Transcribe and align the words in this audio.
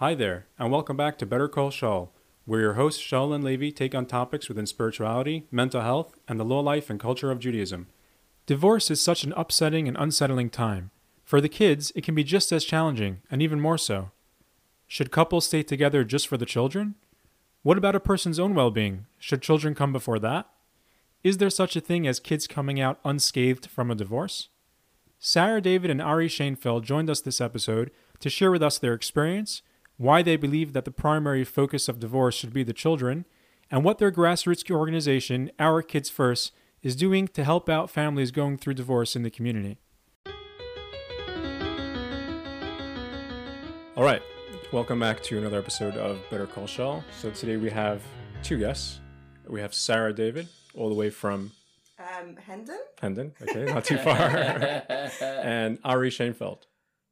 Hi 0.00 0.14
there, 0.14 0.46
and 0.60 0.70
welcome 0.70 0.96
back 0.96 1.18
to 1.18 1.26
Better 1.26 1.48
Call 1.48 1.70
Shaul, 1.70 2.10
where 2.44 2.60
your 2.60 2.74
hosts 2.74 3.02
Shaul 3.02 3.34
and 3.34 3.42
Levi 3.42 3.70
take 3.70 3.96
on 3.96 4.06
topics 4.06 4.48
within 4.48 4.64
spirituality, 4.64 5.48
mental 5.50 5.80
health, 5.80 6.16
and 6.28 6.38
the 6.38 6.44
low 6.44 6.60
life 6.60 6.88
and 6.88 7.00
culture 7.00 7.32
of 7.32 7.40
Judaism. 7.40 7.88
Divorce 8.46 8.92
is 8.92 9.00
such 9.00 9.24
an 9.24 9.34
upsetting 9.36 9.88
and 9.88 9.96
unsettling 9.98 10.50
time. 10.50 10.92
For 11.24 11.40
the 11.40 11.48
kids, 11.48 11.90
it 11.96 12.04
can 12.04 12.14
be 12.14 12.22
just 12.22 12.52
as 12.52 12.64
challenging, 12.64 13.22
and 13.28 13.42
even 13.42 13.60
more 13.60 13.76
so. 13.76 14.12
Should 14.86 15.10
couples 15.10 15.46
stay 15.46 15.64
together 15.64 16.04
just 16.04 16.28
for 16.28 16.36
the 16.36 16.46
children? 16.46 16.94
What 17.64 17.76
about 17.76 17.96
a 17.96 18.00
person's 18.00 18.38
own 18.38 18.54
well 18.54 18.70
being? 18.70 19.06
Should 19.18 19.42
children 19.42 19.74
come 19.74 19.92
before 19.92 20.20
that? 20.20 20.48
Is 21.24 21.38
there 21.38 21.50
such 21.50 21.74
a 21.74 21.80
thing 21.80 22.06
as 22.06 22.20
kids 22.20 22.46
coming 22.46 22.80
out 22.80 23.00
unscathed 23.04 23.66
from 23.66 23.90
a 23.90 23.96
divorce? 23.96 24.48
Sarah 25.18 25.60
David 25.60 25.90
and 25.90 26.00
Ari 26.00 26.28
Shainfield 26.28 26.84
joined 26.84 27.10
us 27.10 27.20
this 27.20 27.40
episode 27.40 27.90
to 28.20 28.30
share 28.30 28.52
with 28.52 28.62
us 28.62 28.78
their 28.78 28.94
experience, 28.94 29.62
why 29.98 30.22
they 30.22 30.36
believe 30.36 30.72
that 30.72 30.84
the 30.84 30.92
primary 30.92 31.44
focus 31.44 31.88
of 31.88 31.98
divorce 31.98 32.36
should 32.36 32.52
be 32.52 32.62
the 32.62 32.72
children, 32.72 33.24
and 33.68 33.84
what 33.84 33.98
their 33.98 34.12
grassroots 34.12 34.68
organization, 34.70 35.50
Our 35.58 35.82
Kids 35.82 36.08
First, 36.08 36.52
is 36.82 36.94
doing 36.94 37.26
to 37.28 37.42
help 37.42 37.68
out 37.68 37.90
families 37.90 38.30
going 38.30 38.58
through 38.58 38.74
divorce 38.74 39.16
in 39.16 39.24
the 39.24 39.30
community. 39.30 39.78
All 43.96 44.04
right, 44.04 44.22
welcome 44.72 45.00
back 45.00 45.20
to 45.24 45.36
another 45.38 45.58
episode 45.58 45.96
of 45.96 46.20
Better 46.30 46.46
Call 46.46 46.64
Shaul. 46.66 47.02
So 47.20 47.30
today 47.32 47.56
we 47.56 47.68
have 47.70 48.00
two 48.44 48.56
guests. 48.56 49.00
We 49.48 49.60
have 49.60 49.74
Sarah 49.74 50.12
David, 50.12 50.46
all 50.74 50.88
the 50.88 50.94
way 50.94 51.10
from 51.10 51.50
Um, 51.98 52.36
Hendon? 52.36 52.78
Hendon, 53.00 53.32
okay, 53.42 53.64
not 53.64 53.82
too 53.84 53.98
far, 53.98 54.14
and 55.20 55.78
Ari 55.82 56.10
Shainfield, 56.10 56.67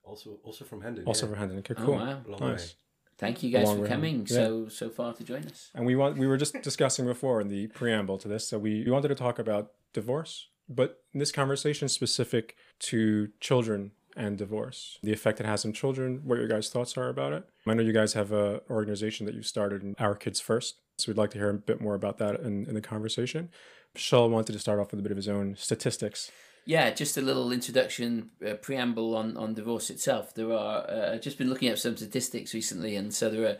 Also, 0.06 0.38
also 0.44 0.64
from 0.64 0.80
Hendon. 0.82 1.04
also 1.04 1.26
yeah. 1.26 1.30
from 1.32 1.38
Hendon. 1.40 1.58
Okay, 1.58 1.74
Oh, 1.76 1.84
cool. 1.84 1.94
wow. 1.96 2.20
Long 2.26 2.40
Nice. 2.52 2.76
Thank 3.18 3.42
you 3.42 3.50
guys 3.50 3.64
Long 3.66 3.78
for 3.82 3.88
coming 3.88 4.16
home. 4.18 4.26
so 4.26 4.68
so 4.68 4.90
far 4.90 5.14
to 5.14 5.24
join 5.24 5.42
us. 5.46 5.70
And 5.74 5.86
we 5.86 5.96
want 5.96 6.18
we 6.18 6.26
were 6.26 6.36
just 6.36 6.54
discussing 6.62 7.06
before 7.06 7.40
in 7.40 7.48
the 7.48 7.66
preamble 7.68 8.18
to 8.18 8.28
this, 8.28 8.46
so 8.48 8.58
we, 8.58 8.84
we 8.84 8.90
wanted 8.90 9.08
to 9.08 9.14
talk 9.14 9.38
about 9.38 9.72
divorce, 9.94 10.48
but 10.68 11.00
in 11.14 11.20
this 11.20 11.32
conversation 11.32 11.88
specific 11.88 12.56
to 12.80 13.30
children 13.40 13.92
and 14.16 14.36
divorce, 14.38 14.98
the 15.02 15.12
effect 15.12 15.40
it 15.40 15.46
has 15.46 15.64
on 15.64 15.72
children, 15.72 16.20
what 16.24 16.38
your 16.38 16.48
guys' 16.48 16.68
thoughts 16.70 16.96
are 16.98 17.08
about 17.08 17.32
it. 17.32 17.44
I 17.66 17.74
know 17.74 17.82
you 17.82 17.92
guys 17.92 18.12
have 18.14 18.32
a 18.32 18.60
organization 18.70 19.24
that 19.26 19.34
you 19.34 19.42
started 19.42 19.82
in 19.82 19.94
Our 19.98 20.14
Kids 20.14 20.40
First, 20.40 20.80
so 20.98 21.10
we'd 21.10 21.18
like 21.18 21.30
to 21.30 21.38
hear 21.38 21.50
a 21.50 21.54
bit 21.54 21.80
more 21.80 21.94
about 21.94 22.18
that 22.18 22.40
in, 22.40 22.66
in 22.66 22.74
the 22.74 22.80
conversation. 22.80 23.48
Shaul 23.96 24.28
wanted 24.30 24.52
to 24.52 24.58
start 24.58 24.78
off 24.78 24.90
with 24.90 25.00
a 25.00 25.02
bit 25.02 25.12
of 25.12 25.16
his 25.16 25.28
own 25.28 25.56
statistics. 25.56 26.30
Yeah, 26.68 26.90
just 26.90 27.16
a 27.16 27.22
little 27.22 27.52
introduction, 27.52 28.30
uh, 28.44 28.54
preamble 28.54 29.14
on, 29.14 29.36
on 29.36 29.54
divorce 29.54 29.88
itself. 29.88 30.34
There 30.34 30.52
are, 30.52 30.78
uh, 30.90 31.14
I've 31.14 31.20
just 31.20 31.38
been 31.38 31.48
looking 31.48 31.68
at 31.68 31.78
some 31.78 31.96
statistics 31.96 32.52
recently, 32.54 32.96
and 32.96 33.14
so 33.14 33.30
there 33.30 33.46
are 33.46 33.58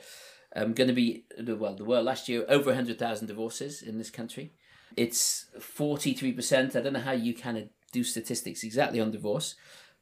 um, 0.57 0.73
going 0.73 0.89
to 0.89 0.93
be, 0.93 1.25
well, 1.39 1.77
there 1.77 1.87
were 1.87 2.03
last 2.03 2.29
year 2.29 2.45
over 2.49 2.71
100,000 2.71 3.29
divorces 3.29 3.81
in 3.81 3.99
this 3.99 4.11
country. 4.11 4.55
It's 4.97 5.47
43%. 5.57 6.75
I 6.75 6.81
don't 6.81 6.95
know 6.95 6.99
how 6.99 7.13
you 7.13 7.33
of 7.59 7.69
do 7.93 8.03
statistics 8.03 8.65
exactly 8.65 8.99
on 8.99 9.13
divorce, 9.13 9.55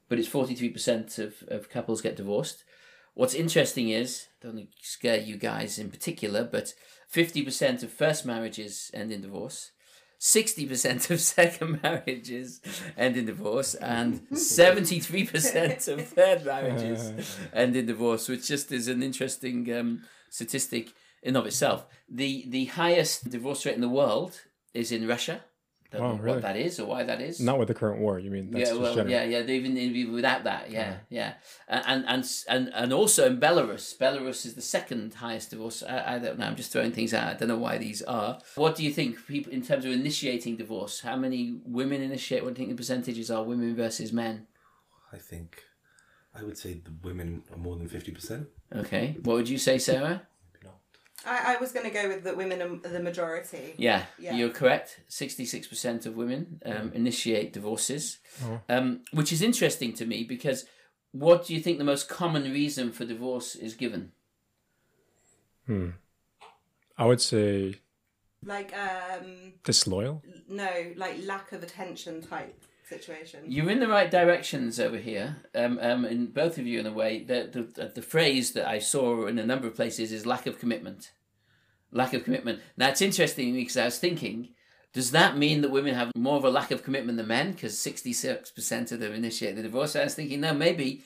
but 0.08 0.18
it's 0.18 0.28
43% 0.28 1.18
of, 1.18 1.34
of 1.48 1.68
couples 1.68 2.00
get 2.00 2.16
divorced. 2.16 2.64
What's 3.12 3.34
interesting 3.34 3.90
is, 3.90 4.28
don't 4.40 4.68
scare 4.80 5.20
you 5.20 5.36
guys 5.36 5.78
in 5.78 5.90
particular, 5.90 6.42
but 6.42 6.72
50% 7.12 7.82
of 7.82 7.92
first 7.92 8.24
marriages 8.24 8.90
end 8.94 9.12
in 9.12 9.20
divorce. 9.20 9.72
60% 10.20 11.10
of 11.10 11.20
second 11.36 11.82
marriages 11.82 12.60
end 12.96 13.16
in 13.16 13.26
divorce 13.26 13.74
and 13.74 14.20
73% 14.32 15.88
of 15.88 16.06
third 16.06 16.44
marriages 16.44 17.38
end 17.52 17.76
in 17.76 17.86
divorce 17.86 18.28
which 18.28 18.48
just 18.48 18.72
is 18.72 18.88
an 18.88 19.02
interesting 19.02 19.72
um, 19.74 20.02
statistic 20.30 20.92
in 21.22 21.36
of 21.36 21.46
itself. 21.46 21.86
The 22.08 22.44
the 22.48 22.66
highest 22.66 23.30
divorce 23.30 23.64
rate 23.64 23.74
in 23.74 23.80
the 23.80 23.88
world 23.88 24.42
is 24.74 24.92
in 24.92 25.06
russia 25.06 25.44
don't 25.94 26.02
Wow, 26.02 26.12
know 26.16 26.22
really? 26.22 26.34
what 26.36 26.42
that 26.42 26.56
is 26.56 26.78
or 26.80 26.86
why 26.86 27.04
that 27.04 27.20
is 27.20 27.40
Not 27.40 27.58
with 27.58 27.68
the 27.68 27.74
current 27.74 28.00
war, 28.00 28.18
you 28.18 28.30
mean? 28.30 28.50
That's 28.50 28.70
yeah, 28.70 28.76
well, 28.76 28.94
general. 28.94 29.10
yeah, 29.10 29.24
yeah. 29.24 29.40
Even 29.58 29.76
even 29.78 30.12
without 30.12 30.44
that, 30.44 30.70
yeah, 30.70 30.96
yeah, 31.08 31.34
and 31.68 32.04
and 32.06 32.24
and 32.48 32.70
and 32.74 32.92
also 32.92 33.26
in 33.26 33.40
Belarus, 33.40 33.96
Belarus 33.96 34.44
is 34.44 34.54
the 34.54 34.62
second 34.76 35.14
highest 35.14 35.50
divorce. 35.50 35.82
I, 35.82 36.16
I 36.16 36.18
don't 36.18 36.38
know. 36.38 36.46
I'm 36.46 36.56
just 36.56 36.72
throwing 36.72 36.92
things 36.92 37.14
out. 37.14 37.28
I 37.28 37.34
don't 37.34 37.48
know 37.48 37.58
why 37.58 37.78
these 37.78 38.02
are. 38.02 38.38
What 38.56 38.74
do 38.76 38.82
you 38.84 38.92
think, 38.92 39.26
people, 39.26 39.52
in 39.52 39.62
terms 39.62 39.84
of 39.86 39.92
initiating 39.92 40.56
divorce? 40.56 41.00
How 41.00 41.16
many 41.16 41.60
women 41.64 42.02
initiate? 42.02 42.44
What 42.44 42.54
do 42.54 42.60
you 42.60 42.66
think 42.66 42.76
the 42.76 42.80
percentages 42.82 43.30
are, 43.30 43.42
women 43.42 43.74
versus 43.74 44.12
men? 44.12 44.46
I 45.12 45.18
think 45.18 45.62
I 46.34 46.42
would 46.42 46.58
say 46.58 46.74
the 46.74 46.94
women 47.08 47.44
are 47.52 47.58
more 47.58 47.76
than 47.76 47.88
fifty 47.88 48.12
percent. 48.12 48.48
Okay, 48.74 49.16
what 49.22 49.34
would 49.36 49.48
you 49.48 49.58
say, 49.58 49.78
Sarah? 49.78 50.22
I, 51.26 51.54
I 51.54 51.56
was 51.60 51.72
going 51.72 51.86
to 51.86 51.92
go 51.92 52.08
with 52.08 52.24
the 52.24 52.34
women 52.34 52.60
are 52.62 52.88
the 52.88 53.00
majority. 53.00 53.74
Yeah, 53.78 54.04
Yeah. 54.18 54.34
you're 54.34 54.50
correct. 54.50 55.00
Sixty-six 55.08 55.66
percent 55.66 56.06
of 56.06 56.16
women 56.16 56.60
um, 56.66 56.92
initiate 56.94 57.52
divorces, 57.52 58.18
um, 58.68 59.00
which 59.12 59.32
is 59.32 59.42
interesting 59.42 59.92
to 59.94 60.04
me 60.06 60.24
because 60.24 60.66
what 61.12 61.46
do 61.46 61.54
you 61.54 61.60
think 61.60 61.78
the 61.78 61.84
most 61.84 62.08
common 62.08 62.42
reason 62.44 62.90
for 62.92 63.04
divorce 63.04 63.54
is 63.54 63.74
given? 63.74 64.12
Hmm. 65.66 65.90
I 66.98 67.06
would 67.06 67.20
say 67.20 67.76
Like, 68.44 68.72
um, 68.76 69.54
disloyal. 69.64 70.22
no, 70.48 70.92
like 70.96 71.24
lack 71.24 71.52
of 71.52 71.62
attention 71.62 72.20
type 72.22 72.62
situation. 72.88 73.40
You're 73.46 73.70
in 73.70 73.80
the 73.80 73.88
right 73.88 74.10
directions 74.10 74.78
over 74.78 74.96
here, 74.96 75.36
um, 75.54 75.78
um, 75.80 76.04
in 76.04 76.26
both 76.26 76.58
of 76.58 76.66
you 76.66 76.78
in 76.80 76.86
a 76.86 76.92
way. 76.92 77.24
The, 77.24 77.48
the 77.76 77.88
the 77.94 78.02
phrase 78.02 78.52
that 78.52 78.66
I 78.68 78.78
saw 78.78 79.26
in 79.26 79.38
a 79.38 79.46
number 79.46 79.66
of 79.66 79.74
places 79.74 80.12
is 80.12 80.26
lack 80.26 80.46
of 80.46 80.58
commitment. 80.58 81.12
Lack 81.92 82.12
of 82.14 82.24
commitment. 82.24 82.60
Now 82.76 82.88
it's 82.88 83.02
interesting 83.02 83.54
because 83.54 83.76
I 83.76 83.84
was 83.84 83.98
thinking, 83.98 84.50
does 84.92 85.12
that 85.12 85.36
mean 85.38 85.60
that 85.62 85.70
women 85.70 85.94
have 85.94 86.10
more 86.16 86.36
of 86.36 86.44
a 86.44 86.50
lack 86.50 86.70
of 86.70 86.82
commitment 86.82 87.18
than 87.18 87.28
men? 87.28 87.52
Because 87.52 87.78
sixty 87.78 88.12
six 88.12 88.50
percent 88.50 88.92
of 88.92 89.00
them 89.00 89.12
initiate 89.12 89.56
the 89.56 89.62
divorce. 89.62 89.94
I 89.96 90.04
was 90.04 90.14
thinking, 90.14 90.40
no, 90.40 90.52
maybe 90.54 91.04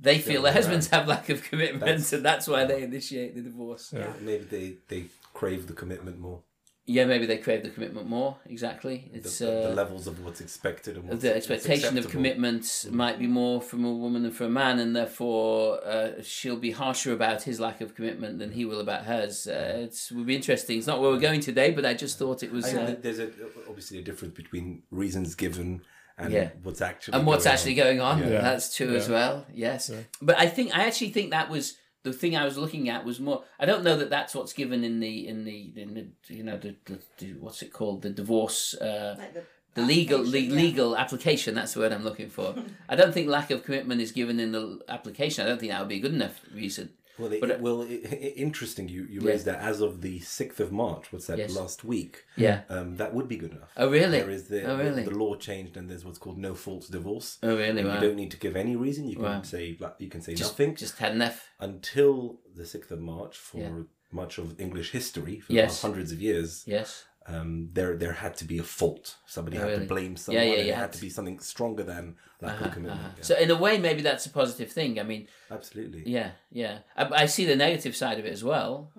they 0.00 0.18
feel 0.18 0.42
their 0.42 0.52
Yeah, 0.52 0.58
husbands 0.58 0.88
have 0.88 1.08
lack 1.08 1.28
of 1.28 1.42
commitment, 1.42 1.80
That's- 1.84 2.12
and 2.12 2.24
that's 2.24 2.46
why 2.46 2.64
they 2.64 2.82
initiate 2.84 3.34
the 3.34 3.40
divorce. 3.42 3.92
Yeah. 3.94 4.12
Maybe 4.20 4.44
they 4.44 4.76
they 4.88 5.04
crave 5.34 5.66
the 5.66 5.72
commitment 5.72 6.18
more. 6.20 6.42
Yeah, 6.90 7.04
maybe 7.04 7.26
they 7.26 7.36
crave 7.36 7.62
the 7.62 7.68
commitment 7.68 8.08
more. 8.08 8.38
Exactly. 8.46 9.10
The, 9.12 9.18
It's 9.18 9.38
the, 9.40 9.50
uh, 9.66 9.68
the 9.68 9.74
levels 9.74 10.06
of 10.06 10.24
what's 10.24 10.40
expected 10.40 10.96
and 10.96 11.04
what's 11.06 11.20
the 11.20 11.28
what's 11.28 11.36
expectation 11.36 11.88
of 11.98 12.04
acceptable. 12.04 12.10
commitment 12.12 12.86
might 12.90 13.18
be 13.18 13.26
more 13.26 13.60
from 13.60 13.84
a 13.84 13.92
woman 13.92 14.22
than 14.22 14.32
from 14.32 14.46
a 14.46 14.50
man, 14.50 14.78
and 14.78 14.96
therefore 14.96 15.84
uh, 15.86 16.22
she'll 16.22 16.56
be 16.56 16.70
harsher 16.70 17.12
about 17.12 17.42
his 17.42 17.60
lack 17.60 17.82
of 17.82 17.94
commitment 17.94 18.38
than 18.38 18.52
he 18.52 18.64
will 18.64 18.80
about 18.80 19.04
hers. 19.04 19.46
Uh, 19.46 19.82
it's 19.84 20.10
would 20.10 20.24
be 20.26 20.34
interesting. 20.34 20.78
It's 20.78 20.86
not 20.86 20.98
where 21.00 21.10
we're 21.10 21.20
going 21.20 21.40
today, 21.40 21.70
but 21.72 21.84
I 21.84 21.92
just 21.92 22.18
thought 22.18 22.42
it 22.42 22.50
was. 22.50 22.64
I 22.74 22.78
Uh, 22.78 22.96
there's 22.98 23.18
a, 23.18 23.28
obviously 23.68 23.98
a 23.98 24.02
difference 24.02 24.34
between 24.34 24.82
reasons 24.90 25.34
given 25.34 25.82
and 26.16 26.32
Yeah. 26.32 26.48
what's 26.62 26.80
actually 26.80 27.18
and 27.18 27.26
what's 27.26 27.44
going 27.44 27.54
actually 27.54 27.80
on. 27.80 27.86
going 27.86 28.00
on. 28.00 28.18
Yeah. 28.20 28.40
That's 28.40 28.74
true 28.74 28.96
as 28.96 29.10
well. 29.10 29.46
Yes, 29.52 29.90
but 30.22 30.38
I 30.38 30.46
think 30.48 30.74
I 30.74 30.84
actually 30.86 31.10
think 31.10 31.32
that 31.32 31.50
was 31.50 31.76
the 32.08 32.18
thing 32.18 32.36
I 32.36 32.44
was 32.44 32.56
looking 32.58 32.88
at 32.88 33.04
was 33.04 33.18
more. 33.20 33.44
I 33.58 33.66
don't 33.66 33.84
know 33.84 33.96
that 33.96 34.10
that's 34.10 34.34
what's 34.34 34.52
given 34.52 34.84
in 34.84 35.00
the 35.00 35.26
in 35.26 35.44
the 35.44 35.72
in 35.76 35.94
the 35.94 36.06
you 36.34 36.42
know 36.42 36.56
the, 36.58 36.74
the, 36.86 36.98
the 37.18 37.32
what's 37.34 37.62
it 37.62 37.72
called 37.72 38.02
the 38.02 38.10
divorce. 38.10 38.74
Uh, 38.74 39.14
Like 39.18 39.34
the, 39.34 39.42
the 39.74 39.82
legal 39.82 40.20
le- 40.20 40.38
yeah. 40.38 40.54
legal 40.54 40.96
application 40.96 41.54
that's 41.54 41.74
the 41.74 41.80
word 41.80 41.92
i'm 41.92 42.02
looking 42.02 42.28
for 42.28 42.48
i 42.88 42.96
don't 42.96 43.12
think 43.12 43.28
lack 43.28 43.50
of 43.52 43.62
commitment 43.62 44.00
is 44.00 44.10
given 44.10 44.40
in 44.40 44.50
the 44.50 44.80
application 44.88 45.44
i 45.44 45.48
don't 45.48 45.60
think 45.60 45.70
that 45.70 45.78
would 45.78 45.88
be 45.88 45.96
a 45.98 46.00
good 46.00 46.14
enough 46.14 46.40
reason 46.52 46.88
Well, 47.18 47.32
it, 47.32 47.40
But, 47.40 47.50
uh, 47.50 47.56
well, 47.60 47.82
i 47.82 47.86
i 48.12 48.32
interesting. 48.36 48.88
You 48.88 49.02
you 49.10 49.20
Yeah. 49.20 49.30
raised 49.30 49.46
that 49.46 49.60
as 49.60 49.80
of 49.80 50.00
the 50.02 50.20
sixth 50.20 50.60
of 50.60 50.70
March. 50.72 51.12
What's 51.12 51.26
that? 51.26 51.38
Yes. 51.38 51.54
Last 51.54 51.84
week. 51.84 52.24
yeah 52.36 52.62
Um, 52.68 52.96
that 52.96 53.14
would 53.14 53.28
be 53.28 53.36
good 53.36 53.52
enough. 53.52 53.72
Oh, 53.76 53.88
really? 53.90 54.18
There 54.20 54.30
is 54.30 54.48
the, 54.48 54.60
Oh, 54.70 54.76
really? 54.78 55.02
the, 55.04 55.10
the 55.10 55.16
law 55.24 55.34
changed, 55.36 55.76
and 55.76 55.88
there's 55.90 56.04
what's 56.04 56.18
called 56.18 56.38
no 56.38 56.54
fault 56.54 56.84
divorce. 56.90 57.38
oh 57.42 57.56
really 57.56 57.84
wow. 57.84 57.94
You 57.94 58.00
don't 58.06 58.16
need 58.16 58.30
to 58.36 58.36
give 58.44 58.56
any 58.56 58.76
reason. 58.76 59.08
You 59.08 59.16
can 59.16 59.24
Wow. 59.24 59.42
say 59.42 59.76
like, 59.80 59.94
you 59.98 60.08
can 60.08 60.20
say 60.22 60.34
just, 60.34 60.52
nothing 60.52 60.74
just 60.76 60.98
had 60.98 61.12
enough 61.12 61.38
until 61.60 62.40
the 62.54 62.66
sixth 62.66 62.90
of 62.90 63.00
March 63.00 63.36
for 63.36 63.58
Yeah. 63.58 63.82
much 64.12 64.38
of 64.38 64.46
English 64.60 64.90
history 64.92 65.38
for 65.40 65.52
Yes. 65.52 65.82
hundreds 65.82 66.10
of 66.12 66.20
years. 66.20 66.62
yes 66.66 67.04
Um, 67.28 67.68
there 67.74 67.94
there 67.96 68.12
had 68.14 68.36
to 68.38 68.44
be 68.46 68.58
a 68.58 68.62
fault. 68.62 69.16
Somebody 69.26 69.58
Oh, 69.58 69.60
had 69.60 69.68
really? 69.68 69.82
to 69.82 69.86
blame 69.94 70.16
someone. 70.16 70.42
yeah, 70.42 70.52
and 70.54 70.62
you 70.66 70.72
it 70.72 70.74
had 70.74 70.80
had 70.80 70.92
to 70.94 71.00
be 71.00 71.10
something 71.10 71.38
stronger 71.40 71.82
than 71.82 72.16
lack 72.40 72.60
of 72.60 72.72
commitment. 72.72 73.00
uh-huh. 73.00 73.10
Yeah. 73.18 73.22
so 73.24 73.34
in 73.36 73.50
a 73.50 73.56
way 73.56 73.78
maybe 73.78 74.00
that's 74.00 74.24
a 74.26 74.30
positive 74.30 74.70
thing 74.70 75.00
i 75.00 75.02
mean 75.02 75.26
Absolutely. 75.50 76.04
yeah 76.06 76.30
yeah 76.52 76.78
I, 76.96 77.04
I 77.22 77.26
see 77.26 77.44
the 77.46 77.56
negative 77.56 77.96
side 77.96 78.18
of 78.20 78.24
it 78.26 78.32
as 78.32 78.44
well 78.44 78.92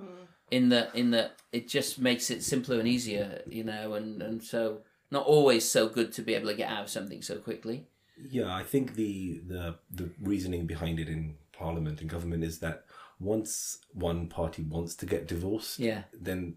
in 0.51 0.67
that 0.69 0.93
in 0.93 1.11
that 1.11 1.29
it 1.53 1.69
just 1.69 1.99
makes 1.99 2.29
it 2.29 2.43
simpler 2.43 2.79
and 2.79 2.87
easier 2.87 3.41
you 3.47 3.63
know 3.63 3.93
and 3.93 4.21
and 4.21 4.43
so 4.43 4.79
not 5.09 5.25
always 5.25 5.63
so 5.69 5.87
good 5.87 6.11
to 6.13 6.21
be 6.21 6.33
able 6.35 6.49
to 6.49 6.53
get 6.55 6.69
out 6.69 6.83
of 6.83 6.89
something 6.89 7.21
so 7.21 7.37
quickly 7.37 7.87
Yeah, 8.29 8.53
I 8.61 8.63
think 8.71 8.95
the 8.95 9.39
the 9.53 9.63
the 9.99 10.09
reasoning 10.31 10.67
behind 10.67 10.99
it 10.99 11.07
in 11.07 11.35
Parliament 11.53 12.01
and 12.01 12.09
government 12.09 12.43
is 12.43 12.59
that 12.59 12.83
once 13.19 13.79
one 13.93 14.27
party 14.27 14.63
wants 14.75 14.95
to 14.95 15.05
get 15.05 15.27
divorced, 15.27 15.79
Yeah. 15.79 16.01
then 16.27 16.55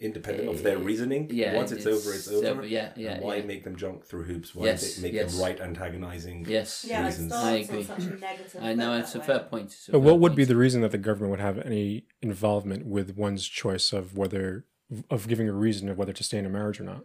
independent 0.00 0.48
of 0.48 0.62
their 0.62 0.78
reasoning. 0.78 1.28
Yeah, 1.30 1.54
Once 1.54 1.72
it's, 1.72 1.86
over, 1.86 2.12
it's 2.12 2.28
over. 2.28 2.66
Yeah, 2.66 2.92
yeah. 2.96 3.12
And 3.12 3.22
why 3.22 3.36
yeah. 3.36 3.44
make 3.44 3.64
them 3.64 3.76
jump 3.76 4.04
through 4.04 4.24
hoops? 4.24 4.54
Why 4.54 4.66
Yes, 4.66 4.98
make 4.98 5.12
yes. 5.12 5.32
them 5.32 5.42
write 5.42 5.60
antagonizing? 5.60 6.46
Yes. 6.48 6.84
Yeah, 6.88 7.04
reasons. 7.04 7.32
starts 7.32 7.46
I 7.46 7.56
on 7.56 7.62
agree. 7.62 7.84
such 7.84 8.56
a 8.56 8.62
I 8.64 8.74
know 8.74 8.96
it's 8.98 9.14
a 9.14 9.22
fair 9.22 9.40
point. 9.40 9.72
A 9.88 9.92
But 9.92 9.98
fair 9.98 10.00
what 10.00 10.20
would 10.20 10.34
be 10.34 10.44
the 10.44 10.56
reason 10.56 10.82
that 10.82 10.90
the 10.90 10.98
government 10.98 11.30
would 11.30 11.40
have 11.40 11.58
any 11.58 12.06
involvement 12.20 12.86
with 12.86 13.16
one's 13.16 13.46
choice 13.46 13.92
of 13.92 14.16
whether 14.16 14.66
of 15.10 15.28
giving 15.28 15.48
a 15.48 15.52
reason 15.52 15.88
of 15.88 15.96
whether 15.96 16.12
to 16.12 16.24
stay 16.24 16.38
in 16.38 16.46
a 16.46 16.50
marriage 16.50 16.80
or 16.80 16.84
not? 16.84 17.04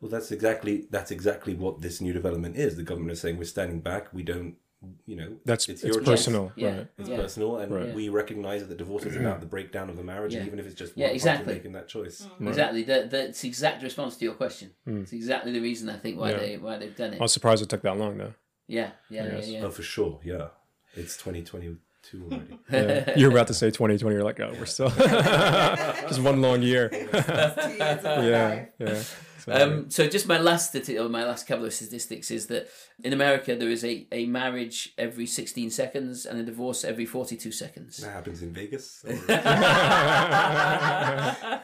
Well, 0.00 0.10
that's 0.10 0.32
exactly 0.32 0.88
that's 0.90 1.12
exactly 1.12 1.54
what 1.54 1.80
this 1.80 2.00
new 2.00 2.12
development 2.12 2.56
is. 2.56 2.76
The 2.76 2.82
government 2.82 3.12
is 3.12 3.20
saying 3.20 3.38
we're 3.38 3.44
standing 3.44 3.80
back. 3.80 4.12
We 4.12 4.24
don't, 4.24 4.56
you 5.06 5.16
know 5.16 5.36
that's 5.44 5.68
it's, 5.68 5.84
it's 5.84 5.96
personal 5.98 6.52
yeah. 6.56 6.68
right 6.68 6.86
it's 6.98 7.08
yeah. 7.08 7.16
personal 7.16 7.58
and 7.58 7.72
right. 7.72 7.94
we 7.94 8.08
recognize 8.08 8.60
that 8.60 8.68
the 8.68 8.74
divorce 8.74 9.04
is 9.04 9.16
about 9.16 9.40
the 9.40 9.46
breakdown 9.46 9.88
of 9.88 9.96
the 9.96 10.02
marriage 10.02 10.34
yeah. 10.34 10.44
even 10.44 10.58
if 10.58 10.66
it's 10.66 10.74
just 10.74 10.96
yeah, 10.96 11.06
exactly. 11.06 11.54
making 11.54 11.72
that 11.72 11.88
choice 11.88 12.22
mm. 12.22 12.30
right. 12.40 12.48
exactly 12.48 12.82
that, 12.82 13.10
that's 13.10 13.44
exact 13.44 13.82
response 13.82 14.16
to 14.16 14.24
your 14.24 14.34
question 14.34 14.70
mm. 14.86 15.02
it's 15.02 15.12
exactly 15.12 15.52
the 15.52 15.60
reason 15.60 15.88
i 15.88 15.96
think 15.96 16.18
why 16.18 16.32
they 16.32 16.56
why 16.56 16.76
they've 16.78 16.96
done 16.96 17.12
it 17.14 17.20
i 17.20 17.22
was 17.22 17.32
surprised 17.32 17.62
it 17.62 17.68
took 17.68 17.82
that 17.82 17.96
long 17.96 18.18
though 18.18 18.34
yeah 18.66 18.90
yeah 19.08 19.24
yes. 19.24 19.48
yeah, 19.48 19.58
yeah. 19.58 19.64
Oh, 19.64 19.70
for 19.70 19.82
sure 19.82 20.18
yeah 20.24 20.48
it's 20.94 21.16
2020 21.16 21.76
280. 22.02 22.58
Yeah. 22.72 23.14
You're 23.18 23.30
about 23.30 23.48
to 23.48 23.54
say 23.54 23.66
2020. 23.66 24.14
You're 24.14 24.24
like, 24.24 24.40
oh, 24.40 24.54
we're 24.58 24.66
still 24.66 24.88
just 24.90 26.20
one 26.20 26.40
long 26.40 26.62
year. 26.62 26.90
yeah, 26.92 28.66
yeah. 28.78 29.02
So, 29.44 29.52
um, 29.52 29.90
so 29.90 30.06
just 30.06 30.28
my 30.28 30.38
last 30.38 30.72
stati- 30.72 31.04
or 31.04 31.08
my 31.08 31.24
last 31.24 31.48
couple 31.48 31.64
of 31.64 31.74
statistics 31.74 32.30
is 32.30 32.46
that 32.46 32.68
in 33.02 33.12
America 33.12 33.56
there 33.56 33.70
is 33.70 33.84
a, 33.84 34.06
a 34.12 34.26
marriage 34.26 34.94
every 34.96 35.26
16 35.26 35.68
seconds 35.70 36.26
and 36.26 36.38
a 36.38 36.44
divorce 36.44 36.84
every 36.84 37.06
42 37.06 37.50
seconds. 37.50 37.96
That 37.96 38.12
happens 38.12 38.40
in 38.40 38.52
Vegas. 38.52 39.04
Yeah, 39.04 39.16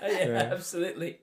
yeah, 0.03 0.51
absolutely. 0.53 1.19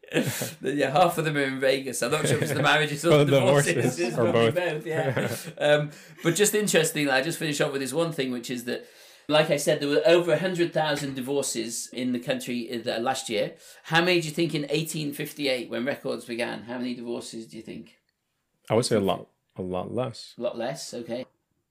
yeah, 0.61 0.91
half 0.91 1.17
of 1.17 1.25
them 1.25 1.35
are 1.35 1.43
in 1.43 1.59
Vegas. 1.59 2.01
I'm 2.01 2.11
not 2.11 2.25
sure 2.25 2.37
if 2.37 2.43
it's 2.43 2.53
the 2.53 2.63
marriages 2.63 3.05
or 3.05 3.25
the 3.25 3.25
divorces, 3.25 4.17
or 4.17 4.31
both. 4.31 4.55
both 4.55 4.85
yeah. 4.85 5.27
um, 5.57 5.91
but 6.23 6.35
just 6.35 6.55
interestingly, 6.55 7.11
I 7.11 7.21
just 7.21 7.37
finish 7.37 7.59
off 7.59 7.73
with 7.73 7.81
this 7.81 7.91
one 7.91 8.13
thing, 8.13 8.31
which 8.31 8.49
is 8.49 8.63
that 8.63 8.87
like 9.27 9.49
I 9.49 9.57
said, 9.57 9.79
there 9.79 9.89
were 9.89 10.01
over 10.05 10.31
100,000 10.31 11.15
divorces 11.15 11.89
in 11.91 12.11
the 12.11 12.19
country 12.19 12.69
uh, 12.71 12.99
last 12.99 13.29
year. 13.29 13.53
How 13.83 14.01
many 14.01 14.21
do 14.21 14.27
you 14.27 14.33
think 14.33 14.53
in 14.53 14.61
1858, 14.63 15.69
when 15.69 15.85
records 15.85 16.25
began, 16.25 16.63
how 16.63 16.77
many 16.77 16.93
divorces 16.93 17.47
do 17.47 17.57
you 17.57 17.63
think? 17.63 17.97
I 18.69 18.75
would 18.75 18.85
say 18.85 18.95
a 18.95 19.01
lot, 19.01 19.27
a 19.55 19.61
lot 19.61 19.93
less. 19.93 20.33
A 20.37 20.41
lot 20.41 20.57
less, 20.57 20.93
okay. 20.93 21.25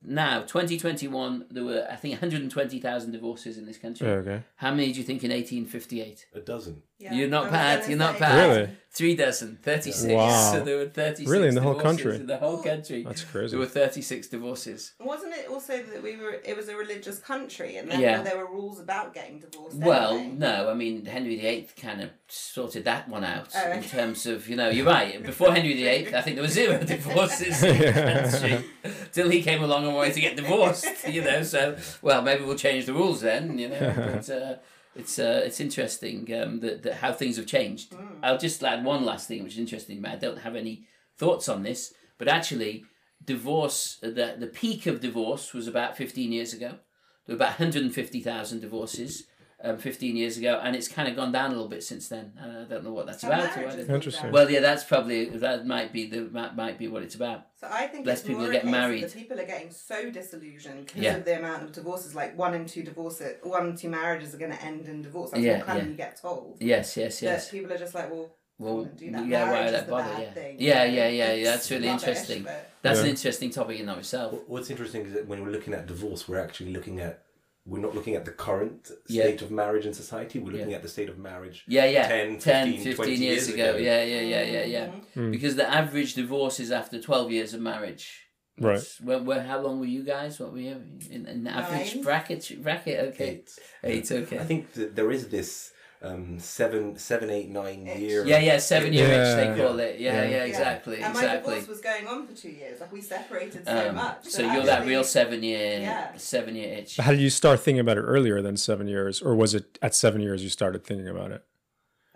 Now, 0.06 0.40
2021, 0.42 1.46
there 1.50 1.64
were, 1.64 1.86
I 1.90 1.96
think, 1.96 2.12
120,000 2.12 3.10
divorces 3.10 3.56
in 3.56 3.64
this 3.64 3.78
country. 3.78 4.06
Okay. 4.06 4.42
How 4.56 4.70
many 4.70 4.92
do 4.92 4.98
you 4.98 5.04
think 5.04 5.24
in 5.24 5.30
1858? 5.30 6.26
a 6.34 6.40
dozen. 6.40 6.82
Yeah. 6.98 7.12
You're 7.14 7.28
not 7.28 7.50
bad, 7.50 7.88
you're 7.88 7.98
not 7.98 8.18
bad. 8.18 8.48
Really? 8.48 8.70
Three 8.92 9.16
dozen, 9.16 9.58
36. 9.60 10.12
Wow. 10.14 10.52
So 10.52 10.60
there 10.64 10.76
were 10.78 10.86
36 10.86 11.28
Really, 11.28 11.48
in 11.48 11.56
the 11.56 11.60
whole 11.60 11.74
country? 11.74 12.14
In 12.14 12.28
the 12.28 12.36
whole 12.36 12.58
country. 12.62 13.02
That's 13.02 13.24
crazy. 13.24 13.50
There 13.50 13.58
were 13.58 13.66
36 13.66 14.28
divorces. 14.28 14.92
Wasn't 15.00 15.34
it 15.34 15.48
also 15.48 15.82
that 15.82 16.00
we 16.00 16.16
were? 16.16 16.36
It 16.44 16.56
was 16.56 16.68
a 16.68 16.76
religious 16.76 17.18
country, 17.18 17.76
and 17.76 17.92
Yeah. 17.92 18.22
there 18.22 18.36
were 18.38 18.46
rules 18.46 18.78
about 18.78 19.12
getting 19.12 19.40
divorced. 19.40 19.78
Well, 19.78 20.12
anyway. 20.12 20.36
no, 20.38 20.70
I 20.70 20.74
mean, 20.74 21.04
Henry 21.06 21.34
VIII 21.40 21.68
kind 21.82 22.02
of 22.02 22.10
sorted 22.28 22.84
that 22.84 23.08
one 23.08 23.24
out 23.24 23.48
Oh, 23.56 23.72
in 23.72 23.82
terms 23.82 24.26
of, 24.26 24.48
you 24.48 24.54
know, 24.54 24.68
you're 24.68 24.86
right. 24.86 25.20
Before 25.24 25.52
Henry 25.52 25.74
VIII, 25.74 26.14
I 26.14 26.20
think 26.22 26.36
there 26.36 26.44
were 26.44 26.48
zero 26.48 26.78
divorces 26.84 27.60
in 27.64 27.76
the 27.78 27.92
country 27.92 28.64
till 29.12 29.28
he 29.28 29.42
came 29.42 29.64
along 29.64 29.84
and 29.86 29.94
wanted 29.96 30.14
to 30.14 30.20
get 30.20 30.36
divorced, 30.36 30.86
you 31.08 31.22
know. 31.22 31.42
So, 31.42 31.76
well, 32.00 32.22
maybe 32.22 32.44
we'll 32.44 32.54
change 32.54 32.86
the 32.86 32.94
rules 32.94 33.22
then, 33.22 33.58
you 33.58 33.70
know. 33.70 33.92
But 33.96 34.30
uh, 34.30 34.54
it's 34.96 35.18
uh, 35.18 35.42
it's 35.44 35.60
interesting 35.60 36.32
um, 36.40 36.60
that, 36.60 36.82
that 36.82 36.94
how 36.94 37.12
things 37.12 37.36
have 37.36 37.46
changed. 37.46 37.94
I'll 38.22 38.38
just 38.38 38.62
add 38.62 38.84
one 38.84 39.04
last 39.04 39.28
thing, 39.28 39.42
which 39.42 39.54
is 39.54 39.58
interesting. 39.58 40.04
I 40.04 40.16
don't 40.16 40.38
have 40.38 40.56
any 40.56 40.86
thoughts 41.16 41.48
on 41.48 41.62
this, 41.62 41.92
but 42.18 42.28
actually, 42.28 42.84
divorce, 43.24 43.98
the, 44.00 44.36
the 44.38 44.46
peak 44.52 44.86
of 44.86 45.00
divorce 45.00 45.52
was 45.52 45.66
about 45.66 45.96
15 45.96 46.32
years 46.32 46.52
ago. 46.52 46.78
There 47.26 47.36
were 47.36 47.42
about 47.42 47.58
150,000 47.58 48.60
divorces 48.60 49.24
um, 49.64 49.78
15 49.78 50.16
years 50.16 50.36
ago, 50.36 50.60
and 50.62 50.76
it's 50.76 50.88
kind 50.88 51.08
of 51.08 51.16
gone 51.16 51.32
down 51.32 51.46
a 51.46 51.54
little 51.54 51.68
bit 51.68 51.82
since 51.82 52.08
then. 52.08 52.32
And 52.38 52.58
I 52.58 52.64
don't 52.64 52.84
know 52.84 52.92
what 52.92 53.06
that's 53.06 53.22
So 53.22 53.28
about. 53.28 53.40
or 53.40 53.42
marriage 53.44 53.56
whether- 53.64 53.76
has 53.78 53.86
gone 53.86 53.94
Interesting. 53.96 54.30
Well, 54.30 54.50
yeah, 54.50 54.60
that's 54.60 54.84
probably 54.84 55.24
that 55.26 55.66
might 55.66 55.92
be 55.92 56.06
the 56.06 56.20
that 56.34 56.54
might 56.56 56.78
be 56.78 56.86
what 56.88 57.02
it's 57.02 57.14
about. 57.14 57.46
So 57.60 57.68
I 57.70 57.86
think 57.86 58.06
less 58.06 58.20
it's 58.20 58.28
people 58.28 58.42
more 58.42 58.52
get 58.52 58.64
a 58.64 58.66
married. 58.66 59.04
That 59.04 59.14
people 59.14 59.40
are 59.40 59.46
getting 59.46 59.70
so 59.70 60.10
disillusioned 60.10 60.86
because 60.86 61.02
Yeah. 61.02 61.16
of 61.16 61.24
the 61.24 61.38
amount 61.38 61.62
of 61.64 61.72
divorces. 61.72 62.14
Like 62.14 62.36
one 62.38 62.54
and 62.54 62.68
two 62.68 62.82
divorces, 62.82 63.36
one 63.42 63.66
and 63.68 63.78
two 63.78 63.88
marriages 63.88 64.34
are 64.34 64.38
going 64.38 64.52
to 64.52 64.62
end 64.62 64.86
in 64.86 65.02
divorce. 65.02 65.30
That's 65.30 65.42
Yeah, 65.42 65.56
what 65.58 65.66
kind 65.66 65.78
yeah. 65.78 65.84
of 65.84 65.90
you 65.90 65.96
get 65.96 66.20
told. 66.20 66.58
Yes, 66.60 66.96
yes, 66.96 67.22
yes. 67.22 67.46
That 67.46 67.50
people 67.56 67.72
are 67.72 67.78
just 67.78 67.94
like, 67.94 68.10
well, 68.10 68.36
Well, 68.58 68.84
do 68.84 69.10
that. 69.10 69.26
yeah, 69.26 69.50
why 69.50 69.58
would 69.60 69.66
is 69.66 69.72
that 69.72 69.88
bother? 69.90 70.22
Yeah, 70.22 70.30
thing. 70.32 70.56
yeah, 70.60 70.84
yeah, 70.84 71.08
yeah. 71.08 71.32
Yeah 71.32 71.44
that's 71.50 71.70
really 71.70 71.88
rubbish, 71.88 72.06
interesting. 72.06 72.42
but- 72.44 72.70
That's 72.82 73.00
an 73.00 73.06
interesting 73.06 73.50
topic 73.50 73.80
in 73.80 73.88
of 73.88 73.98
itself. 73.98 74.34
What's 74.46 74.68
interesting 74.70 75.06
is 75.06 75.14
that 75.14 75.26
when 75.26 75.42
we're 75.42 75.50
looking 75.50 75.72
at 75.74 75.86
divorce, 75.86 76.28
we're 76.28 76.38
actually 76.38 76.70
looking 76.72 77.00
at 77.00 77.23
we're 77.66 77.80
not 77.80 77.94
looking 77.94 78.14
at 78.14 78.24
the 78.24 78.30
current 78.30 78.90
Yeah. 79.08 79.22
state 79.24 79.42
of 79.42 79.50
marriage 79.50 79.86
in 79.86 79.94
society. 79.94 80.38
We're 80.38 80.52
looking 80.52 80.70
Yeah. 80.70 80.76
at 80.76 80.82
the 80.82 80.88
state 80.88 81.08
of 81.08 81.18
marriage. 81.18 81.64
Yeah, 81.66 81.86
yeah. 81.86 82.06
10, 82.06 82.38
10, 82.38 82.66
15, 82.72 82.84
15 82.84 82.94
20 82.96 83.10
years, 83.12 83.20
years 83.20 83.48
ago. 83.48 83.70
ago. 83.70 83.78
Yeah, 83.78 84.02
yeah, 84.04 84.20
yeah, 84.20 84.42
yeah, 84.42 84.64
yeah. 84.64 84.86
Mm-hmm. 84.88 85.30
Because 85.30 85.56
the 85.56 85.68
average 85.68 86.14
divorce 86.14 86.60
is 86.60 86.70
after 86.70 87.00
12 87.00 87.30
years 87.32 87.54
of 87.54 87.60
marriage. 87.62 88.20
Right. 88.60 88.74
It's- 88.74 89.00
Where, 89.00 89.18
where, 89.20 89.42
how 89.42 89.60
long 89.60 89.80
were 89.80 89.86
you 89.86 90.04
guys? 90.04 90.38
What 90.38 90.52
were 90.52 90.60
you 90.60 90.80
in, 91.10 91.26
in 91.26 91.44
the 91.44 91.50
average 91.50 91.94
Nine. 91.94 92.04
bracket? 92.04 92.62
Bracket, 92.62 93.00
okay. 93.14 93.28
Eight. 93.30 93.58
Eight, 93.82 94.12
okay. 94.12 94.38
I 94.38 94.44
think 94.44 94.72
that 94.74 94.94
there 94.94 95.10
is 95.10 95.28
this 95.28 95.72
um, 96.04 96.38
seven, 96.38 96.96
seven, 96.98 97.30
eight, 97.30 97.48
nine 97.50 97.86
Itch. 97.86 97.98
year. 98.00 98.26
Yeah, 98.26 98.38
yeah, 98.38 98.58
seven 98.58 98.92
year 98.92 99.06
itch 99.06 99.10
Yeah. 99.12 99.34
they 99.36 99.54
call 99.62 99.78
it. 99.80 99.98
Yeah, 99.98 100.22
yeah, 100.24 100.28
Yeah. 100.30 100.44
exactly, 100.44 101.00
And 101.02 101.14
my 101.14 101.22
divorce 101.36 101.66
was 101.66 101.80
going 101.80 102.06
on 102.06 102.26
for 102.26 102.34
two 102.34 102.50
years. 102.50 102.80
Like 102.80 102.92
we 102.92 103.00
separated 103.00 103.64
so 103.66 103.88
Um, 103.88 103.94
much. 103.96 104.24
so 104.24 104.42
you're 104.52 104.64
that 104.64 104.84
real 104.86 105.02
seven 105.04 105.42
year, 105.42 105.80
Yeah. 105.80 106.14
seven 106.16 106.54
year 106.56 106.74
itch. 106.78 106.96
How 106.98 107.10
did 107.12 107.20
you 107.20 107.30
start 107.30 107.60
thinking 107.60 107.80
about 107.80 107.96
it 107.98 108.02
earlier 108.02 108.40
than 108.42 108.56
seven 108.56 108.86
years, 108.88 109.20
or 109.22 109.34
was 109.34 109.54
it 109.54 109.78
at 109.82 109.94
seven 109.94 110.20
years 110.20 110.42
you 110.42 110.48
started 110.50 110.84
thinking 110.84 111.08
about 111.08 111.30
it? 111.32 111.42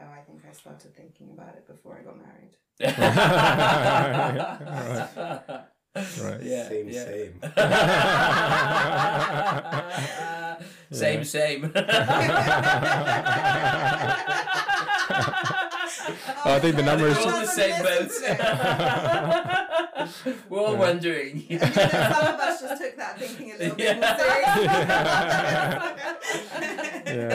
Oh, 0.00 0.04
I 0.04 0.20
think 0.26 0.42
I 0.48 0.52
started 0.52 0.94
thinking 0.94 1.30
about 1.32 1.54
it 1.56 1.66
before 1.66 1.98
I 1.98 2.02
got 2.04 2.16
married. 2.16 2.54
Right. 6.20 6.42
Yeah, 6.44 6.68
Same, 6.68 6.88
yeah. 6.88 7.04
same. 7.04 7.40
same, 10.90 11.24
same. 11.24 11.72
Oh, 11.74 11.78
I 16.44 16.58
think 16.60 16.76
the 16.76 16.82
numbers. 16.82 17.16
We're 17.18 17.32
all 17.32 17.40
the 17.40 17.46
same 17.46 17.82
boat. 17.82 18.10
We're 20.48 20.60
all 20.60 20.76
wondering. 20.76 21.44
Some 21.48 21.58
of 21.58 21.68
us 21.68 22.60
just 22.60 22.82
took 22.82 22.96
that 22.96 23.18
thinking 23.18 23.52
a 23.52 23.58
little 23.58 23.76
bit 23.76 23.96
more 23.96 24.04
Yeah. 24.04 25.94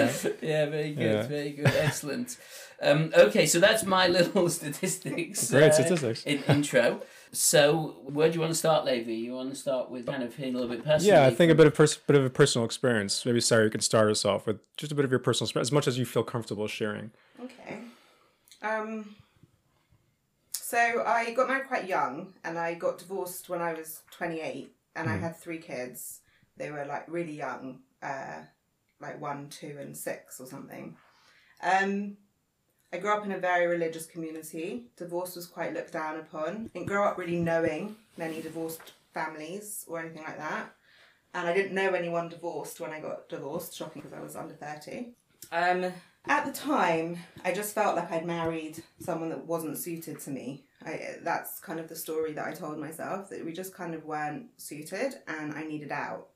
seriously. 0.10 0.34
yeah, 0.42 0.42
yeah, 0.50 0.66
very 0.70 0.94
good, 0.94 1.02
Yeah. 1.04 1.24
very 1.24 1.52
good, 1.52 1.68
excellent. 1.68 2.38
Um, 2.82 3.12
okay, 3.16 3.46
so 3.46 3.60
that's 3.60 3.84
my 3.86 4.08
little 4.08 4.50
statistics. 4.50 5.50
Great 5.52 5.70
uh, 5.70 5.72
statistics. 5.72 6.24
In 6.26 6.44
intro. 6.44 7.02
So, 7.32 7.96
where 8.04 8.28
do 8.30 8.36
you 8.36 8.42
want 8.42 8.52
to 8.52 8.58
start, 8.58 8.86
Levi? 8.86 9.12
You 9.12 9.34
want 9.34 9.50
to 9.50 9.56
start 9.56 9.90
with 9.90 10.06
kind 10.06 10.22
of 10.22 10.36
hearing 10.36 10.54
a 10.54 10.60
little 10.60 10.76
bit 10.76 10.86
personal? 10.86 11.16
Yeah, 11.16 11.26
I 11.26 11.32
think 11.32 11.52
a 11.52 11.56
bit 11.56 11.66
of 11.66 11.74
pers- 11.74 11.98
bit 11.98 12.16
of 12.16 12.24
a 12.26 12.30
personal 12.30 12.66
experience. 12.66 13.26
Maybe 13.26 13.42
Sarah, 13.42 13.64
you 13.64 13.70
can 13.72 13.82
start 13.82 14.12
us 14.12 14.24
off 14.26 14.46
with 14.46 14.60
just 14.78 14.92
a 14.92 14.96
bit 14.96 15.06
of 15.06 15.12
your 15.12 15.20
personal 15.20 15.48
experience, 15.48 15.70
as 15.70 15.72
much 15.72 15.88
as 15.88 15.98
you 15.98 16.06
feel 16.06 16.24
comfortable 16.24 16.68
sharing. 16.68 17.10
Okay. 17.42 17.80
Um. 18.62 19.16
So 20.74 21.04
I 21.06 21.34
got 21.34 21.50
married 21.50 21.68
quite 21.68 21.88
young, 21.88 22.34
and 22.44 22.58
I 22.58 22.74
got 22.74 22.98
divorced 22.98 23.48
when 23.48 23.62
I 23.62 23.74
was 23.74 24.02
twenty 24.10 24.40
eight, 24.40 24.74
and 24.96 25.08
I 25.08 25.18
had 25.18 25.38
three 25.38 25.60
kids. 25.60 26.22
They 26.58 26.72
were 26.72 26.84
like 26.86 27.06
really 27.08 27.34
young, 27.34 27.82
uh, 28.02 28.40
like 29.00 29.22
one, 29.22 29.50
two, 29.50 29.78
and 29.80 29.96
six 29.96 30.40
or 30.40 30.48
something. 30.48 30.98
Um. 31.62 32.18
I 32.92 32.98
grew 32.98 33.14
up 33.14 33.24
in 33.24 33.32
a 33.32 33.38
very 33.38 33.68
religious 33.68 34.08
community. 34.08 34.86
Divorce 34.98 35.36
was 35.36 35.46
quite 35.46 35.76
looked 35.76 35.94
down 35.94 36.18
upon. 36.18 36.72
Didn't 36.74 36.88
grow 36.88 37.06
up 37.06 37.20
really 37.20 37.40
knowing 37.40 37.96
many 38.18 38.42
divorced 38.42 38.94
families 39.14 39.86
or 39.88 40.00
anything 40.00 40.24
like 40.24 40.38
that. 40.40 40.74
And 41.36 41.48
I 41.48 41.54
didn't 41.54 41.76
know 41.76 41.92
anyone 41.92 42.30
divorced 42.30 42.80
when 42.80 42.92
I 42.92 43.00
got 43.00 43.30
divorced, 43.30 43.76
shocking 43.76 44.02
because 44.02 44.18
I 44.18 44.22
was 44.22 44.36
under 44.36 44.54
30. 44.54 45.14
Um, 45.52 45.92
at 46.26 46.46
the 46.46 46.52
time, 46.52 47.18
I 47.44 47.52
just 47.52 47.76
felt 47.76 47.96
like 47.96 48.12
I'd 48.12 48.26
married 48.26 48.82
someone 49.00 49.30
that 49.30 49.46
wasn't 49.46 49.78
suited 49.78 50.20
to 50.22 50.30
me. 50.30 50.64
I, 50.86 51.16
that's 51.22 51.60
kind 51.60 51.80
of 51.80 51.90
the 51.90 51.96
story 51.96 52.34
that 52.34 52.46
I 52.46 52.54
told 52.54 52.78
myself 52.78 53.30
that 53.30 53.46
we 53.46 53.52
just 53.52 53.74
kind 53.74 53.94
of 53.94 54.06
weren't 54.06 54.48
suited 54.58 55.16
and 55.28 55.54
I 55.54 55.64
needed 55.64 55.92
out. 55.92 56.28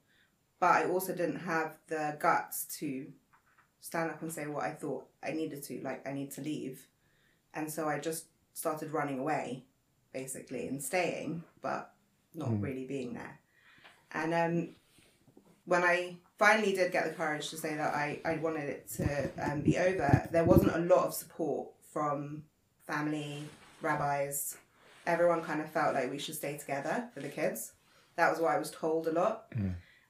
But 0.59 0.71
I 0.71 0.89
also 0.89 1.13
didn't 1.15 1.39
have 1.39 1.75
the 1.87 2.17
guts 2.19 2.65
to 2.79 3.07
stand 3.79 4.09
up 4.11 4.21
and 4.21 4.31
say 4.31 4.47
what 4.47 4.63
I 4.63 4.71
thought 4.71 5.05
I 5.23 5.31
needed 5.31 5.63
to, 5.63 5.81
like 5.83 6.07
I 6.07 6.13
need 6.13 6.31
to 6.31 6.41
leave. 6.41 6.87
And 7.53 7.71
so 7.71 7.87
I 7.87 7.99
just 7.99 8.25
started 8.53 8.91
running 8.91 9.19
away, 9.19 9.63
basically, 10.11 10.67
and 10.67 10.81
staying, 10.83 11.43
but 11.61 11.93
not 12.33 12.59
really 12.61 12.85
being 12.85 13.13
there. 13.13 13.39
And 14.11 14.33
um, 14.33 14.69
when 15.67 15.83
I 15.83 16.15
finally 16.39 16.73
did 16.73 16.91
get 16.91 17.05
the 17.05 17.11
courage 17.11 17.49
to 17.49 17.57
say 17.57 17.75
that 17.75 17.93
I, 17.93 18.19
I 18.25 18.37
wanted 18.37 18.69
it 18.69 18.89
to 18.97 19.29
um, 19.39 19.61
be 19.61 19.77
over, 19.77 20.27
there 20.31 20.45
wasn't 20.45 20.75
a 20.75 20.79
lot 20.79 21.05
of 21.05 21.13
support 21.13 21.67
from 21.91 22.43
family, 22.85 23.43
rabbis. 23.81 24.57
Everyone 25.05 25.43
kind 25.43 25.61
of 25.61 25.69
felt 25.69 25.93
like 25.93 26.09
we 26.09 26.19
should 26.19 26.35
stay 26.35 26.57
together 26.57 27.09
for 27.13 27.19
the 27.19 27.29
kids. 27.29 27.73
That 28.15 28.31
was 28.31 28.39
what 28.39 28.51
I 28.55 28.59
was 28.59 28.71
told 28.71 29.07
a 29.07 29.11
lot. 29.11 29.45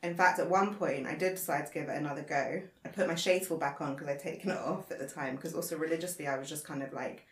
In 0.04 0.16
fact, 0.16 0.40
at 0.40 0.50
one 0.50 0.76
point, 0.76 1.08
I 1.08 1.16
did 1.16 1.36
decide 1.36 1.66
to 1.66 1.74
give 1.74 1.90
it 1.90 1.98
another 1.98 2.22
go. 2.22 2.62
I 2.86 2.90
put 2.90 3.08
my 3.08 3.16
shaitel 3.16 3.60
back 3.60 3.82
on 3.82 3.94
because 3.94 4.08
I'd 4.08 4.20
taken 4.20 4.52
it 4.52 4.58
off 4.58 4.92
at 4.92 5.00
the 5.00 5.08
time. 5.08 5.36
Because 5.36 5.56
also 5.56 5.76
religiously, 5.76 6.28
I 6.28 6.38
was 6.38 6.48
just 6.48 6.66
kind 6.66 6.84
of 6.84 6.94
like 6.94 7.27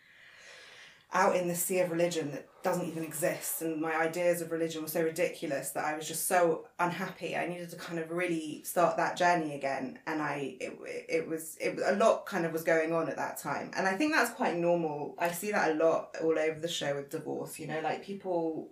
out 1.12 1.36
in 1.36 1.48
the 1.48 1.54
sea 1.54 1.78
of 1.80 1.90
religion 1.90 2.32
that 2.32 2.48
doesn't 2.62 2.86
even 2.86 3.04
exist, 3.04 3.62
and 3.62 3.80
my 3.80 3.96
ideas 3.96 4.42
of 4.42 4.50
religion 4.50 4.82
were 4.82 4.88
so 4.88 5.02
ridiculous 5.02 5.70
that 5.70 5.84
I 5.84 5.96
was 5.96 6.08
just 6.08 6.26
so 6.26 6.66
unhappy. 6.80 7.36
I 7.36 7.46
needed 7.46 7.70
to 7.70 7.76
kind 7.76 8.00
of 8.00 8.10
really 8.10 8.62
start 8.64 8.96
that 8.96 9.16
journey 9.16 9.54
again, 9.54 10.00
and 10.06 10.20
I 10.20 10.56
it, 10.60 10.76
it 11.08 11.28
was 11.28 11.56
it 11.60 11.76
was 11.76 11.84
a 11.86 11.94
lot 11.94 12.26
kind 12.26 12.44
of 12.44 12.52
was 12.52 12.64
going 12.64 12.92
on 12.92 13.08
at 13.08 13.16
that 13.16 13.38
time, 13.38 13.70
and 13.76 13.86
I 13.86 13.94
think 13.94 14.12
that's 14.12 14.32
quite 14.32 14.56
normal. 14.56 15.14
I 15.18 15.30
see 15.30 15.52
that 15.52 15.70
a 15.70 15.74
lot 15.74 16.16
all 16.22 16.38
over 16.38 16.58
the 16.58 16.68
show 16.68 16.96
with 16.96 17.10
divorce. 17.10 17.58
You 17.58 17.68
know, 17.68 17.80
like 17.80 18.04
people 18.04 18.70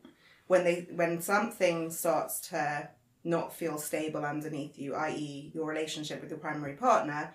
when 0.49 0.65
they 0.65 0.89
when 0.91 1.23
something 1.23 1.91
starts 1.91 2.41
to 2.49 2.89
not 3.23 3.55
feel 3.55 3.79
stable 3.79 4.25
underneath 4.25 4.79
you, 4.79 4.95
i.e., 4.95 5.51
your 5.55 5.67
relationship 5.67 6.21
with 6.21 6.31
your 6.31 6.39
primary 6.39 6.75
partner, 6.75 7.33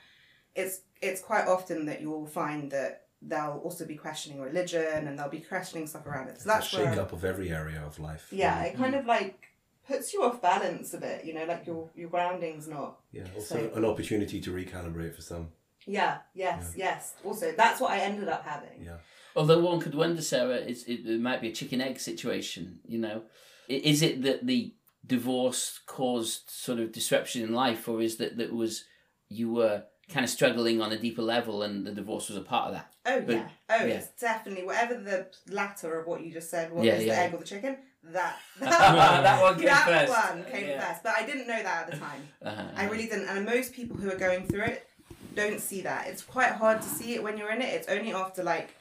it's 0.56 0.82
it's 1.01 1.22
quite 1.22 1.48
often 1.48 1.86
that 1.86 2.01
you'll 2.01 2.27
find 2.27 2.72
that 2.72 3.06
they'll 3.22 3.62
also 3.64 3.86
be 3.86 3.96
questioning 3.96 4.40
religion 4.40 5.08
and 5.08 5.20
they'll 5.20 5.30
be 5.30 5.42
questioning 5.42 5.88
stuff 5.88 6.06
around 6.06 6.30
it. 6.30 6.42
So 6.42 6.50
that's 6.50 6.74
a 6.74 6.78
where, 6.78 6.92
shake 6.92 7.00
up 7.00 7.12
of 7.12 7.26
every 7.26 7.52
area 7.52 7.84
of 7.86 8.00
life. 8.00 8.28
yeah, 8.32 8.64
mm. 8.64 8.68
it 8.68 8.78
kind 8.78 8.96
of 8.96 9.06
like 9.06 9.48
puts 9.88 10.14
you 10.14 10.24
off 10.24 10.42
balance 10.42 10.94
a 10.94 10.98
bit. 10.98 11.26
You 11.26 11.34
know, 11.34 11.46
like 11.46 11.66
your 11.68 11.90
your 11.96 12.10
grounding's 12.10 12.68
not. 12.68 13.00
Yeah. 13.12 13.26
Also, 13.36 13.56
So- 13.56 13.72
an 13.76 13.86
opportunity 13.86 14.40
to 14.42 14.52
recalibrate 14.52 15.16
for 15.16 15.22
some. 15.22 15.50
Yeah. 15.86 16.20
Yes. 16.34 16.74
Yes. 16.76 17.16
Also, 17.24 17.54
that's 17.58 17.82
what 17.82 17.92
I 17.92 18.00
ended 18.00 18.28
up 18.28 18.46
having. 18.46 18.84
Yeah. 18.84 18.98
Although 19.36 19.60
one 19.60 19.80
could 19.80 19.96
wonder, 19.96 20.22
Sarah, 20.22 20.56
it's, 20.56 20.84
it, 20.84 21.06
it 21.06 21.20
might 21.20 21.42
be 21.42 21.50
a 21.50 21.54
chicken 21.54 21.82
egg 21.82 22.00
situation. 22.00 22.80
You 22.86 23.00
know, 23.00 23.24
is 23.68 24.02
it 24.02 24.22
that 24.24 24.46
the 24.46 24.74
divorce 25.06 25.80
caused 25.86 26.50
sort 26.50 26.80
of 26.80 26.92
disruption 26.92 27.44
in 27.44 27.54
life, 27.54 27.88
or 27.88 28.02
is 28.02 28.18
that 28.18 28.38
that 28.38 28.54
was 28.54 28.86
you 29.30 29.52
were 29.52 29.84
kind 30.10 30.24
of 30.24 30.30
struggling 30.30 30.82
on 30.82 30.92
a 30.92 30.98
deeper 30.98 31.22
level, 31.22 31.63
and 31.63 31.86
the 31.86 31.92
divorce 31.92 32.30
was 32.30 32.38
a 32.38 32.42
part 32.42 32.68
of 32.68 32.74
that? 32.74 32.94
Oh 33.06 33.22
But- 33.22 33.36
yeah. 33.36 33.50
Oh, 33.70 33.86
yeah. 33.86 33.94
it's 33.96 34.10
definitely 34.20 34.63
whatever 34.66 34.96
the 34.96 35.28
latter 35.54 36.00
of 36.00 36.08
what 36.08 36.22
you 36.22 36.32
just 36.34 36.50
said. 36.50 36.72
was 36.72 36.84
Yeah, 36.86 36.96
is 36.96 37.06
yeah. 37.06 37.16
the 37.16 37.22
egg 37.22 37.34
or 37.34 37.38
the 37.38 37.46
chicken? 37.46 37.78
That 38.04 38.38
That 38.60 39.42
one 39.42 39.56
came 39.56 39.66
that 39.66 39.86
first. 40.08 40.12
one 40.12 40.44
came 40.51 40.68
Yeah. 40.68 40.88
first, 40.88 41.04
but 41.04 41.13
I 41.18 41.25
didn't 41.25 41.48
know 41.48 41.62
that 41.62 41.86
at 41.86 41.92
the 41.92 41.98
time. 41.98 42.22
Uh-huh. 42.44 42.63
I 42.75 42.86
really 42.88 43.06
didn't. 43.08 43.28
And 43.30 43.46
most 43.46 43.74
people 43.74 43.98
who 43.98 44.10
are 44.12 44.16
going 44.18 44.48
through 44.48 44.63
it 44.63 44.88
don't 45.36 45.60
see 45.60 45.82
that. 45.82 46.08
It's 46.08 46.22
quite 46.24 46.54
hard 46.54 46.82
to 46.82 46.88
see 46.88 47.13
it 47.16 47.24
when 47.24 47.38
you're 47.38 47.51
in 47.51 47.62
it. 47.62 47.74
It's 47.74 47.88
only 47.88 48.13
after 48.13 48.42
like 48.44 48.74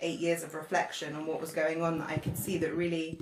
eight 0.00 0.20
years 0.20 0.42
of 0.42 0.54
reflection 0.54 1.14
on 1.16 1.26
what 1.26 1.40
was 1.40 1.52
going 1.52 1.82
on 1.82 1.98
that 1.98 2.10
I 2.10 2.18
could 2.18 2.36
see 2.38 2.58
that 2.58 2.74
really 2.74 3.18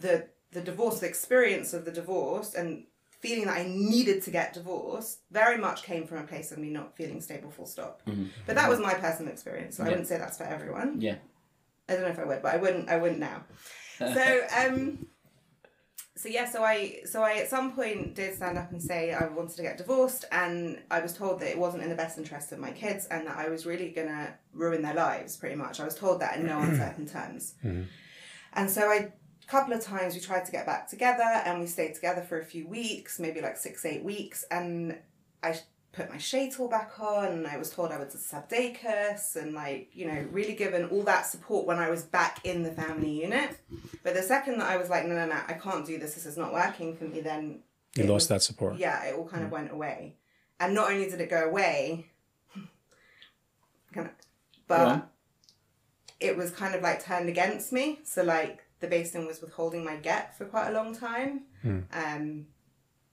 the 0.00 0.26
the 0.52 0.60
divorce, 0.60 1.00
the 1.00 1.06
experience 1.06 1.74
of 1.74 1.84
the 1.84 1.90
divorce 1.92 2.54
and 2.54 2.84
feeling 3.24 3.46
that 3.46 3.56
I 3.56 3.64
needed 3.66 4.22
to 4.24 4.30
get 4.30 4.52
divorced 4.52 5.20
very 5.30 5.58
much 5.66 5.82
came 5.82 6.06
from 6.06 6.18
a 6.18 6.26
place 6.32 6.52
of 6.52 6.58
me 6.58 6.68
not 6.68 6.96
feeling 6.96 7.20
stable 7.20 7.50
full 7.50 7.66
stop. 7.66 8.02
But 8.46 8.54
that 8.56 8.68
was 8.68 8.78
my 8.80 8.94
personal 8.94 9.32
experience. 9.32 9.76
So 9.76 9.84
I 9.84 9.88
wouldn't 9.88 10.08
say 10.08 10.18
that's 10.18 10.38
for 10.38 10.44
everyone. 10.44 11.00
Yeah. 11.00 11.16
I 11.88 11.94
don't 11.94 12.02
know 12.02 12.08
if 12.08 12.18
I 12.18 12.24
would, 12.24 12.42
but 12.42 12.54
I 12.54 12.58
wouldn't. 12.58 12.88
I 12.88 12.96
wouldn't 12.98 13.20
now. 13.20 13.44
So 13.98 14.40
um, 14.60 15.06
so 16.16 16.28
yeah, 16.28 16.48
so 16.48 16.62
I 16.64 17.00
so 17.06 17.22
I 17.22 17.34
at 17.42 17.48
some 17.48 17.72
point 17.72 18.14
did 18.14 18.34
stand 18.34 18.56
up 18.56 18.70
and 18.72 18.82
say 18.82 19.12
I 19.12 19.26
wanted 19.28 19.56
to 19.56 19.62
get 19.62 19.78
divorced, 19.78 20.24
and 20.32 20.80
I 20.90 21.00
was 21.00 21.12
told 21.12 21.40
that 21.40 21.48
it 21.50 21.58
wasn't 21.58 21.82
in 21.82 21.90
the 21.90 21.94
best 21.94 22.18
interest 22.18 22.52
of 22.52 22.58
my 22.58 22.72
kids, 22.72 23.06
and 23.06 23.26
that 23.26 23.36
I 23.36 23.48
was 23.48 23.66
really 23.66 23.90
gonna 23.90 24.34
ruin 24.52 24.82
their 24.82 24.94
lives. 24.94 25.36
Pretty 25.36 25.56
much, 25.56 25.80
I 25.80 25.84
was 25.84 25.94
told 25.94 26.20
that 26.20 26.36
in 26.36 26.46
no 26.46 26.58
uncertain 26.68 27.06
terms. 27.06 27.54
And 28.52 28.70
so 28.70 28.82
I. 28.88 29.12
A 29.46 29.50
couple 29.50 29.74
of 29.74 29.82
times 29.82 30.14
we 30.14 30.20
tried 30.20 30.44
to 30.46 30.52
get 30.52 30.64
back 30.64 30.88
together 30.88 31.22
and 31.22 31.60
we 31.60 31.66
stayed 31.66 31.94
together 31.94 32.22
for 32.22 32.40
a 32.40 32.44
few 32.44 32.66
weeks, 32.66 33.18
maybe 33.18 33.40
like 33.40 33.56
six, 33.56 33.84
eight 33.84 34.02
weeks. 34.02 34.44
And 34.50 34.98
I 35.42 35.58
put 35.92 36.10
my 36.10 36.16
shaitel 36.16 36.68
back 36.70 36.98
on 36.98 37.26
and 37.26 37.46
I 37.46 37.56
was 37.56 37.70
told 37.70 37.92
I 37.92 37.98
was 37.98 38.14
a 38.14 38.18
tzaddeikes 38.18 39.36
and 39.36 39.52
like, 39.54 39.90
you 39.92 40.06
know, 40.06 40.26
really 40.32 40.54
given 40.54 40.86
all 40.86 41.02
that 41.04 41.26
support 41.26 41.66
when 41.66 41.78
I 41.78 41.90
was 41.90 42.02
back 42.02 42.40
in 42.44 42.62
the 42.62 42.72
family 42.72 43.10
unit. 43.22 43.58
But 44.02 44.14
the 44.14 44.22
second 44.22 44.58
that 44.58 44.68
I 44.70 44.76
was 44.76 44.88
like, 44.90 45.06
no, 45.06 45.14
no, 45.14 45.26
no, 45.26 45.40
I 45.46 45.52
can't 45.52 45.86
do 45.86 45.98
this, 45.98 46.14
this 46.14 46.26
is 46.26 46.36
not 46.36 46.52
working 46.52 46.96
for 46.96 47.04
me, 47.04 47.20
then 47.20 47.60
You 47.94 48.04
lost 48.04 48.14
was- 48.14 48.28
that 48.28 48.42
support. 48.42 48.76
Yeah, 48.76 49.04
it 49.04 49.14
all 49.14 49.28
kind 49.28 49.44
of 49.44 49.50
mm. 49.50 49.52
went 49.52 49.70
away. 49.72 50.16
And 50.58 50.74
not 50.74 50.90
only 50.90 51.08
did 51.08 51.20
it 51.20 51.30
go 51.30 51.44
away, 51.44 52.06
kind 53.92 54.06
of, 54.08 54.12
Go 54.12 54.14
but 54.66 54.80
on. 54.88 55.02
it 56.18 56.36
was 56.36 56.50
kind 56.50 56.74
of 56.74 56.82
like 56.82 57.04
turned 57.04 57.28
against 57.28 57.72
me. 57.72 58.00
So 58.04 58.22
like 58.24 58.63
the 58.80 58.86
Beis 58.88 59.12
Din 59.12 59.26
was 59.26 59.40
withholding 59.40 59.84
my 59.84 59.96
get 59.96 60.36
for 60.36 60.44
quite 60.44 60.68
a 60.68 60.72
long 60.72 60.94
time. 60.94 61.42
Um, 61.92 62.46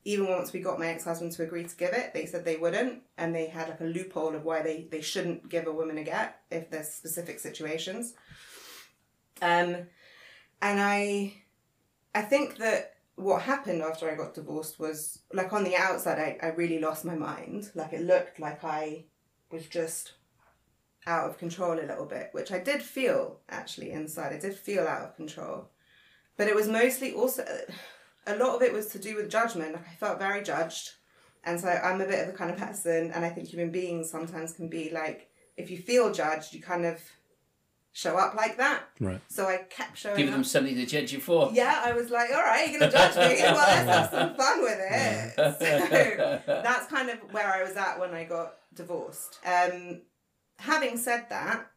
even 0.03 0.27
once 0.27 0.51
we 0.51 0.59
got 0.61 0.79
my 0.79 0.87
ex-husband 0.87 1.31
to 1.33 1.43
agree 1.43 1.63
to 1.63 1.75
give 1.75 1.93
it, 1.93 2.13
they 2.13 2.25
said 2.25 2.43
they 2.43 2.57
wouldn't, 2.57 3.03
and 3.17 3.35
they 3.35 3.47
had 3.47 3.69
like 3.69 3.81
a 3.81 3.85
loophole 3.85 4.35
of 4.35 4.43
why 4.43 4.61
they, 4.61 4.87
they 4.89 5.01
shouldn't 5.01 5.47
give 5.47 5.67
a 5.67 5.71
woman 5.71 5.97
a 5.99 6.03
get 6.03 6.39
if 6.49 6.69
there's 6.69 6.89
specific 6.89 7.39
situations. 7.39 8.15
Um, 9.41 9.75
and 10.61 10.79
I, 10.79 11.33
I 12.15 12.21
think 12.23 12.57
that 12.57 12.95
what 13.15 13.43
happened 13.43 13.83
after 13.83 14.09
I 14.09 14.15
got 14.15 14.33
divorced 14.33 14.79
was 14.79 15.19
like 15.33 15.53
on 15.53 15.63
the 15.63 15.75
outside, 15.75 16.17
I, 16.17 16.47
I 16.47 16.49
really 16.49 16.79
lost 16.79 17.05
my 17.05 17.15
mind. 17.15 17.69
Like 17.75 17.93
it 17.93 18.01
looked 18.01 18.39
like 18.39 18.63
I 18.63 19.05
was 19.51 19.67
just 19.67 20.13
out 21.07 21.29
of 21.29 21.37
control 21.37 21.73
a 21.73 21.81
little 21.81 22.05
bit, 22.05 22.29
which 22.31 22.51
I 22.51 22.59
did 22.59 22.81
feel 22.81 23.39
actually 23.49 23.91
inside. 23.91 24.33
I 24.33 24.39
did 24.39 24.55
feel 24.55 24.87
out 24.87 25.01
of 25.03 25.15
control. 25.15 25.69
But 26.37 26.47
it 26.47 26.55
was 26.55 26.67
mostly 26.67 27.13
also, 27.13 27.43
a 28.27 28.35
lot 28.37 28.55
of 28.55 28.61
it 28.61 28.73
was 28.73 28.87
to 28.87 28.99
do 28.99 29.15
with 29.15 29.29
judgment. 29.29 29.73
Like 29.73 29.87
I 29.87 29.95
felt 29.95 30.19
very 30.19 30.43
judged. 30.43 30.91
And 31.43 31.59
so 31.59 31.67
I'm 31.69 32.01
a 32.01 32.05
bit 32.05 32.27
of 32.27 32.33
a 32.33 32.37
kind 32.37 32.51
of 32.51 32.57
person, 32.57 33.11
and 33.11 33.25
I 33.25 33.29
think 33.29 33.47
human 33.47 33.71
beings 33.71 34.09
sometimes 34.11 34.53
can 34.53 34.69
be 34.69 34.91
like, 34.91 35.29
if 35.57 35.71
you 35.71 35.77
feel 35.77 36.13
judged, 36.13 36.53
you 36.53 36.61
kind 36.61 36.85
of 36.85 37.01
show 37.93 38.15
up 38.15 38.35
like 38.35 38.57
that. 38.57 38.83
Right. 38.99 39.19
So 39.27 39.47
I 39.47 39.57
kept 39.69 39.97
showing 39.97 40.17
Give 40.17 40.27
up. 40.27 40.33
them 40.35 40.43
something 40.43 40.75
to 40.75 40.85
judge 40.85 41.11
you 41.11 41.19
for. 41.19 41.49
Yeah, 41.51 41.81
I 41.83 41.93
was 41.93 42.09
like, 42.11 42.29
all 42.29 42.43
right, 42.43 42.69
you're 42.69 42.79
going 42.79 42.91
to 42.91 42.97
judge 42.97 43.15
me. 43.17 43.41
Well, 43.43 43.55
let's 43.55 43.89
have 43.89 44.09
some 44.11 44.35
fun 44.35 44.61
with 44.61 44.77
it. 44.79 45.33
So 46.45 46.61
that's 46.63 46.87
kind 46.87 47.09
of 47.09 47.17
where 47.33 47.51
I 47.51 47.63
was 47.63 47.75
at 47.75 47.99
when 47.99 48.13
I 48.13 48.23
got 48.23 48.53
divorced. 48.73 49.39
Um, 49.45 50.01
having 50.61 50.97
said 50.97 51.27
that, 51.29 51.71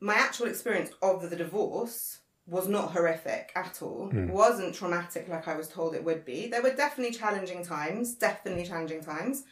my 0.00 0.14
actual 0.14 0.46
experience 0.46 0.90
of 1.02 1.28
the 1.28 1.36
divorce 1.36 2.20
was 2.46 2.66
not 2.66 2.92
horrific 2.92 3.52
at 3.54 3.80
all. 3.82 4.10
It 4.12 4.30
wasn't 4.30 4.74
traumatic 4.74 5.28
like 5.28 5.46
I 5.46 5.56
was 5.56 5.68
told 5.68 5.94
it 5.94 6.02
would 6.02 6.24
be. 6.24 6.48
There 6.48 6.62
were 6.62 6.74
definitely 6.74 7.16
challenging 7.16 7.64
times, 7.64 8.14
definitely 8.14 8.64
challenging 8.64 9.04
times. 9.04 9.44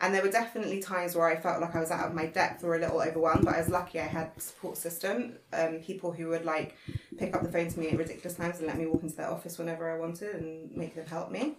And 0.00 0.14
there 0.14 0.22
were 0.22 0.30
definitely 0.30 0.80
times 0.80 1.14
where 1.14 1.26
I 1.26 1.36
felt 1.36 1.60
like 1.60 1.74
I 1.74 1.80
was 1.80 1.90
out 1.90 2.08
of 2.08 2.14
my 2.14 2.26
depth 2.26 2.62
or 2.62 2.74
a 2.74 2.78
little 2.78 3.00
overwhelmed, 3.00 3.44
but 3.44 3.54
I 3.54 3.58
was 3.58 3.68
lucky 3.68 3.98
I 3.98 4.06
had 4.06 4.32
a 4.36 4.40
support 4.40 4.76
system, 4.76 5.38
um, 5.52 5.78
people 5.78 6.12
who 6.12 6.28
would 6.28 6.44
like 6.44 6.76
pick 7.16 7.34
up 7.34 7.42
the 7.42 7.50
phone 7.50 7.68
to 7.68 7.80
me 7.80 7.88
at 7.88 7.96
ridiculous 7.96 8.36
times 8.36 8.58
and 8.58 8.66
let 8.66 8.76
me 8.76 8.86
walk 8.86 9.02
into 9.02 9.16
their 9.16 9.30
office 9.30 9.56
whenever 9.56 9.90
I 9.90 9.98
wanted 9.98 10.34
and 10.36 10.70
make 10.76 10.94
them 10.94 11.06
help 11.06 11.30
me. 11.30 11.54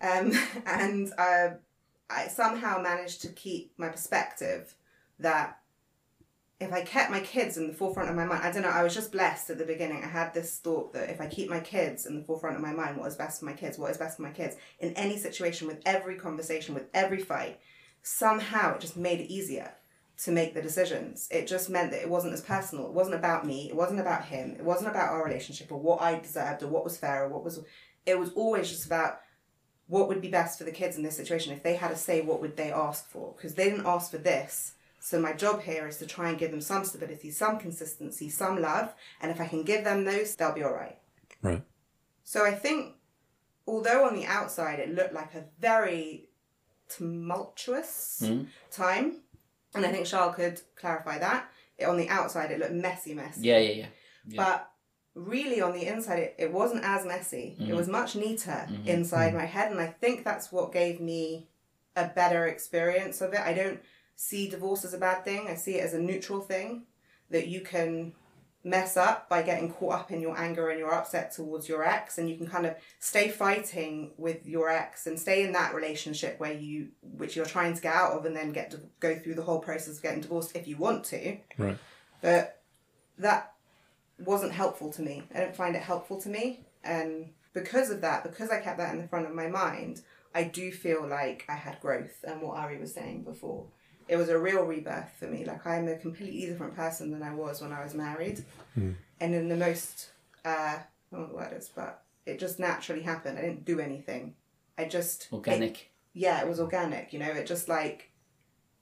Um, 0.00 0.32
and 0.66 1.12
uh, 1.16 1.50
I 2.10 2.28
somehow 2.28 2.80
managed 2.80 3.22
to 3.22 3.28
keep 3.28 3.72
my 3.78 3.88
perspective 3.88 4.74
that 5.18 5.61
if 6.62 6.72
I 6.72 6.82
kept 6.82 7.10
my 7.10 7.20
kids 7.20 7.56
in 7.56 7.66
the 7.66 7.74
forefront 7.74 8.08
of 8.08 8.16
my 8.16 8.24
mind, 8.24 8.42
I 8.44 8.52
don't 8.52 8.62
know, 8.62 8.68
I 8.68 8.82
was 8.82 8.94
just 8.94 9.12
blessed 9.12 9.50
at 9.50 9.58
the 9.58 9.64
beginning. 9.64 10.02
I 10.02 10.08
had 10.08 10.32
this 10.32 10.58
thought 10.58 10.92
that 10.92 11.10
if 11.10 11.20
I 11.20 11.26
keep 11.26 11.50
my 11.50 11.60
kids 11.60 12.06
in 12.06 12.16
the 12.16 12.24
forefront 12.24 12.56
of 12.56 12.62
my 12.62 12.72
mind, 12.72 12.96
what 12.96 13.08
is 13.08 13.16
best 13.16 13.40
for 13.40 13.46
my 13.46 13.52
kids, 13.52 13.78
what 13.78 13.90
is 13.90 13.98
best 13.98 14.16
for 14.16 14.22
my 14.22 14.30
kids, 14.30 14.56
in 14.78 14.92
any 14.94 15.16
situation, 15.16 15.66
with 15.66 15.82
every 15.84 16.16
conversation, 16.16 16.74
with 16.74 16.86
every 16.94 17.20
fight, 17.20 17.58
somehow 18.02 18.74
it 18.74 18.80
just 18.80 18.96
made 18.96 19.20
it 19.20 19.32
easier 19.32 19.72
to 20.24 20.30
make 20.30 20.54
the 20.54 20.62
decisions. 20.62 21.26
It 21.30 21.46
just 21.46 21.68
meant 21.68 21.90
that 21.90 22.02
it 22.02 22.08
wasn't 22.08 22.34
as 22.34 22.42
personal. 22.42 22.86
It 22.86 22.92
wasn't 22.92 23.16
about 23.16 23.46
me. 23.46 23.68
It 23.68 23.76
wasn't 23.76 24.00
about 24.00 24.26
him. 24.26 24.52
It 24.52 24.64
wasn't 24.64 24.90
about 24.90 25.10
our 25.10 25.24
relationship 25.24 25.72
or 25.72 25.80
what 25.80 26.00
I 26.00 26.18
deserved 26.18 26.62
or 26.62 26.68
what 26.68 26.84
was 26.84 26.96
fair 26.96 27.24
or 27.24 27.28
what 27.28 27.44
was. 27.44 27.60
It 28.06 28.18
was 28.18 28.32
always 28.34 28.68
just 28.68 28.86
about 28.86 29.20
what 29.88 30.08
would 30.08 30.20
be 30.20 30.28
best 30.28 30.58
for 30.58 30.64
the 30.64 30.70
kids 30.70 30.96
in 30.96 31.02
this 31.02 31.16
situation. 31.16 31.52
If 31.52 31.62
they 31.62 31.74
had 31.74 31.90
a 31.90 31.96
say, 31.96 32.20
what 32.20 32.40
would 32.40 32.56
they 32.56 32.70
ask 32.70 33.08
for? 33.08 33.34
Because 33.36 33.54
they 33.54 33.68
didn't 33.68 33.86
ask 33.86 34.10
for 34.10 34.18
this. 34.18 34.74
So 35.04 35.18
my 35.18 35.32
job 35.32 35.60
here 35.62 35.88
is 35.88 35.96
to 35.96 36.06
try 36.06 36.28
and 36.28 36.38
give 36.38 36.52
them 36.52 36.60
some 36.60 36.84
stability, 36.84 37.32
some 37.32 37.58
consistency, 37.58 38.28
some 38.28 38.62
love. 38.62 38.94
And 39.20 39.32
if 39.32 39.40
I 39.40 39.48
can 39.48 39.64
give 39.64 39.82
them 39.82 40.04
those, 40.04 40.36
they'll 40.36 40.54
be 40.54 40.62
all 40.62 40.72
right. 40.72 40.96
Right. 41.42 41.64
So 42.22 42.46
I 42.46 42.52
think, 42.52 42.94
although 43.66 44.06
on 44.06 44.14
the 44.14 44.26
outside 44.26 44.78
it 44.78 44.94
looked 44.94 45.12
like 45.12 45.34
a 45.34 45.42
very 45.58 46.28
tumultuous 46.88 48.22
hmm. 48.24 48.44
time, 48.70 49.22
and 49.74 49.84
I 49.84 49.90
think 49.90 50.06
Shaul 50.06 50.36
could 50.36 50.60
clarify 50.76 51.18
that, 51.18 51.50
it, 51.78 51.86
on 51.86 51.96
the 51.96 52.08
outside 52.08 52.52
it 52.52 52.60
looked 52.60 52.72
messy, 52.72 53.12
messy. 53.12 53.40
Yeah, 53.40 53.58
yeah, 53.58 53.72
yeah. 53.72 53.86
Yeah. 54.28 54.44
But 54.44 54.70
really, 55.16 55.60
on 55.60 55.72
the 55.72 55.84
inside, 55.84 56.20
it, 56.20 56.36
it 56.38 56.52
wasn't 56.52 56.84
as 56.84 57.04
messy. 57.04 57.56
It 57.58 57.70
hmm. 57.70 57.74
was 57.74 57.88
much 57.88 58.14
neater 58.14 58.68
hmm. 58.68 58.86
inside 58.86 59.34
my 59.34 59.46
head, 59.46 59.72
and 59.72 59.80
I 59.80 59.88
think 59.88 60.22
that's 60.22 60.52
what 60.52 60.72
gave 60.72 61.00
me 61.00 61.48
a 61.96 62.06
better 62.06 62.46
experience 62.46 63.20
of 63.20 63.32
it. 63.32 63.40
I 63.40 63.52
don't 63.52 63.80
see 64.16 64.48
divorce 64.48 64.84
as 64.84 64.94
a 64.94 64.98
bad 64.98 65.24
thing. 65.24 65.48
I 65.48 65.54
see 65.54 65.76
it 65.76 65.84
as 65.84 65.94
a 65.94 66.00
neutral 66.00 66.40
thing 66.40 66.84
that 67.30 67.48
you 67.48 67.60
can 67.60 68.12
mess 68.64 68.96
up 68.96 69.28
by 69.28 69.42
getting 69.42 69.72
caught 69.72 69.92
up 69.94 70.10
in 70.12 70.20
your 70.20 70.38
anger 70.38 70.68
and 70.70 70.78
your 70.78 70.94
upset 70.94 71.32
towards 71.32 71.68
your 71.68 71.82
ex 71.82 72.16
and 72.16 72.30
you 72.30 72.36
can 72.36 72.46
kind 72.46 72.64
of 72.64 72.76
stay 73.00 73.28
fighting 73.28 74.12
with 74.16 74.46
your 74.46 74.68
ex 74.68 75.08
and 75.08 75.18
stay 75.18 75.42
in 75.42 75.50
that 75.52 75.74
relationship 75.74 76.38
where 76.38 76.52
you 76.52 76.86
which 77.02 77.34
you're 77.34 77.44
trying 77.44 77.74
to 77.74 77.82
get 77.82 77.92
out 77.92 78.12
of 78.12 78.24
and 78.24 78.36
then 78.36 78.52
get 78.52 78.70
to 78.70 78.80
go 79.00 79.16
through 79.18 79.34
the 79.34 79.42
whole 79.42 79.58
process 79.58 79.96
of 79.96 80.02
getting 80.02 80.20
divorced 80.20 80.54
if 80.54 80.68
you 80.68 80.76
want 80.76 81.02
to 81.04 81.38
Right. 81.58 81.76
but 82.20 82.62
that 83.18 83.52
wasn't 84.24 84.52
helpful 84.52 84.92
to 84.92 85.02
me 85.02 85.24
i 85.34 85.40
don't 85.40 85.56
find 85.56 85.74
it 85.74 85.82
helpful 85.82 86.20
to 86.20 86.28
me 86.28 86.60
and 86.84 87.30
because 87.54 87.90
of 87.90 88.00
that 88.02 88.22
because 88.22 88.50
i 88.50 88.60
kept 88.60 88.78
that 88.78 88.94
in 88.94 89.02
the 89.02 89.08
front 89.08 89.26
of 89.26 89.34
my 89.34 89.48
mind 89.48 90.02
i 90.36 90.44
do 90.44 90.70
feel 90.70 91.04
like 91.04 91.44
i 91.48 91.56
had 91.56 91.80
growth 91.80 92.24
and 92.28 92.40
what 92.40 92.56
ari 92.56 92.78
was 92.78 92.94
saying 92.94 93.22
before 93.24 93.66
it 94.12 94.16
was 94.16 94.28
a 94.28 94.38
real 94.38 94.64
rebirth 94.64 95.10
for 95.18 95.26
me. 95.26 95.44
Like 95.44 95.66
I'm 95.66 95.88
a 95.88 95.96
completely 95.96 96.44
different 96.46 96.76
person 96.76 97.10
than 97.10 97.22
I 97.22 97.34
was 97.34 97.62
when 97.62 97.72
I 97.72 97.82
was 97.82 97.94
married, 97.94 98.44
and 98.76 98.94
in 99.20 99.48
the 99.48 99.56
most 99.56 100.10
uh, 100.44 100.48
I 100.78 100.84
don't 101.10 101.20
know 101.20 101.26
what 101.26 101.28
the 101.30 101.36
word 101.54 101.58
is, 101.60 101.70
but 101.74 102.02
it 102.26 102.38
just 102.38 102.58
naturally 102.58 103.02
happened. 103.02 103.38
I 103.38 103.42
didn't 103.42 103.64
do 103.64 103.80
anything. 103.80 104.34
I 104.76 104.84
just 104.84 105.28
Organic. 105.32 105.70
it- 105.70 105.86
yeah, 106.14 106.42
it 106.42 106.46
was 106.48 106.60
organic. 106.60 107.14
You 107.14 107.20
know, 107.20 107.30
it 107.30 107.46
just 107.46 107.70
like 107.70 108.10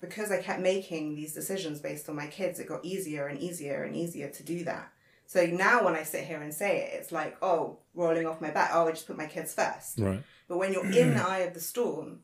because 0.00 0.32
I 0.32 0.42
kept 0.42 0.60
making 0.60 1.14
these 1.14 1.32
decisions 1.32 1.78
based 1.78 2.08
on 2.08 2.16
my 2.16 2.26
kids, 2.26 2.58
it 2.58 2.66
got 2.66 2.84
easier 2.84 3.26
and 3.28 3.38
easier 3.38 3.84
and 3.84 3.94
easier 3.94 4.28
to 4.30 4.42
do 4.42 4.64
that. 4.64 4.90
So 5.26 5.46
now 5.46 5.84
when 5.84 5.94
I 5.94 6.02
sit 6.02 6.24
here 6.24 6.42
and 6.42 6.52
say 6.52 6.78
it, 6.82 6.90
it's 6.94 7.12
like, 7.12 7.36
oh, 7.40 7.78
rolling 7.94 8.26
off 8.26 8.40
my 8.40 8.50
back. 8.50 8.70
Oh, 8.72 8.88
I 8.88 8.90
just 8.90 9.06
put 9.06 9.16
my 9.16 9.26
kids 9.26 9.54
first. 9.54 10.00
Right. 10.00 10.22
But 10.48 10.58
when 10.58 10.72
you're 10.72 10.90
in 11.02 11.14
the 11.14 11.22
eye 11.22 11.40
of 11.40 11.54
the 11.54 11.60
storm, 11.60 12.20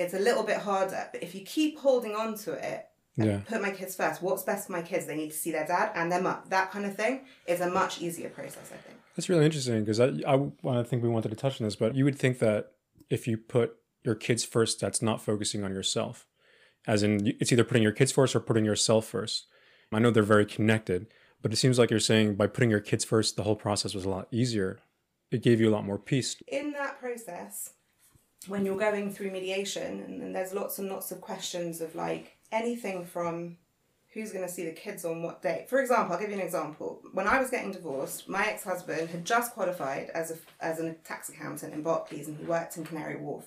it's 0.00 0.14
a 0.14 0.18
little 0.18 0.42
bit 0.42 0.58
harder. 0.58 1.08
But 1.12 1.22
if 1.22 1.34
you 1.34 1.42
keep 1.42 1.78
holding 1.78 2.14
on 2.14 2.34
to 2.38 2.52
it, 2.52 2.86
Yeah. 3.16 3.40
put 3.46 3.60
my 3.60 3.70
kids 3.70 3.94
first. 3.96 4.22
What's 4.22 4.42
best 4.44 4.66
for 4.66 4.72
my 4.72 4.82
kids? 4.82 5.06
They 5.06 5.16
need 5.16 5.30
to 5.30 5.36
see 5.36 5.50
their 5.52 5.66
dad 5.66 5.92
and 5.94 6.10
their 6.10 6.22
mum. 6.22 6.38
That 6.48 6.70
kind 6.70 6.86
of 6.86 6.94
thing 6.96 7.26
is 7.46 7.60
a 7.60 7.68
much 7.70 8.00
easier 8.00 8.30
process, 8.30 8.70
I 8.72 8.76
think. 8.76 8.98
That's 9.14 9.28
really 9.28 9.44
interesting 9.44 9.80
because 9.84 10.00
I, 10.00 10.08
I, 10.26 10.78
I 10.78 10.82
think 10.82 11.02
we 11.02 11.08
wanted 11.08 11.28
to 11.30 11.36
touch 11.36 11.60
on 11.60 11.66
this, 11.66 11.76
but 11.76 11.94
you 11.94 12.04
would 12.04 12.18
think 12.18 12.38
that 12.38 12.72
if 13.10 13.26
you 13.28 13.36
put 13.36 13.76
your 14.04 14.14
kids 14.14 14.44
first, 14.44 14.80
that's 14.80 15.02
not 15.02 15.20
focusing 15.20 15.64
on 15.64 15.72
yourself. 15.74 16.26
As 16.86 17.02
in, 17.02 17.34
it's 17.40 17.52
either 17.52 17.64
putting 17.64 17.82
your 17.82 17.92
kids 17.92 18.12
first 18.12 18.34
or 18.34 18.40
putting 18.40 18.64
yourself 18.64 19.06
first. 19.06 19.46
I 19.92 19.98
know 19.98 20.10
they're 20.10 20.22
very 20.22 20.46
connected, 20.46 21.08
but 21.42 21.52
it 21.52 21.56
seems 21.56 21.78
like 21.78 21.90
you're 21.90 22.00
saying 22.00 22.36
by 22.36 22.46
putting 22.46 22.70
your 22.70 22.80
kids 22.80 23.04
first, 23.04 23.36
the 23.36 23.42
whole 23.42 23.56
process 23.56 23.92
was 23.92 24.04
a 24.06 24.08
lot 24.08 24.28
easier. 24.30 24.78
It 25.30 25.42
gave 25.42 25.60
you 25.60 25.68
a 25.68 25.74
lot 25.74 25.84
more 25.84 25.98
peace. 25.98 26.36
In 26.48 26.72
that 26.72 26.98
process, 27.00 27.74
when 28.46 28.64
you're 28.64 28.78
going 28.78 29.12
through 29.12 29.30
mediation, 29.30 30.00
and, 30.00 30.22
and 30.22 30.34
there's 30.34 30.52
lots 30.52 30.78
and 30.78 30.88
lots 30.88 31.10
of 31.12 31.20
questions 31.20 31.80
of 31.80 31.94
like 31.94 32.36
anything 32.52 33.04
from 33.04 33.56
who's 34.12 34.32
going 34.32 34.44
to 34.44 34.52
see 34.52 34.64
the 34.64 34.72
kids 34.72 35.04
on 35.04 35.22
what 35.22 35.40
date. 35.40 35.68
For 35.68 35.80
example, 35.80 36.14
I'll 36.14 36.20
give 36.20 36.30
you 36.30 36.36
an 36.36 36.42
example. 36.42 37.00
When 37.12 37.28
I 37.28 37.38
was 37.38 37.50
getting 37.50 37.70
divorced, 37.70 38.28
my 38.28 38.44
ex-husband 38.46 39.10
had 39.10 39.24
just 39.24 39.52
qualified 39.52 40.10
as 40.14 40.30
a 40.30 40.36
as 40.64 40.80
a 40.80 40.94
tax 40.94 41.28
accountant 41.28 41.74
in 41.74 41.82
Barclays, 41.82 42.28
and 42.28 42.36
he 42.36 42.44
worked 42.44 42.76
in 42.76 42.84
Canary 42.84 43.16
Wharf. 43.16 43.44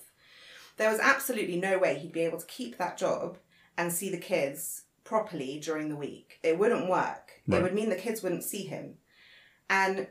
There 0.78 0.90
was 0.90 1.00
absolutely 1.00 1.58
no 1.60 1.78
way 1.78 2.00
he'd 2.00 2.14
be 2.14 2.22
able 2.22 2.40
to 2.40 2.46
keep 2.48 2.78
that 2.78 2.98
job 2.98 3.38
and 3.78 3.92
see 3.92 4.10
the 4.10 4.18
kids 4.18 4.84
properly 5.04 5.60
during 5.60 5.90
the 5.90 5.96
week. 5.96 6.40
It 6.44 6.58
wouldn't 6.58 6.90
work. 6.90 7.42
Right. 7.48 7.60
It 7.60 7.64
would 7.64 7.74
mean 7.74 7.90
the 7.90 7.96
kids 7.96 8.24
wouldn't 8.24 8.44
see 8.44 8.64
him. 8.64 8.96
And 9.70 10.08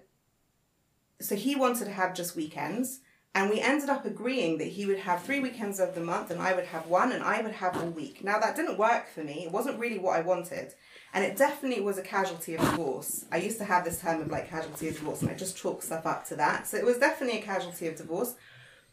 so 1.21 1.35
he 1.35 1.57
wanted 1.57 1.87
to 1.87 1.93
have 1.93 2.15
just 2.15 2.37
weekends. 2.37 3.01
And 3.35 3.49
we 3.49 3.61
ended 3.61 3.89
up 3.89 4.05
agreeing 4.05 4.59
that 4.59 4.69
he 4.69 4.85
would 4.85 4.99
have 4.99 5.23
three 5.23 5.41
weekends 5.41 5.81
of 5.81 5.95
the 5.95 6.03
month 6.03 6.31
and 6.31 6.41
I 6.41 6.53
would 6.53 6.67
have 6.67 6.87
one 6.87 7.13
and 7.13 7.25
I 7.25 7.41
would 7.41 7.53
have 7.55 7.77
all 7.79 7.89
week. 7.89 8.23
Now, 8.23 8.39
that 8.39 8.57
didn't 8.57 8.77
work 8.77 9.09
for 9.09 9.25
me. 9.25 9.45
It 9.47 9.53
wasn't 9.53 9.79
really 9.79 9.99
what 9.99 10.19
I 10.19 10.21
wanted. 10.21 10.75
And 11.15 11.25
it 11.25 11.39
definitely 11.39 11.83
was 11.83 11.97
a 11.97 12.03
casualty 12.03 12.57
of 12.57 12.61
divorce. 12.61 13.25
I 13.33 13.39
used 13.39 13.57
to 13.59 13.65
have 13.65 13.87
this 13.87 14.01
term 14.01 14.21
of 14.21 14.29
like 14.29 14.51
casualty 14.51 14.89
of 14.89 14.97
divorce 14.97 15.23
and 15.23 15.31
I 15.31 15.35
just 15.35 15.57
chalk 15.57 15.83
stuff 15.83 16.05
up 16.05 16.27
to 16.29 16.37
that. 16.37 16.67
So 16.67 16.77
it 16.77 16.85
was 16.85 16.99
definitely 16.99 17.39
a 17.39 17.43
casualty 17.43 17.87
of 17.87 17.97
divorce. 17.97 18.35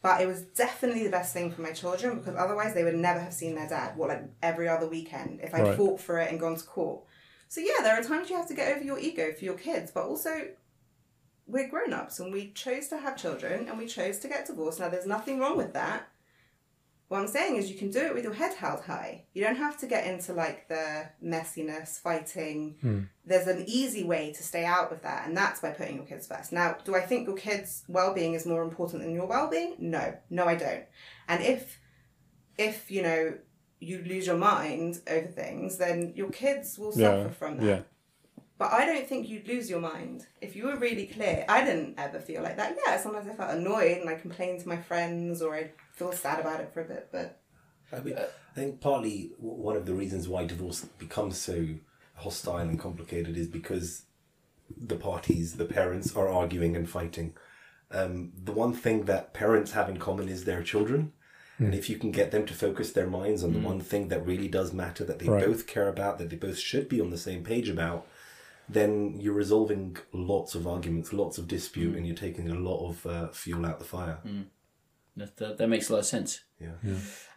But 0.02 0.22
it 0.22 0.28
was 0.28 0.44
definitely 0.44 1.04
the 1.04 1.10
best 1.10 1.34
thing 1.34 1.52
for 1.52 1.62
my 1.62 1.74
children 1.74 2.20
because 2.20 2.36
otherwise 2.38 2.74
they 2.74 2.86
would 2.86 2.96
never 2.96 3.20
have 3.20 3.34
seen 3.34 3.56
their 3.56 3.68
dad. 3.68 3.98
What, 3.98 4.08
like 4.08 4.24
every 4.42 4.70
other 4.70 4.88
weekend 4.88 5.42
if 5.44 5.54
I 5.54 5.62
Right. 5.62 5.76
fought 5.76 6.00
for 6.00 6.18
it 6.20 6.32
and 6.32 6.40
gone 6.40 6.56
to 6.56 6.64
court. 6.64 7.02
So 7.50 7.60
yeah, 7.60 7.84
there 7.84 8.00
are 8.00 8.04
times 8.04 8.30
you 8.30 8.38
have 8.38 8.48
to 8.48 8.54
get 8.54 8.74
over 8.74 8.86
your 8.86 9.00
ego 9.00 9.34
for 9.34 9.44
your 9.44 9.56
kids, 9.56 9.92
but 9.92 10.06
also 10.06 10.48
we're 11.50 11.68
grown 11.68 11.94
ups 11.94 12.20
and 12.20 12.32
we 12.32 12.52
chose 12.52 12.88
to 12.90 12.98
have 12.98 13.18
children 13.18 13.68
and 13.68 13.78
we 13.78 13.88
chose 13.88 14.20
to 14.20 14.28
get 14.28 14.46
divorced. 14.46 14.80
Now, 14.80 14.90
there's 14.90 15.08
nothing 15.08 15.40
wrong 15.40 15.58
with 15.58 15.74
that. 15.74 16.08
What 17.08 17.22
I'm 17.22 17.28
saying 17.28 17.56
is, 17.56 17.72
you 17.72 17.76
can 17.76 17.90
do 17.90 18.02
it 18.02 18.14
with 18.14 18.24
your 18.24 18.34
head 18.36 18.54
held 18.56 18.82
high. 18.82 19.24
You 19.34 19.44
don't 19.44 19.56
have 19.56 19.80
to 19.80 19.88
get 19.88 20.06
into 20.06 20.32
like 20.34 20.68
the 20.68 21.10
messiness, 21.26 22.00
fighting. 22.00 22.76
Hmm. 22.82 23.00
There's 23.26 23.48
an 23.48 23.64
easy 23.68 24.04
way 24.04 24.32
to 24.38 24.44
stay 24.44 24.64
out 24.64 24.92
of 24.92 25.02
that, 25.02 25.28
and 25.28 25.36
that's 25.36 25.60
by 25.60 25.72
putting 25.72 25.96
your 25.96 26.06
kids 26.06 26.28
first. 26.28 26.52
Now, 26.52 26.78
do 26.86 26.96
I 26.96 27.02
think 27.02 27.26
your 27.26 27.36
kids' 27.36 27.84
well 27.88 28.14
being 28.14 28.36
is 28.36 28.46
more 28.46 28.62
important 28.62 29.02
than 29.02 29.12
your 29.16 29.26
well 29.26 29.50
being? 29.50 29.76
No, 29.80 30.14
no, 30.30 30.46
I 30.46 30.54
don't. 30.54 30.84
And 31.28 31.44
if, 31.44 31.80
if 32.60 32.92
you 32.92 33.02
know, 33.02 33.34
you 33.80 34.04
lose 34.06 34.28
your 34.28 34.38
mind 34.38 35.02
over 35.10 35.26
things, 35.28 35.78
then 35.80 36.14
your 36.16 36.30
kids 36.30 36.78
will 36.78 36.92
suffer 36.92 37.24
Yeah. 37.24 37.30
from 37.30 37.58
that. 37.58 37.66
Yeah. 37.66 37.82
But 38.60 38.74
I 38.74 38.86
don't 38.86 39.08
think 39.08 39.30
you'd 39.30 39.48
lose 39.48 39.70
your 39.70 39.80
mind 39.80 40.28
if 40.42 40.54
you 40.54 40.66
were 40.68 40.76
really 40.76 41.08
clear. 41.08 41.46
I 41.48 41.64
didn't 41.64 41.98
ever 41.98 42.20
feel 42.20 42.44
like 42.44 42.58
that. 42.58 42.78
Yeah, 42.86 43.00
sometimes 43.00 43.30
I 43.30 43.34
felt 43.34 43.52
annoyed 43.52 44.00
and 44.00 44.10
I 44.10 44.16
complained 44.16 44.60
to 44.60 44.68
my 44.68 44.76
friends 44.76 45.42
or 45.42 45.56
I'd 45.56 45.72
feel 45.94 46.12
sad 46.12 46.42
about 46.42 46.60
it 46.60 46.74
for 46.74 46.82
a 46.82 46.86
bit. 46.86 47.08
But 47.10 47.42
I, 47.94 48.02
mean, 48.02 48.18
I 48.18 48.28
think 48.54 48.82
partly 48.82 49.32
one 49.40 49.78
of 49.78 49.86
the 49.86 49.94
reasons 49.94 50.28
why 50.28 50.46
divorce 50.46 50.84
becomes 50.84 51.38
so 51.38 51.68
hostile 52.16 52.58
and 52.58 52.78
complicated 52.78 53.38
is 53.38 53.48
because 53.48 54.04
the 54.78 54.98
parties, 54.98 55.54
the 55.56 55.64
parents, 55.64 56.14
are 56.14 56.28
arguing 56.28 56.76
and 56.76 56.90
fighting. 56.90 57.38
Um, 57.92 58.34
the 58.44 58.52
one 58.52 58.74
thing 58.74 59.06
that 59.06 59.34
parents 59.34 59.72
have 59.72 59.88
in 59.88 60.00
common 60.00 60.28
is 60.28 60.44
their 60.44 60.64
children. 60.64 61.14
And 61.60 61.76
if 61.76 61.90
you 61.90 61.98
can 61.98 62.12
get 62.12 62.32
them 62.32 62.46
to 62.46 62.54
focus 62.54 62.94
their 62.94 63.08
minds 63.08 63.44
on 63.44 63.52
the 63.52 63.60
one 63.60 63.82
thing 63.82 64.08
that 64.08 64.26
really 64.26 64.48
does 64.48 64.72
matter, 64.72 65.04
that 65.04 65.20
they 65.20 65.28
Right. 65.28 65.46
both 65.46 65.68
care 65.68 65.90
about, 65.90 66.18
that 66.18 66.30
they 66.30 66.38
both 66.38 66.58
should 66.58 66.88
be 66.88 67.02
on 67.02 67.10
the 67.10 67.18
same 67.18 67.44
page 67.44 67.68
about, 67.68 68.08
then 68.70 69.20
you're 69.20 69.34
resolving 69.34 69.98
lots 70.14 70.56
of 70.56 70.68
arguments, 70.68 71.12
lots 71.12 71.38
of 71.38 71.48
dispute, 71.48 71.96
and 71.96 72.06
you're 72.06 72.16
taking 72.16 72.50
a 72.50 72.56
lot 72.56 72.88
of 72.88 73.06
uh, 73.06 73.28
fuel 73.30 73.66
out 73.66 73.80
the 73.80 73.86
fire. 73.86 74.20
That, 75.18 75.36
that, 75.38 75.58
that 75.58 75.68
makes 75.68 75.90
a 75.90 75.94
lot 75.94 76.00
of 76.00 76.06
sense. 76.06 76.44
Yeah. 76.62 76.72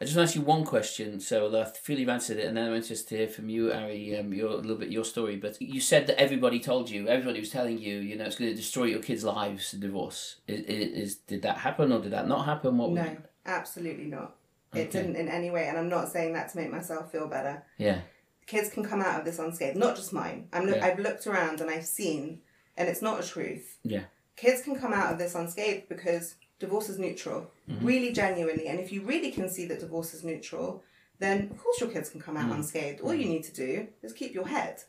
I 0.00 0.04
just 0.04 0.16
want 0.16 0.28
to 0.28 0.30
ask 0.30 0.34
you 0.36 0.42
one 0.42 0.64
question. 0.64 1.18
So 1.20 1.60
I 1.60 1.64
feel 1.64 1.98
you've 1.98 2.08
answered 2.08 2.38
it, 2.38 2.46
and 2.46 2.56
then 2.56 2.68
I'm 2.68 2.74
interested 2.74 3.08
to 3.08 3.16
hear 3.16 3.28
from 3.28 3.48
you, 3.48 3.72
Ari, 3.72 4.18
um, 4.18 4.32
your, 4.32 4.50
a 4.50 4.56
little 4.56 4.76
bit 4.76 4.90
your 4.90 5.04
story. 5.04 5.36
But 5.36 5.60
you 5.60 5.80
said 5.80 6.06
that 6.06 6.20
everybody 6.20 6.60
told 6.60 6.90
you, 6.90 7.08
everybody 7.08 7.40
was 7.40 7.50
telling 7.50 7.78
you, 7.78 7.98
you 7.98 8.16
know, 8.16 8.24
it's 8.24 8.36
going 8.36 8.50
to 8.50 8.56
destroy 8.56 8.84
your 8.84 9.00
kids' 9.00 9.24
lives, 9.24 9.72
divorce. 9.72 10.36
Is, 10.46 10.60
is 10.66 11.16
did 11.16 11.42
that 11.42 11.58
happen 11.58 11.92
or 11.92 12.00
did 12.00 12.12
that 12.12 12.28
not 12.28 12.44
happen? 12.44 12.78
What? 12.78 12.92
no, 12.92 13.16
absolutely 13.46 14.06
not. 14.06 14.36
It 14.74 14.90
didn't 14.90 15.16
in 15.16 15.28
any 15.28 15.50
way. 15.50 15.66
And 15.66 15.76
I'm 15.76 15.88
not 15.88 16.10
saying 16.10 16.32
that 16.32 16.50
to 16.50 16.56
make 16.56 16.70
myself 16.70 17.12
feel 17.12 17.26
better. 17.26 17.62
Yeah. 17.76 18.00
Kids 18.46 18.68
can 18.70 18.84
come 18.84 19.00
out 19.00 19.18
of 19.18 19.24
this 19.24 19.38
unscathed, 19.38 19.76
not 19.76 19.96
just 19.96 20.12
mine. 20.12 20.48
I'm 20.52 20.66
look, 20.66 20.76
Yeah. 20.76 20.86
I've 20.86 20.98
looked 20.98 21.26
around 21.26 21.60
and 21.60 21.70
I've 21.70 21.86
seen, 21.86 22.40
and 22.76 22.88
it's 22.88 23.02
not 23.02 23.22
a 23.22 23.26
truth. 23.26 23.78
Yeah. 23.82 24.04
kids 24.34 24.62
can 24.62 24.74
come 24.74 24.92
out 24.92 25.12
of 25.12 25.18
this 25.18 25.34
unscathed 25.34 25.88
because 25.88 26.36
divorce 26.58 26.88
is 26.88 26.98
neutral, 26.98 27.50
mm-hmm. 27.68 27.84
really 27.84 28.12
genuinely. 28.12 28.66
And 28.68 28.80
if 28.80 28.90
you 28.92 29.02
really 29.02 29.30
can 29.30 29.48
see 29.48 29.66
that 29.66 29.80
divorce 29.80 30.14
is 30.14 30.24
neutral, 30.24 30.82
then 31.18 31.50
of 31.50 31.58
course 31.62 31.80
your 31.80 31.90
kids 31.90 32.08
can 32.08 32.20
come 32.20 32.36
out 32.36 32.44
mm-hmm. 32.44 32.56
unscathed. 32.60 33.00
All 33.00 33.14
you 33.14 33.24
mm-hmm. 33.24 33.32
need 33.32 33.44
to 33.44 33.54
do 33.54 33.88
is 34.02 34.12
keep 34.12 34.34
your 34.34 34.48
head. 34.48 34.82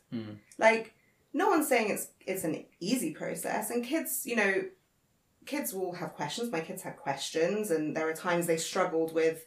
Like 0.58 0.94
no 1.32 1.48
one's 1.48 1.68
saying 1.68 1.90
it's 1.90 2.08
it's 2.26 2.44
an 2.44 2.64
easy 2.80 3.12
process, 3.12 3.70
and 3.70 3.84
kids, 3.84 4.22
you 4.24 4.36
know, 4.36 4.64
kids 5.46 5.74
will 5.74 5.92
have 5.94 6.14
questions. 6.14 6.50
My 6.50 6.60
kids 6.60 6.82
had 6.82 6.96
questions, 6.96 7.70
and 7.70 7.94
there 7.96 8.08
are 8.08 8.14
times 8.14 8.46
they 8.46 8.56
struggled 8.56 9.12
with 9.12 9.44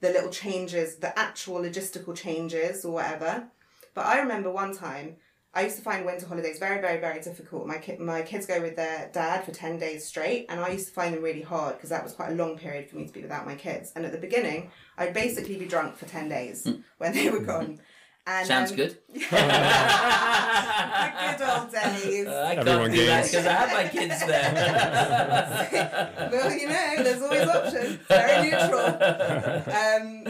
the 0.00 0.10
little 0.10 0.30
changes, 0.30 0.96
the 0.96 1.16
actual 1.18 1.60
logistical 1.60 2.14
changes 2.16 2.84
or 2.84 2.92
whatever. 2.94 3.48
But 3.94 4.06
I 4.06 4.20
remember 4.20 4.50
one 4.50 4.74
time 4.74 5.16
I 5.54 5.62
used 5.64 5.76
to 5.76 5.82
find 5.82 6.04
winter 6.06 6.26
holidays 6.26 6.58
very, 6.58 6.80
very, 6.80 7.00
very 7.00 7.20
difficult. 7.20 7.66
My 7.66 7.78
ki- 7.78 7.96
my 7.98 8.22
kids 8.22 8.46
go 8.46 8.60
with 8.60 8.76
their 8.76 9.10
dad 9.12 9.44
for 9.44 9.50
ten 9.50 9.78
days 9.78 10.06
straight, 10.06 10.46
and 10.48 10.60
I 10.60 10.68
used 10.68 10.88
to 10.88 10.92
find 10.92 11.14
them 11.14 11.22
really 11.22 11.42
hard 11.42 11.76
because 11.76 11.90
that 11.90 12.04
was 12.04 12.12
quite 12.12 12.30
a 12.30 12.34
long 12.34 12.58
period 12.58 12.88
for 12.88 12.96
me 12.96 13.06
to 13.06 13.12
be 13.12 13.22
without 13.22 13.46
my 13.46 13.54
kids. 13.54 13.92
And 13.96 14.04
at 14.04 14.12
the 14.12 14.18
beginning, 14.18 14.70
I'd 14.96 15.14
basically 15.14 15.56
be 15.56 15.66
drunk 15.66 15.96
for 15.96 16.06
ten 16.06 16.28
days 16.28 16.68
when 16.98 17.12
they 17.12 17.30
were 17.30 17.40
gone. 17.40 17.80
And, 18.26 18.46
Sounds 18.46 18.70
um, 18.72 18.76
good. 18.76 18.98
the 19.08 19.18
good 19.20 19.32
old 19.32 19.40
days. 22.64 22.74
I 22.74 22.80
Everyone 22.80 22.90
can't 22.90 22.94
do 22.94 23.06
that 23.06 23.22
gains. 23.22 23.30
because 23.30 23.46
I 23.46 23.52
have 23.52 23.72
my 23.72 23.88
kids 23.88 24.26
there. 24.26 24.52
well, 26.32 26.52
you 26.52 26.68
know, 26.68 27.02
there's 27.02 27.22
always 27.22 27.48
options. 27.48 27.98
Very 28.08 28.50
neutral. 28.50 28.98
Um, 29.68 30.24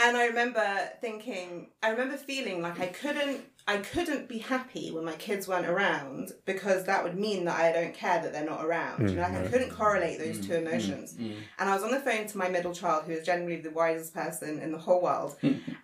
and 0.00 0.16
I 0.16 0.26
remember 0.26 0.62
thinking, 1.00 1.70
I 1.82 1.90
remember 1.90 2.16
feeling 2.16 2.62
like 2.62 2.78
I 2.78 2.86
couldn't, 2.86 3.40
I 3.66 3.78
couldn't 3.78 4.28
be 4.28 4.38
happy 4.38 4.92
when 4.92 5.04
my 5.04 5.14
kids 5.14 5.48
weren't 5.48 5.66
around 5.66 6.30
because 6.46 6.84
that 6.84 7.02
would 7.02 7.18
mean 7.18 7.46
that 7.46 7.58
I 7.58 7.72
don't 7.72 7.92
care 7.92 8.22
that 8.22 8.32
they're 8.32 8.44
not 8.44 8.64
around. 8.64 9.10
you 9.10 9.16
know, 9.16 9.22
like 9.22 9.34
I 9.34 9.48
couldn't 9.48 9.70
correlate 9.70 10.20
those 10.20 10.36
hmm, 10.36 10.42
two 10.42 10.60
hmm, 10.60 10.68
emotions. 10.68 11.16
And 11.18 11.68
I 11.68 11.74
was 11.74 11.82
on 11.82 11.90
the 11.90 11.98
phone 11.98 12.28
to 12.28 12.38
my 12.38 12.48
middle 12.48 12.72
child, 12.72 13.06
who 13.06 13.12
is 13.12 13.26
generally 13.26 13.60
the 13.60 13.70
wisest 13.70 14.14
person 14.14 14.60
in 14.60 14.70
the 14.70 14.78
whole 14.78 15.02
world, 15.02 15.34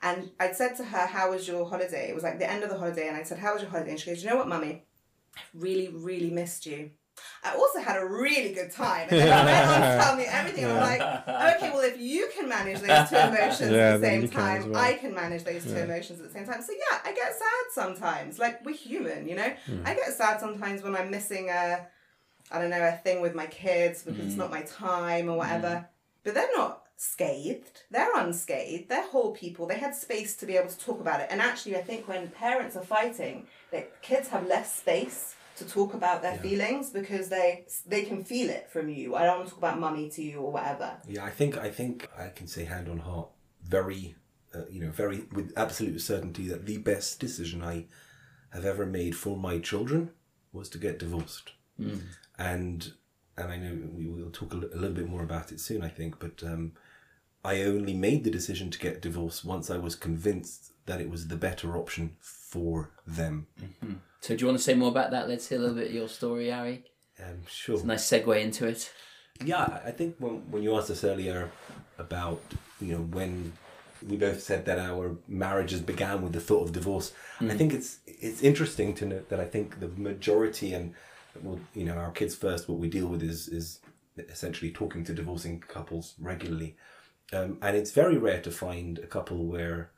and 0.02 0.30
I'd 0.38 0.56
said 0.56 0.76
to 0.76 0.84
her, 0.84 1.06
"How 1.06 1.30
was 1.30 1.48
your 1.48 1.68
holiday?" 1.68 2.08
It 2.08 2.14
was 2.14 2.22
like 2.22 2.38
the 2.38 2.48
end 2.50 2.62
of 2.62 2.70
the 2.70 2.78
holiday, 2.78 3.08
and 3.08 3.16
I 3.16 3.24
said, 3.24 3.38
"How 3.38 3.52
was 3.52 3.62
your 3.62 3.70
holiday?" 3.70 3.90
And 3.90 4.00
she 4.00 4.10
goes, 4.10 4.22
"You 4.22 4.30
know 4.30 4.36
what, 4.36 4.48
mummy, 4.48 4.70
I 4.70 4.82
really, 5.54 5.88
really 5.88 6.30
missed 6.30 6.66
you." 6.66 6.90
I 7.44 7.54
also 7.54 7.78
had 7.78 7.96
a 7.96 8.04
really 8.04 8.52
good 8.52 8.72
time. 8.72 9.08
And 9.10 9.20
then 9.20 9.28
she 9.28 9.44
went 9.46 9.68
on 9.68 9.80
to 9.80 10.04
tell 10.04 10.16
me 10.16 10.24
everything. 10.28 10.64
I'm 10.66 10.76
like, 10.76 11.00
okay, 11.56 11.70
well, 11.70 11.80
if 11.84 11.98
you 11.98 12.28
can 12.36 12.48
manage 12.48 12.80
those 12.80 13.08
two 13.08 13.16
emotions 13.16 13.70
Yeah, 13.70 13.94
at 13.94 14.00
the 14.00 14.06
same 14.06 14.22
you 14.22 14.28
can 14.28 14.40
time, 14.62 14.70
well. 14.72 14.82
I 14.82 14.94
can 14.94 15.14
manage 15.14 15.44
those 15.44 15.62
two 15.64 15.76
emotions 15.76 16.18
at 16.20 16.26
the 16.26 16.32
same 16.32 16.44
time. 16.44 16.60
So 16.62 16.72
yeah, 16.72 16.98
I 17.04 17.12
get 17.12 17.32
sad 17.32 17.64
sometimes. 17.72 18.38
Like 18.40 18.64
we're 18.64 18.74
human, 18.74 19.28
you 19.28 19.36
know. 19.36 19.52
Hmm. 19.66 19.82
I 19.86 19.94
get 19.94 20.12
sad 20.12 20.40
sometimes 20.40 20.82
when 20.82 20.96
I'm 20.96 21.10
missing 21.10 21.50
a, 21.50 21.86
I 22.50 22.60
don't 22.60 22.70
know, 22.70 22.82
a 22.82 22.92
thing 23.04 23.20
with 23.20 23.34
my 23.34 23.46
kids 23.46 24.02
because 24.02 24.20
Hmm. 24.20 24.26
it's 24.26 24.36
not 24.36 24.50
my 24.50 24.62
time 24.62 25.28
or 25.30 25.36
whatever. 25.38 25.88
But 26.24 26.34
they're 26.34 26.56
not 26.56 26.82
scathed. 26.96 27.82
They're 27.90 28.14
unscathed. 28.16 28.88
They're 28.88 29.06
whole 29.06 29.32
people. 29.32 29.66
They 29.66 29.78
had 29.78 29.94
space 29.94 30.34
to 30.36 30.46
be 30.46 30.56
able 30.56 30.70
to 30.70 30.78
talk 30.78 31.00
about 31.00 31.20
it. 31.20 31.28
And 31.30 31.40
actually, 31.40 31.76
I 31.76 31.82
think 31.82 32.08
when 32.08 32.28
parents 32.30 32.76
are 32.76 32.82
fighting, 32.84 33.46
that 33.74 34.00
kids 34.02 34.28
have 34.28 34.46
less 34.46 34.74
space 34.74 35.34
to 35.56 35.64
talk 35.64 35.94
about 35.94 36.22
their 36.22 36.36
feelings 36.38 36.90
because 36.90 37.28
they 37.28 37.64
they 37.86 38.02
can 38.02 38.24
feel 38.24 38.48
it 38.50 38.70
from 38.70 38.88
you. 38.88 39.14
I 39.14 39.24
don't 39.24 39.38
want 39.38 39.48
to 39.48 39.50
talk 39.50 39.58
about 39.58 39.78
mummy 39.78 40.08
to 40.10 40.22
you 40.22 40.38
or 40.40 40.50
whatever. 40.50 40.96
Yeah, 41.08 41.24
I 41.24 41.30
think 41.30 41.58
I 41.58 41.70
think 41.70 42.08
I 42.16 42.28
can 42.28 42.46
say 42.46 42.64
hand 42.64 42.88
on 42.88 42.98
heart, 42.98 43.28
very, 43.62 44.16
uh, 44.54 44.66
you 44.70 44.80
know, 44.84 44.90
very 44.90 45.26
with 45.32 45.52
absolute 45.56 46.00
certainty 46.00 46.48
that 46.48 46.66
the 46.66 46.78
best 46.78 47.20
decision 47.20 47.62
I 47.62 47.86
have 48.52 48.64
ever 48.64 48.86
made 48.86 49.16
for 49.16 49.36
my 49.36 49.58
children 49.58 50.10
was 50.52 50.68
to 50.70 50.78
get 50.78 50.98
divorced, 50.98 51.52
and 52.38 52.92
and 53.36 53.52
I 53.52 53.56
know 53.56 53.76
we 53.92 54.06
will 54.06 54.30
talk 54.30 54.54
a, 54.54 54.56
a 54.56 54.78
little 54.78 54.98
bit 55.00 55.08
more 55.08 55.22
about 55.22 55.52
it 55.52 55.60
soon. 55.60 55.82
I 55.82 55.88
think, 55.88 56.18
but 56.18 56.42
um, 56.42 56.72
I 57.44 57.62
only 57.62 57.94
made 57.94 58.24
the 58.24 58.30
decision 58.30 58.70
to 58.70 58.78
get 58.78 59.02
divorced 59.02 59.44
once 59.44 59.70
I 59.70 59.76
was 59.76 59.94
convinced 59.94 60.72
that 60.86 61.00
it 61.00 61.10
was 61.10 61.28
the 61.28 61.36
better 61.36 61.76
option 61.76 62.16
for 62.54 62.90
them. 63.04 63.48
So 64.20 64.36
do 64.36 64.42
you 64.42 64.46
want 64.46 64.58
to 64.58 64.64
say 64.64 64.74
more 64.74 64.88
about 64.88 65.10
that? 65.10 65.28
Let's 65.28 65.48
hear 65.48 65.58
a 65.58 65.60
little 65.60 65.76
bit 65.76 65.88
of 65.88 65.94
your 65.94 66.08
story, 66.08 66.52
Ari. 66.52 66.84
Um, 67.18 67.42
sure. 67.48 67.84
Nice 67.84 68.08
segue 68.08 68.40
into 68.40 68.66
it. 68.68 68.92
Yeah, 69.44 69.80
I 69.84 69.90
think 69.90 70.16
when 70.18 70.34
when 70.52 70.62
you 70.62 70.76
asked 70.76 70.90
us 70.90 71.02
earlier 71.02 71.50
about 71.98 72.40
you 72.80 72.92
know 72.92 73.02
when 73.02 73.52
we 74.08 74.16
both 74.16 74.40
said 74.40 74.64
that 74.66 74.78
our 74.78 75.16
marriages 75.26 75.80
began 75.80 76.22
with 76.22 76.32
the 76.32 76.40
thought 76.40 76.62
of 76.66 76.72
divorce, 76.72 77.12
I 77.40 77.56
think 77.58 77.72
it's 77.74 77.98
it's 78.06 78.42
interesting 78.42 78.94
to 78.94 79.06
note 79.06 79.28
that 79.30 79.40
I 79.40 79.46
think 79.46 79.80
the 79.80 79.88
majority 79.88 80.72
and 80.74 80.94
well, 81.42 81.58
you 81.74 81.84
know 81.84 81.96
our 81.96 82.12
kids 82.12 82.36
first 82.36 82.68
what 82.68 82.78
we 82.78 82.88
deal 82.88 83.08
with 83.08 83.22
is 83.22 83.48
is 83.48 83.80
essentially 84.16 84.70
talking 84.70 85.02
to 85.04 85.12
divorcing 85.12 85.58
couples 85.58 86.14
regularly, 86.20 86.76
um, 87.32 87.58
and 87.60 87.76
it's 87.76 87.90
very 87.90 88.16
rare 88.16 88.40
to 88.42 88.52
find 88.52 88.98
a 89.00 89.08
couple 89.08 89.44
where 89.44 89.90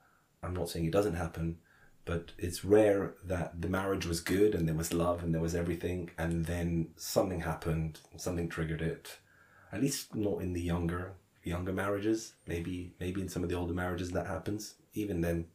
I'm 0.42 0.54
not 0.54 0.70
saying 0.70 0.86
it 0.86 0.92
doesn't 0.98 1.16
happen, 1.16 1.58
but 2.06 2.30
it's 2.38 2.64
rare 2.64 3.14
that 3.24 3.60
the 3.60 3.68
marriage 3.68 4.06
was 4.06 4.20
good 4.20 4.54
and 4.54 4.66
there 4.66 4.76
was 4.76 4.94
love 4.94 5.22
and 5.22 5.34
there 5.34 5.42
was 5.42 5.56
everything, 5.56 6.10
and 6.16 6.46
then 6.46 6.88
something 6.96 7.40
happened, 7.40 7.98
something 8.16 8.48
triggered 8.48 8.80
it. 8.80 9.18
At 9.72 9.82
least 9.82 10.14
not 10.14 10.40
in 10.40 10.54
the 10.54 10.62
younger 10.62 11.14
younger 11.42 11.72
marriages. 11.72 12.34
Maybe 12.46 12.94
maybe 13.00 13.20
in 13.20 13.28
some 13.28 13.42
of 13.42 13.48
the 13.48 13.56
older 13.56 13.74
marriages 13.74 14.12
that 14.12 14.28
happens. 14.28 14.76
Even 14.94 15.20
then, 15.20 15.46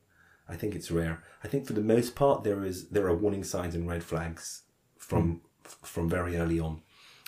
I 0.48 0.58
think 0.58 0.76
it's 0.76 0.92
rare. 0.92 1.24
I 1.44 1.48
think 1.48 1.66
for 1.66 1.74
the 1.74 1.82
most 1.82 2.16
part 2.16 2.44
there 2.44 2.66
is 2.66 2.90
there 2.90 3.08
are 3.08 3.16
warning 3.16 3.46
signs 3.46 3.74
and 3.74 3.88
red 3.88 4.04
flags 4.04 4.64
from 4.98 5.42
f- 5.66 5.80
from 5.84 6.10
very 6.10 6.36
early 6.36 6.60
on, 6.60 6.82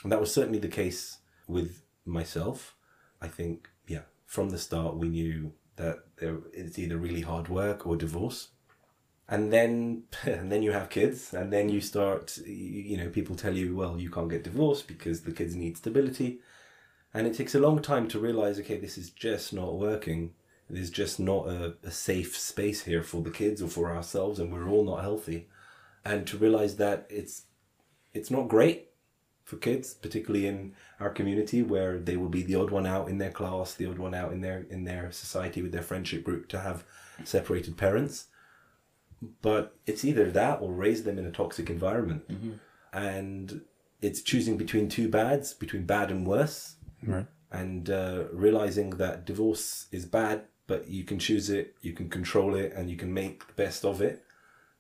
and 0.04 0.12
that 0.12 0.20
was 0.20 0.34
certainly 0.34 0.60
the 0.60 0.68
case 0.68 1.20
with 1.48 1.82
myself. 2.06 2.76
I 3.22 3.30
think 3.30 3.70
yeah, 3.88 4.04
from 4.26 4.50
the 4.50 4.58
start 4.58 4.98
we 4.98 5.08
knew 5.08 5.54
that 5.78 6.00
there 6.18 6.40
it's 6.52 6.78
either 6.78 6.98
really 6.98 7.22
hard 7.22 7.48
work 7.48 7.88
or 7.88 7.96
divorce 7.96 8.50
and 9.34 9.52
then 9.52 10.04
and 10.26 10.52
then 10.52 10.62
you 10.62 10.72
have 10.72 10.90
kids 10.90 11.34
and 11.34 11.52
then 11.52 11.68
you 11.68 11.82
start 11.82 12.38
you, 12.46 12.98
know 12.98 13.10
people 13.10 13.36
tell 13.36 13.56
you 13.56 13.76
well 13.76 14.00
you 14.00 14.12
can't 14.12 14.30
get 14.30 14.44
divorced 14.44 14.88
because 14.88 15.22
the 15.22 15.32
kids 15.32 15.56
need 15.56 15.76
stability. 15.78 16.40
And 17.16 17.28
it 17.28 17.36
takes 17.36 17.54
a 17.54 17.60
long 17.60 17.80
time 17.82 18.08
to 18.10 18.20
realize 18.20 18.60
okay 18.60 18.78
this 18.78 18.98
is 18.98 19.10
just 19.10 19.52
not 19.52 19.80
working. 19.80 20.34
There's 20.70 20.90
just 20.90 21.20
not 21.20 21.48
a, 21.48 21.76
a 21.84 21.92
safe 21.92 22.38
space 22.38 22.84
here 22.84 23.04
for 23.04 23.22
the 23.22 23.32
kids 23.32 23.62
or 23.62 23.68
for 23.68 23.92
ourselves 23.92 24.40
and 24.40 24.54
we're 24.54 24.70
all 24.70 24.86
not 24.86 25.02
healthy. 25.02 25.48
And 26.06 26.28
to 26.28 26.38
realize 26.38 26.76
that 26.78 27.08
it's 27.10 27.44
it's 28.14 28.30
not 28.30 28.48
great 28.48 28.90
for 29.44 29.58
kids 29.58 29.96
particularly 29.96 30.48
in 30.48 30.74
our 31.00 31.10
community 31.10 31.62
where 31.64 31.98
they 31.98 32.18
will 32.18 32.30
be 32.30 32.44
the 32.44 32.56
odd 32.56 32.72
one 32.72 32.88
out 32.88 33.10
in 33.10 33.18
their 33.18 33.32
class 33.32 33.74
the 33.74 33.86
odd 33.86 33.98
one 33.98 34.14
out 34.14 34.32
in 34.32 34.42
their 34.42 34.66
in 34.70 34.86
their 34.86 35.12
society 35.12 35.62
with 35.62 35.74
their 35.74 35.82
friendship 35.82 36.24
group 36.24 36.48
to 36.48 36.60
have 36.60 36.86
separated 37.26 37.76
parents 37.76 38.28
but 39.42 39.76
it's 39.86 40.04
either 40.06 40.30
that 40.32 40.62
or 40.62 40.72
raise 40.74 41.04
them 41.04 41.18
in 41.20 41.26
a 41.26 41.32
toxic 41.32 41.70
environment. 41.70 42.24
And 42.92 43.62
it's 44.02 44.22
choosing 44.22 44.58
between 44.58 44.90
two 44.90 45.08
bads 45.10 45.54
between 45.54 45.86
bad 45.86 46.12
and 46.12 46.26
worse. 46.28 46.76
Right. 47.06 47.26
and 47.52 47.90
uh, 47.90 48.24
realizing 48.32 48.92
that 48.92 49.26
divorce 49.26 49.88
is 49.92 50.06
bad 50.06 50.46
but 50.68 50.88
you 50.88 51.04
can 51.04 51.20
choose 51.20 51.50
it 51.50 51.76
you 51.82 51.92
can 51.92 52.10
control 52.10 52.56
it 52.56 52.72
and 52.74 52.90
you 52.90 52.96
can 52.96 53.14
make 53.14 53.46
the 53.48 53.54
best 53.54 53.84
of 53.84 54.02
it. 54.02 54.24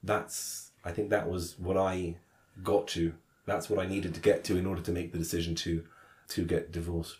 That's 0.01 0.71
i 0.85 0.91
think 0.91 1.09
that 1.09 1.29
was 1.29 1.57
what 1.59 1.77
i 1.77 2.15
got 2.63 2.87
to. 2.89 3.13
That's 3.45 3.69
what 3.69 3.79
i 3.79 3.85
needed 3.85 4.13
to 4.13 4.21
get 4.21 4.43
to 4.45 4.57
in 4.57 4.65
order 4.65 4.81
to 4.81 4.91
make 4.91 5.11
the 5.11 5.17
decision 5.17 5.53
to 5.55 5.83
to 6.29 6.45
get 6.45 6.71
divorced. 6.71 7.17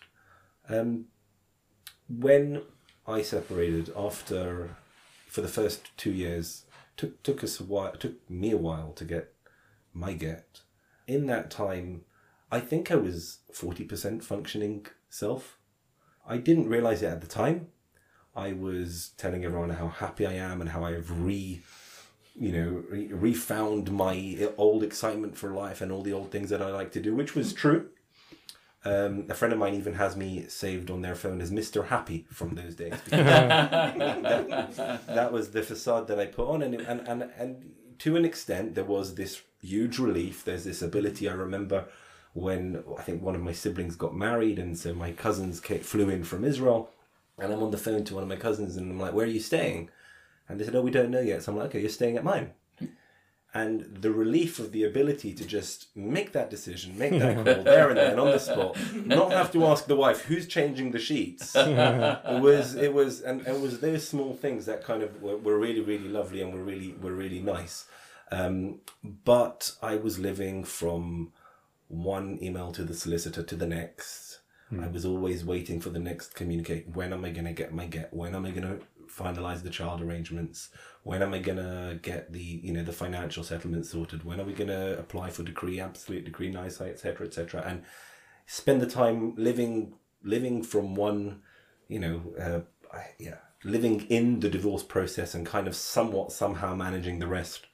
Um, 0.70 1.06
when 2.08 2.62
i 3.06 3.20
separated 3.22 3.92
after 3.96 4.76
for 5.28 5.42
the 5.42 5.48
first 5.48 5.90
two 5.96 6.12
years 6.12 6.63
took 6.96 7.22
took 7.22 7.42
us 7.42 7.60
a 7.60 7.64
while 7.64 7.92
took 7.92 8.28
me 8.30 8.50
a 8.50 8.56
while 8.56 8.92
to 8.92 9.04
get 9.04 9.34
my 9.92 10.12
get. 10.12 10.60
In 11.06 11.26
that 11.26 11.50
time 11.50 12.04
i 12.50 12.60
think 12.60 12.90
i 12.90 12.96
was 12.96 13.38
40% 13.52 14.22
functioning 14.22 14.86
self. 15.08 15.58
I 16.26 16.38
didn't 16.38 16.68
realize 16.68 17.02
it 17.02 17.06
at 17.06 17.20
the 17.20 17.26
time. 17.26 17.68
I 18.34 18.52
was 18.52 19.10
telling 19.16 19.44
everyone 19.44 19.70
how 19.70 19.88
happy 19.88 20.26
i 20.26 20.32
am 20.32 20.60
and 20.60 20.70
how 20.70 20.84
i've 20.84 21.10
re 21.10 21.62
you 22.34 22.52
know 22.52 22.82
re- 22.90 23.08
refound 23.12 23.92
my 23.92 24.48
old 24.56 24.82
excitement 24.82 25.36
for 25.36 25.50
life 25.50 25.80
and 25.80 25.92
all 25.92 26.02
the 26.02 26.12
old 26.12 26.30
things 26.30 26.50
that 26.50 26.60
i 26.60 26.70
like 26.70 26.90
to 26.92 27.00
do 27.00 27.14
which 27.14 27.34
was 27.34 27.52
true 27.52 27.88
um, 28.84 29.26
a 29.30 29.34
friend 29.34 29.52
of 29.52 29.58
mine 29.58 29.74
even 29.74 29.94
has 29.94 30.16
me 30.16 30.46
saved 30.48 30.90
on 30.90 31.00
their 31.00 31.14
phone 31.14 31.40
as 31.40 31.50
Mr. 31.50 31.86
Happy 31.86 32.26
from 32.30 32.54
those 32.54 32.74
days. 32.74 32.92
that, 33.08 33.96
that 35.06 35.32
was 35.32 35.50
the 35.50 35.62
facade 35.62 36.06
that 36.08 36.18
I 36.18 36.26
put 36.26 36.48
on, 36.48 36.62
and, 36.62 36.74
and 36.74 37.08
and 37.08 37.30
and 37.38 37.72
to 38.00 38.16
an 38.16 38.24
extent, 38.24 38.74
there 38.74 38.84
was 38.84 39.14
this 39.14 39.42
huge 39.62 39.98
relief. 39.98 40.44
There's 40.44 40.64
this 40.64 40.82
ability. 40.82 41.28
I 41.28 41.32
remember 41.32 41.86
when 42.34 42.84
I 42.98 43.02
think 43.02 43.22
one 43.22 43.34
of 43.34 43.42
my 43.42 43.52
siblings 43.52 43.96
got 43.96 44.14
married, 44.14 44.58
and 44.58 44.78
so 44.78 44.92
my 44.92 45.12
cousins 45.12 45.60
came, 45.60 45.80
flew 45.80 46.10
in 46.10 46.24
from 46.24 46.44
Israel, 46.44 46.90
and 47.38 47.52
I'm 47.52 47.62
on 47.62 47.70
the 47.70 47.78
phone 47.78 48.04
to 48.04 48.14
one 48.14 48.22
of 48.22 48.28
my 48.28 48.36
cousins, 48.36 48.76
and 48.76 48.90
I'm 48.90 49.00
like, 49.00 49.14
"Where 49.14 49.24
are 49.24 49.28
you 49.28 49.40
staying?" 49.40 49.88
And 50.46 50.60
they 50.60 50.64
said, 50.64 50.74
"Oh, 50.74 50.82
we 50.82 50.90
don't 50.90 51.10
know 51.10 51.20
yet." 51.20 51.42
So 51.42 51.52
I'm 51.52 51.58
like, 51.58 51.68
"Okay, 51.68 51.80
you're 51.80 51.88
staying 51.88 52.18
at 52.18 52.24
mine." 52.24 52.52
And 53.54 53.98
the 54.00 54.10
relief 54.10 54.58
of 54.58 54.72
the 54.72 54.82
ability 54.82 55.32
to 55.34 55.44
just 55.46 55.96
make 55.96 56.32
that 56.32 56.50
decision, 56.50 56.98
make 56.98 57.12
that 57.12 57.36
call 57.36 57.44
there 57.62 57.88
and 57.88 57.96
then 57.96 58.18
on 58.18 58.32
the 58.32 58.38
spot, 58.38 58.76
not 59.06 59.30
have 59.30 59.52
to 59.52 59.64
ask 59.66 59.86
the 59.86 59.94
wife 59.94 60.22
who's 60.22 60.48
changing 60.48 60.90
the 60.90 60.98
sheets. 60.98 61.54
it 61.54 62.40
was, 62.42 62.74
it 62.74 62.92
was, 62.92 63.20
and 63.20 63.46
it 63.46 63.60
was 63.60 63.78
those 63.78 64.06
small 64.08 64.34
things 64.34 64.66
that 64.66 64.82
kind 64.82 65.04
of 65.04 65.22
were, 65.22 65.36
were 65.36 65.56
really, 65.56 65.80
really 65.80 66.08
lovely 66.08 66.42
and 66.42 66.52
were 66.52 66.64
really, 66.64 66.96
were 67.00 67.14
really 67.14 67.40
nice. 67.40 67.86
Um, 68.32 68.80
but 69.02 69.76
I 69.80 69.96
was 69.96 70.18
living 70.18 70.64
from 70.64 71.32
one 71.86 72.38
email 72.42 72.72
to 72.72 72.82
the 72.82 72.94
solicitor 72.94 73.44
to 73.44 73.54
the 73.54 73.66
next. 73.66 74.40
I 74.82 74.88
was 74.88 75.04
always 75.04 75.44
waiting 75.44 75.80
for 75.80 75.90
the 75.90 76.00
next 76.00 76.34
communicate. 76.34 76.88
When 76.88 77.12
am 77.12 77.24
I 77.24 77.30
going 77.30 77.44
to 77.44 77.52
get 77.52 77.72
my 77.72 77.86
get? 77.86 78.12
When 78.12 78.34
am 78.34 78.44
I 78.44 78.50
going 78.50 78.62
to 78.62 78.80
finalize 79.16 79.62
the 79.62 79.70
child 79.70 80.00
arrangements? 80.00 80.70
When 81.02 81.22
am 81.22 81.34
I 81.34 81.40
to 81.56 81.98
get 82.02 82.32
the 82.32 82.42
you 82.42 82.72
know 82.72 82.82
the 82.82 82.92
financial 82.92 83.44
settlement 83.44 83.86
sorted? 83.86 84.24
When 84.24 84.40
are 84.40 84.44
we 84.44 84.54
to 84.68 84.98
apply 84.98 85.30
for 85.30 85.42
decree, 85.42 85.80
absolute 85.80 86.24
decree, 86.24 86.50
nisi, 86.50 86.84
etc., 86.84 87.26
etc. 87.26 87.62
And 87.66 87.82
spend 88.46 88.80
the 88.80 88.86
time 88.86 89.34
living 89.36 89.94
living 90.22 90.62
from 90.62 90.94
one, 90.94 91.42
you 91.88 92.00
know, 92.00 92.22
uh, 92.40 93.00
yeah, 93.18 93.36
living 93.62 94.02
in 94.02 94.40
the 94.40 94.48
divorce 94.48 94.82
process 94.82 95.34
and 95.34 95.46
kind 95.46 95.66
of 95.66 95.76
somewhat 95.76 96.32
somehow 96.32 96.74
managing 96.74 97.18
the 97.18 97.26
rest 97.26 97.66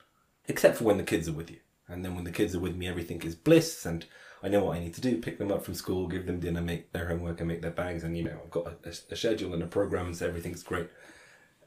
except 0.48 0.76
for 0.76 0.84
when 0.84 0.96
the 0.96 1.04
kids 1.04 1.28
are 1.28 1.32
with 1.32 1.50
you. 1.50 1.58
And 1.88 2.04
then 2.04 2.14
when 2.14 2.24
the 2.24 2.32
kids 2.32 2.54
are 2.54 2.60
with 2.60 2.76
me, 2.76 2.86
everything 2.86 3.20
is 3.22 3.34
bliss, 3.34 3.84
and 3.84 4.04
I 4.42 4.48
know 4.48 4.64
what 4.64 4.76
I 4.76 4.80
need 4.80 4.94
to 4.94 5.00
do: 5.00 5.20
pick 5.20 5.38
them 5.38 5.50
up 5.50 5.64
from 5.64 5.74
school, 5.74 6.06
give 6.06 6.26
them 6.26 6.38
dinner, 6.38 6.60
make 6.60 6.92
their 6.92 7.08
homework, 7.08 7.40
and 7.40 7.48
make 7.48 7.62
their 7.62 7.70
bags. 7.70 8.04
And 8.04 8.16
you 8.16 8.24
know, 8.24 8.38
I've 8.42 8.50
got 8.50 8.72
a, 8.84 8.88
a 8.88 9.16
schedule 9.16 9.54
and 9.54 9.62
a 9.62 9.66
program, 9.66 10.06
and 10.06 10.16
so 10.16 10.28
everything's 10.28 10.62
great. 10.62 10.88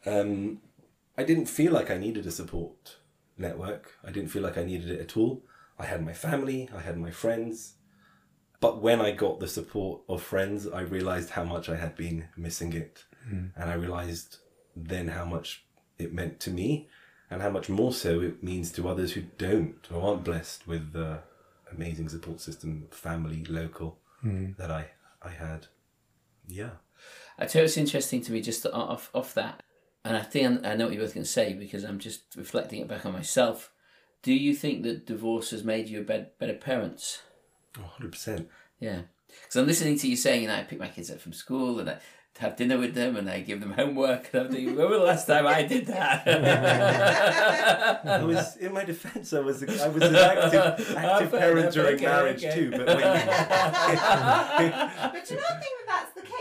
Um, 0.06 0.62
I 1.18 1.24
didn't 1.24 1.46
feel 1.46 1.72
like 1.72 1.89
I 1.92 1.98
needed 1.98 2.26
a 2.26 2.32
support 2.32 2.98
network. 3.38 3.94
I 4.04 4.12
didn't 4.12 4.30
feel 4.30 4.42
like 4.42 4.58
I 4.58 4.63
needed 4.63 4.89
it 4.89 5.00
at 5.00 5.18
all. 5.18 5.44
I 5.78 5.86
had 5.86 6.06
my 6.06 6.13
family, 6.13 6.70
I 6.76 6.82
had 6.82 6.98
my 6.98 7.12
friends. 7.12 7.76
But 8.60 8.82
when 8.82 9.02
I 9.02 9.12
got 9.12 9.39
the 9.39 9.48
support 9.48 10.02
of 10.08 10.22
friends, 10.22 10.68
I 10.68 10.82
realized 10.82 11.32
how 11.32 11.44
much 11.44 11.68
I 11.68 11.76
had 11.76 11.96
been 11.96 12.30
missing 12.38 12.74
it. 12.74 13.04
And 13.56 13.70
I 13.70 13.74
realized 13.74 14.38
then 14.76 15.10
how 15.10 15.26
much 15.26 15.66
it 15.98 16.13
meant 16.13 16.39
to 16.42 16.52
me 16.52 16.89
and 17.30 17.42
how 17.42 17.50
much 17.50 17.70
more 17.70 17.94
so 17.94 18.22
it 18.22 18.44
means 18.44 18.72
to 18.74 18.88
others 18.88 19.13
who 19.13 19.22
don't 19.38 19.88
or 19.92 20.02
aren't 20.02 20.24
blessed 20.24 20.68
with 20.68 20.94
the 20.94 21.20
amazing 21.72 22.10
support 22.10 22.39
system, 22.39 22.88
family, 22.92 23.44
local, 23.46 24.00
that 24.58 24.72
I, 24.72 24.88
I 25.22 25.30
had. 25.32 25.68
Yeah. 26.48 26.72
I 27.38 27.46
tell 27.46 27.62
you 27.62 27.66
what's 27.66 27.78
interesting 27.78 28.22
to 28.22 28.32
me 28.32 28.42
just 28.42 28.66
off 28.66 29.10
off 29.13 29.34
that, 29.34 29.63
and 30.06 30.18
I 30.18 30.22
think 30.22 30.66
I 30.66 30.76
know 30.76 30.86
what 30.86 30.94
you're 30.94 31.04
both 31.04 31.13
going 31.13 31.24
to 31.24 31.30
say 31.30 31.54
because 31.54 31.84
I'm 31.84 32.00
just 32.00 32.22
reflecting 32.36 32.82
it 32.82 32.88
back 32.88 33.06
on 33.06 33.13
myself. 33.13 33.72
Do 34.22 34.34
you 34.34 34.54
think 34.54 34.84
that 34.84 35.06
divorce 35.06 35.52
has 35.52 35.63
made 35.63 35.89
you 35.89 36.02
a 36.02 36.04
better, 36.04 36.28
better 36.39 36.54
parents? 36.54 37.22
Oh, 37.78 37.92
100%. 38.00 38.48
Yeah, 38.80 39.02
because 39.28 39.56
I'm 39.56 39.68
listening 39.68 39.98
to 40.00 40.08
you 40.08 40.16
saying, 40.16 40.44
and 40.44 40.52
I 40.52 40.63
pick 40.63 40.80
my 40.80 40.88
kids 40.88 41.12
up 41.12 41.20
from 41.20 41.34
school 41.34 41.80
and 41.80 41.89
I 41.89 41.98
have 42.39 42.56
dinner 42.56 42.80
with 42.80 42.96
them 42.96 43.16
and 43.16 43.30
I 43.30 43.42
give 43.42 43.60
them 43.60 43.74
homework. 43.74 44.30
And 44.34 44.46
I'm 44.46 44.52
thinking, 44.52 44.76
when 44.76 44.89
was 44.89 45.00
the 45.00 45.06
last 45.06 45.28
time 45.28 45.46
I 45.46 45.62
did 45.63 45.86
that? 45.88 46.28
I 48.06 48.24
was 48.24 48.58
in 48.58 48.74
my 48.74 48.84
defence. 48.84 49.34
I 49.34 49.39
was 49.39 49.63
I 49.63 49.88
was 49.88 50.04
an 50.04 50.16
active 50.16 50.96
active 50.98 51.32
parent 51.32 51.74
during 51.74 51.96
okay, 51.96 52.06
marriage 52.06 52.44
okay. 52.44 52.56
too. 52.56 52.72
But 52.72 52.88
when 52.88 52.98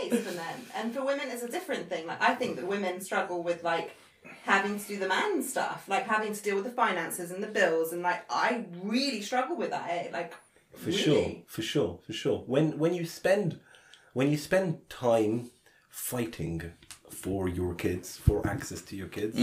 But 0.09 0.23
do 0.23 0.29
you 0.29 0.35
not 0.35 0.35
think 0.35 0.35
that 0.35 0.35
that's 0.35 0.61
the 0.63 0.63
case 0.63 0.63
for 0.63 0.75
men? 0.75 0.83
And 0.83 0.93
for 0.93 1.05
women, 1.05 1.27
it's 1.31 1.43
a 1.43 1.49
different 1.49 1.89
thing. 1.89 2.07
Like 2.07 2.21
I 2.21 2.35
think 2.35 2.55
that 2.57 2.67
women 2.67 3.01
struggle 3.01 3.43
with 3.43 3.63
like 3.63 3.95
having 4.43 4.79
to 4.79 4.87
do 4.87 4.97
the 4.97 5.07
man 5.07 5.41
stuff, 5.43 5.85
like 5.87 6.05
having 6.07 6.33
to 6.33 6.41
deal 6.41 6.55
with 6.55 6.65
the 6.65 6.71
finances 6.71 7.31
and 7.31 7.43
the 7.43 7.47
bills, 7.47 7.93
and 7.93 8.01
like 8.01 8.23
I 8.29 8.65
really 8.83 9.21
struggle 9.21 9.55
with 9.55 9.71
that. 9.71 9.89
Eh? 9.89 10.09
Like 10.11 10.33
for 10.75 10.89
really. 10.89 10.97
sure, 10.97 11.31
for 11.47 11.61
sure, 11.61 11.99
for 12.05 12.13
sure. 12.13 12.43
When 12.47 12.77
when 12.77 12.93
you 12.93 13.05
spend 13.05 13.59
when 14.13 14.29
you 14.29 14.37
spend 14.37 14.89
time 14.89 15.51
fighting 15.89 16.73
for 17.09 17.47
your 17.47 17.75
kids, 17.75 18.17
for 18.17 18.45
access 18.47 18.81
to 18.81 18.95
your 18.95 19.07
kids, 19.07 19.37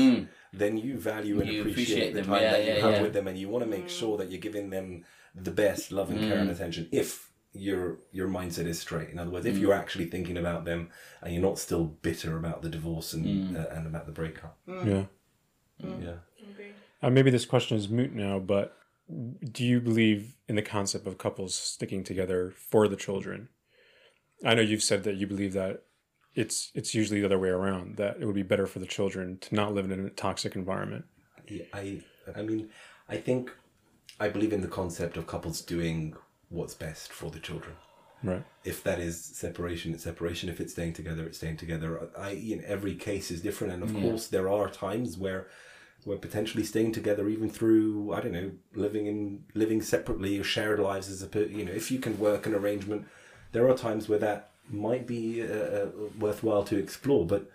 then 0.53 0.77
you 0.77 0.99
value 0.99 1.41
and 1.41 1.49
You 1.49 1.61
appreciate, 1.61 2.11
appreciate 2.11 2.15
the 2.15 2.23
time 2.23 2.43
yeah, 2.43 2.51
that 2.51 2.65
you 2.65 2.73
have 2.83 2.95
yeah. 2.95 3.03
with 3.03 3.13
them, 3.13 3.29
and 3.29 3.39
you 3.39 3.49
want 3.49 3.65
to 3.65 3.71
make 3.71 3.89
sure 3.89 4.19
that 4.19 4.31
you're 4.31 4.41
giving 4.41 4.71
them 4.71 5.05
the 5.35 5.53
best 5.53 5.93
love 5.93 6.11
and 6.11 6.21
care 6.21 6.39
and 6.39 6.51
attention. 6.51 6.89
If 6.91 7.30
your 7.53 7.99
your 8.13 8.29
mindset 8.29 8.67
is 8.67 8.79
straight, 8.81 9.11
in 9.11 9.19
other 9.19 9.31
words, 9.31 9.47
if 9.47 9.59
you're 9.59 9.73
actually 9.73 10.07
thinking 10.07 10.37
about 10.37 10.65
them 10.65 10.91
and 11.23 11.33
you're 11.35 11.43
not 11.43 11.59
still 11.59 11.85
bitter 11.85 12.37
about 12.37 12.63
the 12.63 12.69
divorce 12.69 13.13
and 13.13 13.57
uh, 13.57 13.67
and 13.71 13.87
about 13.87 14.07
the 14.07 14.13
breakup, 14.13 14.57
Yeah. 14.67 15.05
yeah. 15.79 16.15
Uh, 17.03 17.11
maybe 17.11 17.31
this 17.31 17.47
question 17.47 17.77
is 17.77 17.89
moot 17.89 18.13
now, 18.15 18.39
but 18.39 18.77
do 19.53 19.65
you 19.65 19.81
believe 19.81 20.37
in 20.49 20.55
the 20.55 20.63
concept 20.63 21.07
of 21.07 21.19
couples 21.19 21.55
sticking 21.55 22.05
together 22.05 22.53
for 22.55 22.87
the 22.89 22.97
children? 22.97 23.49
I 24.45 24.55
know 24.55 24.63
you've 24.63 24.83
said 24.83 25.03
that 25.05 25.17
you 25.17 25.27
believe 25.27 25.53
that 25.55 25.83
it's 26.35 26.71
it's 26.75 26.95
usually 26.95 27.21
the 27.21 27.27
other 27.27 27.39
way 27.39 27.49
around 27.49 27.97
that 27.97 28.19
it 28.21 28.27
would 28.27 28.35
be 28.37 28.43
better 28.45 28.67
for 28.67 28.79
the 28.79 28.87
children 28.87 29.39
to 29.39 29.55
not 29.55 29.75
live 29.75 29.91
in 29.91 30.07
a 30.07 30.11
toxic 30.11 30.55
environment. 30.55 31.05
Yeah, 31.49 31.65
I 31.73 32.03
I 32.37 32.43
mean, 32.43 32.69
I 33.09 33.17
think 33.17 33.51
I 34.21 34.29
believe 34.29 34.53
in 34.53 34.61
the 34.61 34.69
concept 34.69 35.17
of 35.17 35.27
couples 35.27 35.61
doing 35.63 36.15
what's 36.51 36.75
best 36.75 37.13
for 37.13 37.31
the 37.31 37.39
children. 37.39 37.77
Right. 38.23 38.45
If 38.65 38.83
that 38.85 38.99
is 38.99 39.23
separation, 39.25 39.95
it's 39.95 40.05
separation. 40.05 40.51
If 40.51 40.61
it's 40.61 40.73
staying 40.73 40.93
together, 40.93 41.25
it's 41.25 41.39
staying 41.39 41.57
together. 41.57 42.11
I, 42.19 42.35
know, 42.57 42.63
every 42.67 42.95
case 42.95 43.31
is 43.31 43.41
different, 43.41 43.73
and 43.73 43.83
of 43.83 43.95
course, 43.95 44.27
there 44.27 44.51
are 44.51 44.69
times 44.69 45.17
where, 45.17 45.47
where 46.05 46.19
potentially 46.19 46.65
staying 46.65 46.93
together, 46.93 47.29
even 47.31 47.49
through 47.49 48.13
I 48.13 48.21
don't 48.21 48.33
know, 48.33 48.51
living 48.75 49.07
in 49.07 49.45
living 49.55 49.81
separately 49.81 50.39
or 50.39 50.45
shared 50.45 50.81
lives 50.81 51.09
as 51.09 51.23
a 51.23 51.49
you 51.49 51.65
know, 51.65 51.73
if 51.73 51.91
you 51.91 51.99
can 51.99 52.19
work 52.19 52.45
an 52.45 52.55
arrangement, 52.55 53.07
there 53.53 53.67
are 53.69 53.77
times 53.77 54.07
where 54.09 54.19
that 54.19 54.51
might 54.69 55.07
be 55.07 55.43
uh, 55.43 55.47
uh, 55.47 55.89
worthwhile 56.19 56.65
to 56.65 56.77
explore. 56.77 57.27
But 57.27 57.51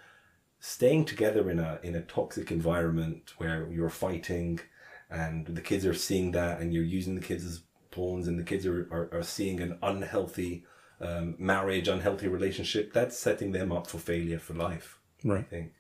staying 0.59 1.05
together 1.05 1.51
in 1.51 1.59
a 1.59 1.79
in 1.83 1.93
a 1.93 2.01
toxic 2.01 2.51
environment 2.51 3.33
where 3.37 3.67
you're 3.69 3.89
fighting 3.89 4.59
and 5.11 5.45
the 5.45 5.61
kids 5.61 5.85
are 5.85 5.93
seeing 5.93 6.31
that 6.31 6.59
and 6.59 6.73
you're 6.73 6.83
using 6.83 7.13
the 7.13 7.21
kids 7.21 7.45
as 7.45 7.61
pawns 7.95 8.27
and 8.27 8.37
the 8.37 8.43
kids 8.43 8.65
are, 8.65 8.87
are, 8.91 9.09
are 9.17 9.23
seeing 9.23 9.59
an 9.61 9.77
unhealthy 9.81 10.63
um, 11.01 11.35
marriage 11.37 11.87
unhealthy 11.87 12.27
relationship 12.27 12.93
that's 12.93 13.17
setting 13.17 13.51
them 13.51 13.71
up 13.71 13.87
for 13.87 13.97
failure 13.97 14.39
for 14.39 14.53
life 14.53 14.99
Right. 15.23 15.33
i 15.33 15.35
Right. 15.37 15.49
think 15.49 15.71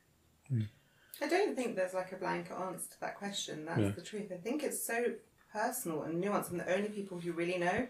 I 1.21 1.27
don't 1.27 1.55
think 1.55 1.75
there's 1.75 1.93
like 1.93 2.11
a 2.11 2.17
blanket 2.17 2.53
answer 2.67 2.89
to 2.91 2.99
that 2.99 3.15
question. 3.17 3.65
That's 3.65 3.79
Yeah. 3.79 3.91
the 3.91 4.01
truth. 4.01 4.31
I 4.33 4.37
think 4.45 4.63
it's 4.63 4.85
so 4.85 5.13
personal 5.51 6.03
and 6.03 6.21
nuanced, 6.21 6.51
and 6.51 6.59
the 6.59 6.73
only 6.75 6.89
people 6.89 7.17
who 7.19 7.31
really 7.31 7.57
know 7.57 7.87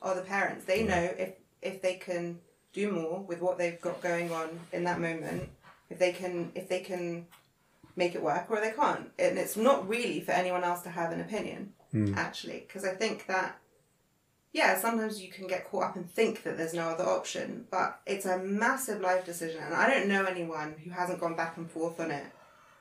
are 0.00 0.14
the 0.14 0.22
parents. 0.22 0.64
They 0.66 0.84
know 0.84 1.02
if 1.18 1.32
if 1.62 1.82
they 1.82 1.94
can 1.94 2.38
do 2.72 2.90
more 2.92 3.16
with 3.30 3.40
what 3.40 3.58
they've 3.58 3.80
got 3.80 4.00
going 4.00 4.30
on 4.32 4.48
in 4.72 4.84
that 4.84 5.00
moment, 5.00 5.48
if 5.90 5.98
they 5.98 6.12
can 6.12 6.52
if 6.54 6.68
they 6.68 6.80
can 6.80 7.26
make 7.96 8.14
it 8.14 8.22
work 8.22 8.46
or 8.50 8.60
they 8.60 8.70
can't. 8.70 9.10
And 9.18 9.36
it's 9.36 9.56
not 9.56 9.88
really 9.88 10.20
for 10.20 10.30
anyone 10.32 10.62
else 10.62 10.82
to 10.82 10.90
have 10.90 11.10
an 11.12 11.20
opinion, 11.20 11.72
Mm. 11.94 12.16
actually, 12.16 12.60
because 12.66 12.84
I 12.84 12.94
think 12.94 13.26
that. 13.26 13.58
Yeah, 14.52 14.76
sometimes 14.80 15.22
you 15.22 15.30
can 15.30 15.46
get 15.46 15.70
caught 15.70 15.84
up 15.84 15.96
and 15.96 16.10
think 16.10 16.42
that 16.42 16.56
there's 16.58 16.74
no 16.74 16.88
other 16.88 17.04
option, 17.04 17.66
but 17.70 18.00
it's 18.04 18.26
a 18.26 18.36
massive 18.38 19.00
life 19.00 19.24
decision, 19.24 19.62
and 19.62 19.72
I 19.74 19.88
don't 19.88 20.08
know 20.08 20.24
anyone 20.24 20.74
who 20.82 20.90
hasn't 20.90 21.20
gone 21.20 21.36
back 21.36 21.56
and 21.56 21.70
forth 21.70 22.00
on 22.00 22.10
it 22.10 22.24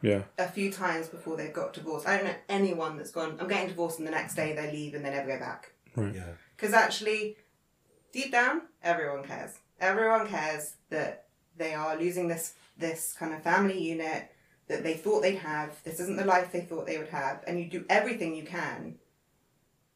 Yeah. 0.01 0.23
a 0.39 0.47
few 0.47 0.71
times 0.71 1.09
before 1.09 1.37
they've 1.37 1.53
got 1.53 1.73
divorced. 1.73 2.07
I 2.07 2.15
don't 2.17 2.25
know 2.25 2.35
anyone 2.49 2.97
that's 2.97 3.11
gone, 3.11 3.37
I'm 3.39 3.47
getting 3.47 3.67
divorced, 3.69 3.99
and 3.99 4.07
the 4.07 4.11
next 4.11 4.33
day 4.33 4.53
they 4.55 4.71
leave 4.71 4.95
and 4.95 5.05
they 5.05 5.11
never 5.11 5.27
go 5.27 5.37
back. 5.37 5.71
Right. 5.95 6.15
yeah 6.15 6.33
Because 6.55 6.73
actually, 6.73 7.37
deep 8.11 8.31
down, 8.31 8.63
everyone 8.81 9.23
cares. 9.23 9.59
Everyone 9.79 10.27
cares 10.27 10.73
that 10.89 11.27
they 11.55 11.73
are 11.75 11.95
losing 11.97 12.27
this 12.29 12.53
this 12.77 13.13
kind 13.19 13.33
of 13.33 13.43
family 13.43 13.79
unit 13.79 14.31
that 14.67 14.81
they 14.83 14.93
thought 14.95 15.21
they'd 15.21 15.35
have. 15.35 15.83
This 15.83 15.99
isn't 15.99 16.15
the 16.17 16.25
life 16.25 16.51
they 16.51 16.61
thought 16.61 16.85
they 16.87 16.97
would 16.97 17.09
have, 17.09 17.43
and 17.45 17.59
you 17.59 17.65
do 17.69 17.85
everything 17.89 18.33
you 18.35 18.43
can 18.43 18.95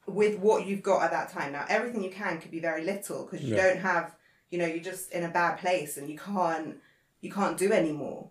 with 0.07 0.37
what 0.39 0.65
you've 0.67 0.83
got 0.83 1.03
at 1.03 1.11
that 1.11 1.29
time. 1.31 1.53
Now, 1.53 1.65
everything 1.69 2.03
you 2.03 2.11
can 2.11 2.39
could 2.39 2.51
be 2.51 2.59
very 2.59 2.83
little 2.83 3.23
because 3.23 3.45
you 3.45 3.55
Yeah. 3.55 3.63
don't 3.63 3.81
have, 3.81 4.15
you 4.49 4.57
know, 4.59 4.65
you're 4.65 4.83
just 4.83 5.11
in 5.11 5.23
a 5.23 5.29
bad 5.29 5.57
place 5.59 5.97
and 5.97 6.09
you 6.09 6.17
can't 6.17 6.77
you 7.21 7.31
can't 7.31 7.57
do 7.57 7.71
anymore. 7.71 8.29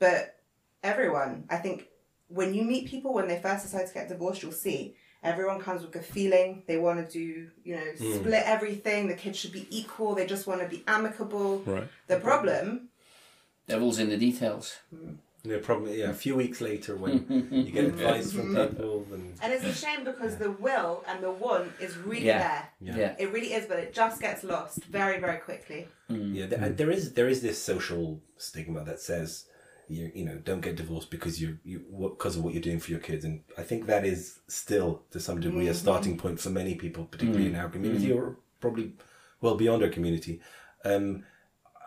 But 0.00 0.40
everyone, 0.82 1.44
I 1.48 1.56
think, 1.56 1.86
when 2.28 2.52
you 2.52 2.64
meet 2.64 2.88
people 2.88 3.14
when 3.14 3.28
they 3.28 3.38
first 3.38 3.64
decide 3.64 3.86
to 3.86 3.94
get 3.94 4.08
divorced, 4.08 4.42
you'll 4.42 4.50
see 4.52 4.96
everyone 5.22 5.60
comes 5.60 5.82
with 5.82 5.94
a 5.94 6.02
feeling 6.02 6.64
they 6.66 6.76
want 6.76 6.98
to 6.98 7.10
do, 7.10 7.48
you 7.62 7.76
know, 7.76 7.82
mm. 7.96 8.18
split 8.18 8.42
everything. 8.44 9.06
The 9.06 9.14
kids 9.14 9.38
should 9.38 9.52
be 9.52 9.68
equal. 9.70 10.16
They 10.16 10.26
just 10.26 10.46
want 10.48 10.60
to 10.62 10.68
be 10.68 10.82
amicable. 10.88 11.60
Right. 11.60 11.88
The 12.08 12.18
problem, 12.18 12.88
Devil's 13.68 13.98
in 13.98 14.08
the 14.10 14.16
details. 14.16 14.76
Mm. 14.94 15.16
Yeah 15.44 15.58
probably 15.62 16.00
yeah 16.00 16.10
a 16.10 16.14
few 16.14 16.34
weeks 16.34 16.60
later 16.60 16.96
when 16.96 17.48
you 17.50 17.70
get 17.70 17.84
advice 17.94 18.32
from 18.32 18.56
people 18.56 19.06
and 19.12 19.34
and 19.42 19.52
it's 19.52 19.64
a 19.64 19.74
shame 19.74 20.04
because 20.04 20.36
the 20.36 20.50
will 20.52 21.04
and 21.06 21.22
the 21.22 21.30
want 21.30 21.70
is 21.80 21.96
really 21.98 22.26
Yeah. 22.26 22.38
there. 22.38 22.68
Yeah. 22.80 22.96
Yeah. 22.96 23.16
It 23.18 23.32
really 23.32 23.52
is, 23.52 23.66
but 23.66 23.78
it 23.78 23.92
just 23.92 24.20
gets 24.20 24.42
lost 24.44 24.84
very, 24.84 25.20
very 25.20 25.38
quickly. 25.38 25.88
Mm. 26.10 26.34
Yeah, 26.34 26.46
there, 26.46 26.68
there 26.70 26.90
is 26.90 27.12
there 27.12 27.28
is 27.28 27.42
this 27.42 27.62
social 27.62 28.20
stigma 28.36 28.84
that 28.84 29.00
says 29.00 29.46
you 29.88 30.10
you 30.14 30.24
know 30.24 30.36
don't 30.38 30.60
get 30.60 30.76
divorced 30.76 31.10
because 31.10 31.40
you 31.40 31.58
you 31.64 31.78
because 32.00 32.36
of 32.36 32.44
what 32.44 32.54
you're 32.54 32.62
doing 32.62 32.80
for 32.80 32.90
your 32.90 33.00
kids, 33.00 33.24
and 33.24 33.42
I 33.58 33.62
think 33.62 33.86
that 33.86 34.04
is 34.04 34.40
still 34.48 35.02
to 35.10 35.20
some 35.20 35.40
degree 35.40 35.66
a 35.66 35.70
mm-hmm. 35.70 35.78
starting 35.78 36.16
point 36.16 36.40
for 36.40 36.50
many 36.50 36.74
people, 36.74 37.04
particularly 37.04 37.46
in 37.46 37.54
mm. 37.54 37.62
our 37.62 37.68
community 37.68 38.10
or 38.12 38.36
probably 38.60 38.94
well 39.40 39.56
beyond 39.56 39.82
our 39.82 39.90
community. 39.90 40.40
Um, 40.84 41.24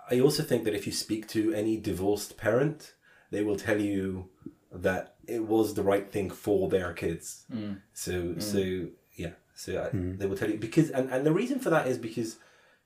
I 0.09 0.19
also 0.19 0.43
think 0.43 0.63
that 0.63 0.73
if 0.73 0.85
you 0.85 0.93
speak 0.93 1.27
to 1.29 1.53
any 1.53 1.77
divorced 1.77 2.37
parent, 2.37 2.93
they 3.31 3.43
will 3.43 3.57
tell 3.57 3.79
you 3.81 4.29
that 4.71 5.15
it 5.27 5.43
was 5.45 5.73
the 5.73 5.83
right 5.83 6.11
thing 6.11 6.29
for 6.29 6.69
their 6.69 6.93
kids. 6.93 7.45
So 7.93 8.39
so 8.39 8.87
yeah, 9.15 9.33
so 9.55 9.83
I, 9.83 9.89
they 10.17 10.25
will 10.27 10.37
tell 10.37 10.49
you 10.49 10.57
because 10.57 10.89
and, 10.91 11.09
and 11.09 11.25
the 11.25 11.31
reason 11.33 11.59
for 11.59 11.69
that 11.69 11.87
is 11.87 11.97
because 11.97 12.37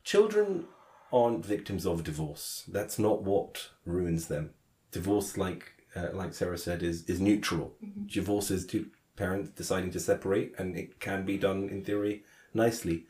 children 0.04 0.65
aren't 1.13 1.45
victims 1.45 1.86
of 1.86 2.04
divorce. 2.04 2.63
That's 2.67 2.97
not 2.97 3.23
what 3.23 3.69
ruins 3.86 4.27
them. 4.27 4.51
Divorce, 4.91 5.38
like 5.38 5.73
uh, 5.95 6.08
like 6.13 6.34
Sarah 6.34 6.58
said, 6.58 6.84
is 6.84 7.04
is 7.06 7.19
neutral. 7.19 7.73
Divorce 8.08 8.49
is 8.51 8.65
two 8.65 8.88
parents 9.17 9.49
deciding 9.51 9.91
to 9.91 9.99
separate, 9.99 10.54
and 10.58 10.77
it 10.77 10.99
can 10.99 11.25
be 11.25 11.38
done 11.38 11.69
in 11.69 11.84
theory 11.84 12.23
nicely. 12.54 13.06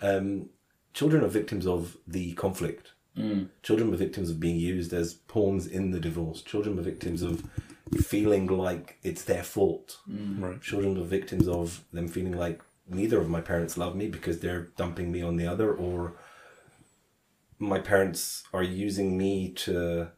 Um, 0.00 0.48
children 0.94 1.22
are 1.24 1.28
victims 1.28 1.66
of 1.66 1.96
the 2.06 2.32
conflict. 2.32 2.92
Mm. 3.16 3.48
Children 3.62 3.92
are 3.92 3.96
victims 3.96 4.30
of 4.30 4.40
being 4.40 4.56
used 4.56 4.92
as 4.92 5.14
pawns 5.14 5.66
in 5.66 5.90
the 5.90 6.00
divorce. 6.00 6.42
Children 6.42 6.78
are 6.78 6.82
victims 6.82 7.22
of 7.22 7.44
feeling 8.00 8.46
like 8.46 8.98
it's 9.02 9.24
their 9.24 9.42
fault. 9.42 9.98
Mm. 10.10 10.40
Right. 10.40 10.60
Children 10.62 10.96
are 10.98 11.04
victims 11.04 11.46
of 11.46 11.84
them 11.92 12.08
feeling 12.08 12.36
like 12.36 12.62
neither 12.88 13.20
of 13.20 13.28
my 13.28 13.40
parents 13.40 13.76
love 13.76 13.94
me 13.94 14.08
because 14.08 14.40
they're 14.40 14.68
dumping 14.76 15.12
me 15.12 15.22
on 15.22 15.36
the 15.36 15.46
other, 15.46 15.72
or 15.72 16.14
my 17.58 17.78
parents 17.78 18.44
are 18.52 18.62
using 18.62 19.16
me 19.16 19.50
to 19.52 20.08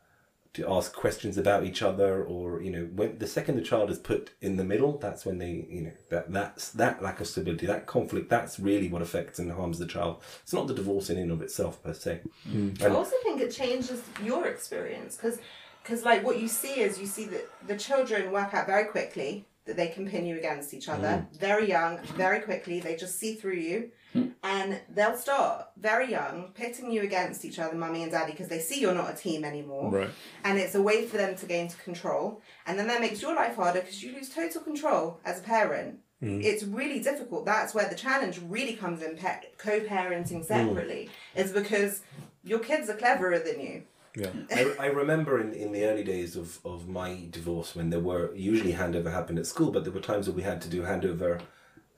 to 0.54 0.70
ask 0.70 0.94
questions 0.94 1.36
about 1.36 1.64
each 1.64 1.82
other 1.82 2.24
or 2.24 2.62
you 2.62 2.70
know 2.70 2.88
when 2.94 3.18
the 3.18 3.26
second 3.26 3.56
the 3.56 3.62
child 3.62 3.90
is 3.90 3.98
put 3.98 4.30
in 4.40 4.56
the 4.56 4.64
middle 4.64 4.98
that's 4.98 5.26
when 5.26 5.38
they 5.38 5.66
you 5.68 5.82
know 5.82 5.92
that 6.10 6.32
that's 6.32 6.70
that 6.70 7.02
lack 7.02 7.20
of 7.20 7.26
stability 7.26 7.66
that 7.66 7.86
conflict 7.86 8.30
that's 8.30 8.58
really 8.58 8.88
what 8.88 9.02
affects 9.02 9.38
and 9.38 9.50
harms 9.52 9.78
the 9.78 9.86
child. 9.86 10.22
It's 10.42 10.52
not 10.52 10.66
the 10.66 10.74
divorce 10.74 11.10
in 11.10 11.18
and 11.18 11.30
of 11.30 11.42
itself 11.42 11.82
per 11.82 11.94
se. 11.94 12.20
Mm. 12.48 12.82
I 12.82 12.88
also 12.88 13.16
think 13.22 13.40
it 13.40 13.50
changes 13.50 14.02
your 14.22 14.46
experience 14.46 15.16
because, 15.16 15.38
because 15.82 16.04
like 16.04 16.24
what 16.24 16.40
you 16.40 16.48
see 16.48 16.80
is 16.80 16.98
you 16.98 17.06
see 17.06 17.26
that 17.26 17.48
the 17.66 17.76
children 17.76 18.30
work 18.30 18.54
out 18.54 18.66
very 18.66 18.84
quickly 18.84 19.46
that 19.66 19.76
they 19.76 19.88
can 19.88 20.08
pin 20.08 20.26
you 20.26 20.36
against 20.36 20.74
each 20.74 20.88
other. 20.88 21.26
Mm. 21.32 21.38
Very 21.38 21.68
young, 21.68 21.98
very 22.16 22.40
quickly 22.40 22.80
they 22.80 22.96
just 22.96 23.18
see 23.18 23.34
through 23.34 23.54
you, 23.54 23.90
Hmm. 24.14 24.28
and 24.44 24.80
they'll 24.94 25.16
start 25.16 25.66
very 25.76 26.08
young 26.08 26.52
pitting 26.54 26.92
you 26.92 27.02
against 27.02 27.44
each 27.44 27.58
other, 27.58 27.74
mummy 27.74 28.04
and 28.04 28.12
daddy, 28.12 28.30
because 28.30 28.46
they 28.46 28.60
see 28.60 28.80
you're 28.80 28.94
not 28.94 29.12
a 29.12 29.16
team 29.16 29.44
anymore. 29.44 29.90
Right. 29.90 30.10
And 30.44 30.56
it's 30.56 30.76
a 30.76 30.80
way 30.80 31.04
for 31.06 31.16
them 31.16 31.34
to 31.34 31.46
gain 31.46 31.68
control, 31.82 32.40
and 32.64 32.78
then 32.78 32.86
that 32.86 33.00
makes 33.00 33.20
your 33.20 33.34
life 33.34 33.56
harder 33.56 33.80
because 33.80 34.04
you 34.04 34.14
lose 34.14 34.28
total 34.28 34.62
control 34.62 35.18
as 35.24 35.40
a 35.40 35.42
parent. 35.42 35.98
Hmm. 36.20 36.40
It's 36.40 36.62
really 36.62 37.00
difficult. 37.00 37.44
That's 37.44 37.74
where 37.74 37.88
the 37.88 37.96
challenge 37.96 38.40
really 38.46 38.76
comes 38.76 39.02
in. 39.02 39.16
Pa- 39.16 39.40
co-parenting 39.58 40.38
hmm. 40.38 40.42
separately 40.42 41.10
is 41.34 41.50
because 41.50 42.02
your 42.44 42.60
kids 42.60 42.88
are 42.88 42.94
cleverer 42.94 43.40
than 43.40 43.60
you. 43.60 43.82
Yeah. 44.16 44.30
I, 44.52 44.74
I 44.78 44.86
remember 44.86 45.40
in, 45.40 45.52
in 45.52 45.72
the 45.72 45.84
early 45.84 46.04
days 46.04 46.36
of, 46.36 46.60
of 46.64 46.88
my 46.88 47.26
divorce 47.30 47.74
when 47.74 47.90
there 47.90 48.00
were 48.00 48.34
usually 48.34 48.72
handover 48.72 49.12
happened 49.12 49.38
at 49.38 49.46
school, 49.46 49.72
but 49.72 49.84
there 49.84 49.92
were 49.92 50.00
times 50.00 50.28
where 50.28 50.36
we 50.36 50.42
had 50.42 50.60
to 50.62 50.68
do 50.68 50.82
handover, 50.82 51.40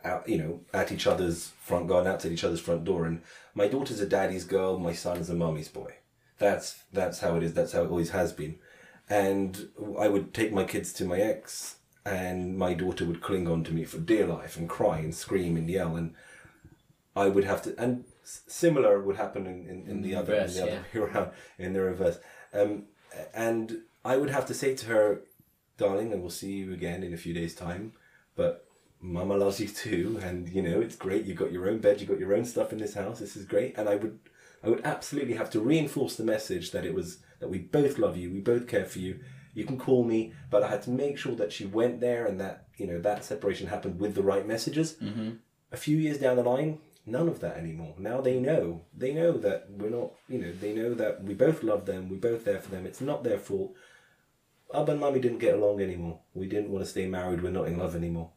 out, 0.06 0.28
you 0.28 0.38
know, 0.38 0.60
at 0.72 0.92
each 0.92 1.06
other's 1.06 1.52
front 1.60 1.88
garden, 1.88 2.10
outside 2.10 2.32
each 2.32 2.44
other's 2.44 2.60
front 2.60 2.84
door. 2.84 3.04
And 3.04 3.22
my 3.54 3.68
daughter's 3.68 4.00
a 4.00 4.06
daddy's 4.06 4.44
girl, 4.44 4.78
my 4.78 4.92
son 4.92 5.18
is 5.18 5.28
a 5.28 5.34
mummy's 5.34 5.68
boy. 5.68 5.94
That's 6.38 6.84
that's 6.92 7.20
how 7.20 7.36
it 7.36 7.42
is. 7.42 7.54
That's 7.54 7.72
how 7.72 7.82
it 7.82 7.90
always 7.90 8.10
has 8.10 8.32
been. 8.32 8.58
And 9.08 9.68
I 9.98 10.08
would 10.08 10.34
take 10.34 10.52
my 10.52 10.64
kids 10.64 10.92
to 10.94 11.04
my 11.04 11.18
ex, 11.18 11.76
and 12.04 12.58
my 12.58 12.74
daughter 12.74 13.04
would 13.04 13.22
cling 13.22 13.48
on 13.48 13.64
to 13.64 13.72
me 13.72 13.84
for 13.84 13.98
dear 13.98 14.26
life 14.26 14.56
and 14.56 14.68
cry 14.68 14.98
and 14.98 15.14
scream 15.14 15.56
and 15.56 15.68
yell, 15.68 15.96
and 15.96 16.14
I 17.14 17.28
would 17.28 17.44
have 17.44 17.62
to, 17.62 17.74
and 17.80 18.04
similar 18.24 19.00
would 19.00 19.16
happen 19.16 19.46
in, 19.46 19.66
in, 19.66 19.86
in 19.88 20.02
the 20.02 20.14
other, 20.14 20.34
in 20.34 20.40
reverse, 20.40 20.56
the 20.56 20.62
other 20.62 20.84
way 20.94 21.00
around, 21.00 21.30
in 21.58 21.72
the 21.72 21.80
reverse. 21.80 22.18
Um, 22.52 22.84
and 23.32 23.78
I 24.04 24.16
would 24.16 24.30
have 24.30 24.46
to 24.46 24.54
say 24.54 24.74
to 24.74 24.86
her, 24.86 25.20
darling, 25.78 26.12
I 26.12 26.16
will 26.16 26.30
see 26.30 26.52
you 26.52 26.72
again 26.72 27.02
in 27.02 27.14
a 27.14 27.16
few 27.16 27.32
days' 27.32 27.54
time, 27.54 27.92
but 28.34 28.65
mama 29.06 29.36
loves 29.36 29.60
you 29.60 29.68
too, 29.68 30.18
and 30.22 30.48
you 30.48 30.62
know, 30.62 30.80
it's 30.80 30.96
great, 30.96 31.24
you've 31.24 31.38
got 31.38 31.52
your 31.52 31.68
own 31.68 31.78
bed, 31.78 32.00
you've 32.00 32.10
got 32.10 32.18
your 32.18 32.34
own 32.34 32.44
stuff 32.44 32.72
in 32.72 32.78
this 32.78 32.94
house, 32.94 33.20
this 33.20 33.36
is 33.36 33.44
great. 33.44 33.76
And 33.78 33.88
I 33.88 33.96
would, 33.96 34.18
I 34.62 34.68
would 34.68 34.84
absolutely 34.84 35.34
have 35.34 35.50
to 35.50 35.60
reinforce 35.60 36.16
the 36.16 36.24
message 36.24 36.72
that 36.72 36.84
it 36.84 36.94
was, 36.94 37.18
that 37.40 37.48
we 37.48 37.58
both 37.58 37.98
love 37.98 38.16
you, 38.16 38.32
we 38.32 38.40
both 38.40 38.66
care 38.66 38.84
for 38.84 38.98
you, 38.98 39.20
you 39.54 39.64
can 39.64 39.78
call 39.78 40.04
me, 40.04 40.32
but 40.50 40.62
I 40.62 40.68
had 40.68 40.82
to 40.82 40.90
make 40.90 41.18
sure 41.18 41.34
that 41.36 41.52
she 41.52 41.64
went 41.64 42.00
there 42.00 42.26
and 42.26 42.40
that, 42.40 42.66
you 42.76 42.86
know, 42.86 43.00
that 43.00 43.24
separation 43.24 43.68
happened 43.68 44.00
with 44.00 44.14
the 44.14 44.22
right 44.22 44.46
messages 44.46 44.96
mm-hmm. 45.02 45.30
a 45.72 45.76
few 45.76 45.96
years 45.96 46.18
down 46.18 46.36
the 46.36 46.42
line, 46.42 46.78
none 47.06 47.28
of 47.28 47.40
that 47.40 47.56
anymore. 47.56 47.94
Now 47.98 48.20
they 48.20 48.38
know. 48.38 48.82
They 48.94 49.14
know 49.14 49.32
that 49.32 49.70
we're 49.70 49.90
not, 49.90 50.12
you 50.28 50.38
know, 50.40 50.52
they 50.52 50.74
know 50.74 50.94
that 50.94 51.22
we 51.22 51.34
both 51.34 51.62
love 51.62 51.86
them, 51.86 52.08
we're 52.08 52.16
both 52.16 52.44
there 52.44 52.60
for 52.60 52.70
them. 52.70 52.86
It's 52.86 53.00
not 53.00 53.24
their 53.24 53.38
fault. 53.38 53.74
Abba 54.74 54.92
and 54.92 55.00
Mummy 55.00 55.20
didn't 55.20 55.38
get 55.38 55.54
along 55.54 55.80
anymore. 55.80 56.20
We 56.34 56.48
didn't 56.48 56.70
want 56.70 56.84
to 56.84 56.90
stay 56.90 57.06
married, 57.06 57.42
we're 57.42 57.50
not 57.50 57.68
in 57.68 57.78
love 57.78 57.94
anymore. 57.94 58.32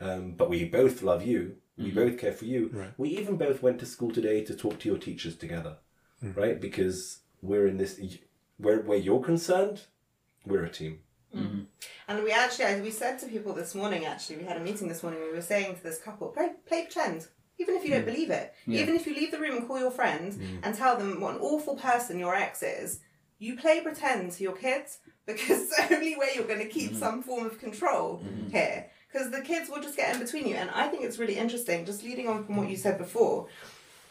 Um, 0.00 0.32
but 0.32 0.48
we 0.48 0.64
both 0.64 1.02
love 1.02 1.22
you, 1.22 1.56
we 1.76 1.86
mm-hmm. 1.86 1.94
both 1.94 2.18
care 2.18 2.32
for 2.32 2.44
you. 2.44 2.70
Right. 2.72 2.92
We 2.96 3.10
even 3.10 3.36
both 3.36 3.62
went 3.62 3.78
to 3.80 3.86
school 3.86 4.10
today 4.10 4.42
to 4.44 4.54
talk 4.54 4.78
to 4.80 4.88
your 4.88 4.98
teachers 4.98 5.36
together, 5.36 5.76
mm. 6.24 6.36
right? 6.36 6.60
Because 6.60 7.20
we're 7.42 7.66
in 7.66 7.76
this, 7.76 8.00
where, 8.58 8.80
where 8.80 8.98
you're 8.98 9.22
concerned, 9.22 9.82
we're 10.46 10.64
a 10.64 10.70
team. 10.70 11.00
Mm-hmm. 11.34 11.46
Mm-hmm. 11.46 11.60
And 12.08 12.24
we 12.24 12.32
actually, 12.32 12.64
as 12.66 12.82
we 12.82 12.90
said 12.90 13.18
to 13.20 13.26
people 13.26 13.54
this 13.54 13.74
morning, 13.74 14.04
actually, 14.04 14.36
we 14.36 14.44
had 14.44 14.56
a 14.56 14.60
meeting 14.60 14.88
this 14.88 15.02
morning. 15.02 15.20
We 15.22 15.32
were 15.32 15.42
saying 15.42 15.76
to 15.76 15.82
this 15.82 15.98
couple, 15.98 16.28
play, 16.28 16.50
play 16.66 16.82
pretend, 16.82 17.28
even 17.58 17.76
if 17.76 17.84
you 17.84 17.90
don't 17.90 18.02
mm. 18.02 18.12
believe 18.12 18.30
it. 18.30 18.54
Even 18.66 18.96
if 18.96 19.06
you 19.06 19.14
leave 19.14 19.30
the 19.30 19.38
room 19.38 19.58
and 19.58 19.68
call 19.68 19.78
your 19.78 19.90
friend 19.90 20.32
mm. 20.32 20.58
and 20.62 20.74
tell 20.74 20.96
them 20.96 21.20
what 21.20 21.36
an 21.36 21.40
awful 21.40 21.76
person 21.76 22.18
your 22.18 22.34
ex 22.34 22.62
is, 22.62 23.00
you 23.38 23.56
play 23.56 23.80
pretend 23.80 24.32
to 24.32 24.42
your 24.42 24.54
kids 24.54 24.98
because 25.26 25.62
it's 25.62 25.76
the 25.88 25.94
only 25.94 26.16
way 26.16 26.30
you're 26.34 26.46
going 26.46 26.60
to 26.60 26.68
keep 26.68 26.94
some 26.94 27.22
form 27.22 27.46
of 27.46 27.58
control 27.58 28.22
here. 28.50 28.86
Because 29.12 29.30
the 29.30 29.40
kids 29.40 29.68
will 29.68 29.82
just 29.82 29.96
get 29.96 30.14
in 30.14 30.20
between 30.22 30.46
you. 30.46 30.54
And 30.54 30.70
I 30.70 30.88
think 30.88 31.04
it's 31.04 31.18
really 31.18 31.36
interesting, 31.36 31.84
just 31.84 32.04
leading 32.04 32.28
on 32.28 32.44
from 32.44 32.56
what 32.56 32.68
you 32.68 32.76
said 32.76 32.98
before. 32.98 33.48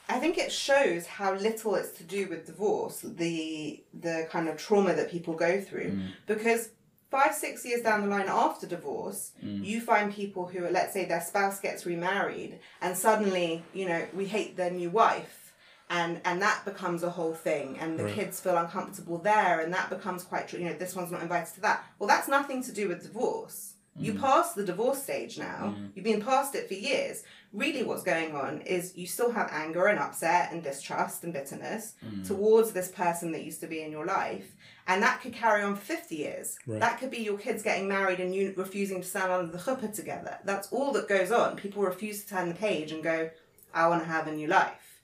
I 0.09 0.19
think 0.19 0.37
it 0.37 0.51
shows 0.51 1.05
how 1.05 1.35
little 1.35 1.75
it's 1.75 1.97
to 1.99 2.03
do 2.03 2.27
with 2.27 2.45
divorce, 2.45 3.01
the 3.01 3.83
the 3.93 4.27
kind 4.31 4.49
of 4.49 4.57
trauma 4.57 4.93
that 4.95 5.11
people 5.11 5.35
go 5.35 5.61
through. 5.61 5.91
Mm. 5.91 6.11
Because 6.25 6.69
five, 7.11 7.33
six 7.33 7.65
years 7.65 7.81
down 7.81 8.01
the 8.01 8.07
line 8.07 8.27
after 8.27 8.67
divorce, 8.67 9.31
mm. 9.43 9.63
you 9.63 9.81
find 9.81 10.13
people 10.13 10.47
who 10.47 10.65
are, 10.65 10.71
let's 10.71 10.93
say 10.93 11.05
their 11.05 11.21
spouse 11.21 11.59
gets 11.59 11.85
remarried 11.85 12.59
and 12.81 12.97
suddenly, 12.97 13.63
you 13.73 13.87
know, 13.87 14.05
we 14.13 14.25
hate 14.25 14.57
their 14.57 14.71
new 14.71 14.89
wife. 14.89 15.53
And, 15.91 16.21
and 16.23 16.39
that 16.43 16.65
becomes 16.65 17.01
a 17.01 17.09
whole 17.09 17.33
thing, 17.33 17.79
and 17.79 17.97
the 17.97 18.11
kids 18.11 18.39
feel 18.39 18.55
uncomfortable 18.55 19.17
there, 19.17 19.59
and 19.59 19.73
that 19.73 19.89
becomes 19.89 20.23
quite 20.23 20.47
true. 20.47 20.59
You 20.59 20.65
know, 20.65 20.73
this 20.73 20.95
one's 20.95 21.11
not 21.11 21.23
invited 21.23 21.55
to 21.55 21.61
that. 21.61 21.83
Well, 21.97 22.07
that's 22.07 22.27
nothing 22.27 22.61
to 22.61 22.71
do 22.71 22.87
with 22.87 23.01
divorce. 23.01 23.73
You 23.99 24.13
mm. 24.13 24.21
passed 24.21 24.55
the 24.55 24.63
divorce 24.63 25.03
stage 25.03 25.37
now. 25.37 25.75
Mm. 25.77 25.91
You've 25.93 26.05
been 26.05 26.21
past 26.21 26.55
it 26.55 26.67
for 26.67 26.73
years. 26.73 27.23
Really, 27.51 27.83
what's 27.83 28.03
going 28.03 28.35
on 28.35 28.61
is 28.61 28.95
you 28.95 29.05
still 29.05 29.31
have 29.31 29.49
anger 29.51 29.87
and 29.87 29.99
upset 29.99 30.51
and 30.51 30.63
distrust 30.63 31.23
and 31.23 31.33
bitterness 31.33 31.93
mm. 32.05 32.25
towards 32.25 32.71
this 32.71 32.89
person 32.89 33.31
that 33.33 33.43
used 33.43 33.59
to 33.61 33.67
be 33.67 33.81
in 33.81 33.91
your 33.91 34.05
life. 34.05 34.55
And 34.87 35.03
that 35.03 35.21
could 35.21 35.33
carry 35.33 35.61
on 35.61 35.75
for 35.75 35.81
50 35.81 36.15
years. 36.15 36.57
That 36.65 36.99
could 36.99 37.11
be 37.11 37.19
your 37.19 37.37
kids 37.37 37.61
getting 37.61 37.87
married 37.87 38.19
and 38.19 38.33
you 38.33 38.53
refusing 38.57 39.01
to 39.01 39.07
stand 39.07 39.31
under 39.31 39.51
the 39.51 39.59
chuppah 39.59 39.93
together. 39.93 40.39
That's 40.45 40.71
all 40.71 40.91
that 40.93 41.07
goes 41.07 41.31
on. 41.31 41.57
People 41.57 41.83
refuse 41.83 42.23
to 42.23 42.29
turn 42.29 42.49
the 42.49 42.55
page 42.55 42.91
and 42.91 43.03
go, 43.03 43.29
I 43.73 43.87
want 43.87 44.01
to 44.01 44.09
have 44.09 44.27
a 44.27 44.31
new 44.31 44.47
life. 44.47 45.01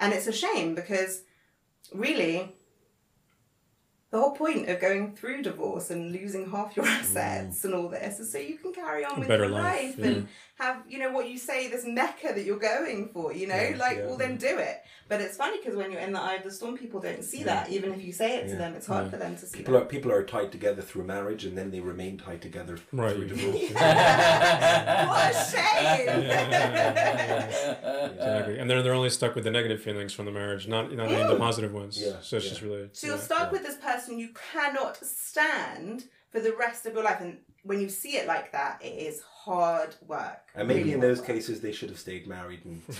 And 0.00 0.12
it's 0.12 0.26
a 0.26 0.32
shame 0.32 0.74
because 0.74 1.22
really, 1.92 2.56
the 4.10 4.18
whole 4.18 4.32
point 4.32 4.68
of 4.68 4.80
going 4.80 5.14
through 5.14 5.42
divorce 5.42 5.90
and 5.90 6.12
losing 6.12 6.50
half 6.50 6.76
your 6.76 6.86
assets 7.00 7.60
mm. 7.60 7.64
and 7.64 7.74
all 7.74 7.88
this 7.88 8.20
is 8.20 8.32
so 8.32 8.38
you 8.38 8.58
can 8.58 8.72
carry 8.72 9.04
on 9.04 9.20
with 9.20 9.28
better 9.28 9.44
your 9.44 9.52
life, 9.52 9.98
life, 9.98 9.98
and 9.98 10.28
have 10.58 10.82
you 10.88 10.98
know 10.98 11.12
what 11.12 11.28
you 11.28 11.38
say 11.38 11.68
this 11.68 11.84
mecca 11.86 12.32
that 12.34 12.44
you're 12.44 12.58
going 12.58 13.08
for 13.12 13.32
you 13.32 13.46
know 13.46 13.72
like 13.78 13.98
well 14.04 14.16
then 14.16 14.36
do 14.36 14.58
it 14.58 14.82
but 15.08 15.20
it's 15.20 15.36
funny 15.36 15.56
because 15.58 15.76
when 15.76 15.90
you're 15.92 16.00
in 16.00 16.12
the 16.12 16.20
eye 16.20 16.34
of 16.34 16.42
the 16.42 16.50
storm 16.50 16.76
people 16.76 16.98
don't 17.00 17.22
see 17.22 17.44
that 17.44 17.70
even 17.70 17.92
if 17.94 18.02
you 18.04 18.12
say 18.12 18.38
it 18.38 18.48
to 18.48 18.56
them 18.56 18.74
it's 18.74 18.86
hard 18.86 19.08
for 19.08 19.16
them 19.16 19.36
to 19.36 19.46
see 19.46 19.58
People 19.58 19.76
are, 19.76 19.84
people 19.84 20.10
are 20.12 20.22
tied 20.24 20.50
together 20.52 20.82
through 20.82 21.04
marriage 21.04 21.44
and 21.44 21.56
then 21.56 21.70
they 21.70 21.80
remain 21.80 22.18
tied 22.18 22.42
together 22.42 22.76
Right. 22.92 23.14
through 23.14 23.28
divorce. 23.28 23.54
what 23.72 25.30
a 25.30 25.32
shame 25.50 26.08
Exactly. 28.18 28.58
And 28.58 28.70
they're 28.70 28.82
they're 28.82 28.94
only 28.94 29.10
stuck 29.10 29.34
with 29.34 29.44
the 29.44 29.50
negative 29.50 29.82
feelings 29.82 30.12
from 30.12 30.24
the 30.24 30.32
marriage, 30.32 30.68
not 30.68 30.92
not 30.92 31.08
any 31.08 31.20
of 31.20 31.28
the 31.28 31.34
mm. 31.34 31.38
positive 31.38 31.72
ones. 31.72 32.00
Yeah, 32.00 32.20
So 32.20 32.36
it's 32.36 32.46
yeah. 32.46 32.50
just 32.50 32.62
really. 32.62 32.88
So 32.92 33.06
you're 33.06 33.16
yeah. 33.16 33.22
stuck 33.22 33.52
with 33.52 33.62
this 33.62 33.76
person 33.76 34.18
you 34.18 34.30
cannot 34.52 34.96
stand 34.96 36.04
for 36.30 36.40
the 36.40 36.52
rest 36.52 36.86
of 36.86 36.94
your 36.94 37.04
life, 37.04 37.20
and 37.20 37.38
when 37.62 37.80
you 37.80 37.88
see 37.88 38.16
it 38.16 38.26
like 38.26 38.52
that, 38.52 38.80
it 38.82 38.94
is 39.08 39.22
hard 39.48 39.94
work. 40.06 40.40
And 40.54 40.68
maybe 40.68 40.80
Really 40.80 40.92
in 40.94 41.00
those 41.00 41.18
work. 41.18 41.26
cases 41.28 41.60
they 41.60 41.72
should 41.72 41.88
have 41.88 41.98
stayed 41.98 42.26
married. 42.26 42.60
And 42.64 42.82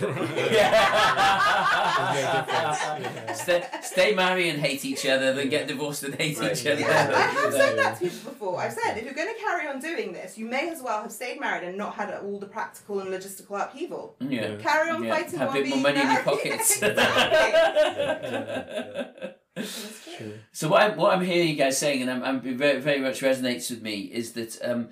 stay, 3.35 3.63
stay 3.81 4.13
married 4.15 4.49
and 4.49 4.59
hate 4.59 4.83
each 4.85 5.05
other, 5.05 5.33
then 5.33 5.49
get 5.49 5.67
divorced 5.67 6.03
and 6.03 6.15
hate 6.15 6.39
Right. 6.39 6.51
each 6.59 6.65
other. 6.65 6.81
Yeah, 6.81 7.11
I 7.15 7.21
have 7.21 7.53
said 7.53 7.77
that 7.77 7.99
to 7.99 8.09
people 8.09 8.31
before. 8.31 8.59
I've 8.59 8.73
said 8.73 8.97
if 8.97 9.03
you're 9.05 9.13
going 9.13 9.33
to 9.33 9.39
carry 9.39 9.67
on 9.67 9.79
doing 9.79 10.13
this, 10.13 10.37
you 10.37 10.45
may 10.45 10.69
as 10.69 10.81
well 10.81 11.01
have 11.01 11.11
stayed 11.11 11.39
married 11.39 11.67
and 11.67 11.77
not 11.77 11.95
had 11.95 12.09
all 12.23 12.39
the 12.39 12.45
practical 12.47 12.99
and 12.99 13.09
logistical 13.09 13.61
upheaval. 13.63 14.15
Yeah. 14.19 14.55
Carry 14.57 14.89
on 14.89 15.03
Yeah, 15.03 15.15
fighting 15.15 15.39
have 15.39 15.49
a 15.51 15.53
bit 15.53 15.67
more 15.67 15.73
being 15.73 15.83
money 15.83 16.01
in 16.01 16.11
your 16.11 16.23
pockets. 16.23 16.81
Exactly. 19.55 20.33
So 20.53 20.69
what 20.69 20.81
I'm, 20.83 20.95
what 20.97 21.13
I'm 21.13 21.25
hearing 21.25 21.49
you 21.49 21.55
guys 21.55 21.77
saying, 21.77 22.01
and 22.01 22.09
I'm, 22.11 22.23
I'm 22.23 22.37
it 22.47 22.55
very 22.55 22.79
very 22.79 22.99
much 23.01 23.19
resonates 23.21 23.69
with 23.69 23.81
me, 23.81 24.01
is 24.01 24.31
that 24.33 24.57
um, 24.63 24.89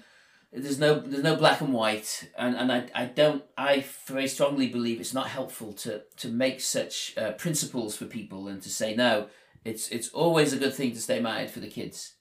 there's 0.61 0.79
no 0.79 0.99
there's 0.99 1.23
no 1.23 1.35
black 1.35 1.61
and 1.61 1.73
white, 1.73 2.29
and, 2.37 2.55
and 2.55 2.71
I, 2.71 2.87
I 2.93 3.05
don't 3.05 3.43
I 3.57 3.85
very 4.05 4.27
strongly 4.27 4.67
believe 4.67 4.99
it's 4.99 5.13
not 5.13 5.27
helpful 5.27 5.73
to 5.73 6.03
to 6.17 6.29
make 6.29 6.61
such 6.61 7.17
uh, 7.17 7.31
principles 7.33 7.95
for 7.95 8.05
people 8.05 8.47
and 8.47 8.61
to 8.61 8.69
say 8.69 8.95
no, 8.95 9.27
it's 9.65 9.89
it's 9.89 10.09
always 10.09 10.53
a 10.53 10.57
good 10.57 10.73
thing 10.73 10.91
to 10.91 11.01
stay 11.01 11.19
married 11.19 11.51
for 11.51 11.59
the 11.59 11.67
kids. 11.67 12.13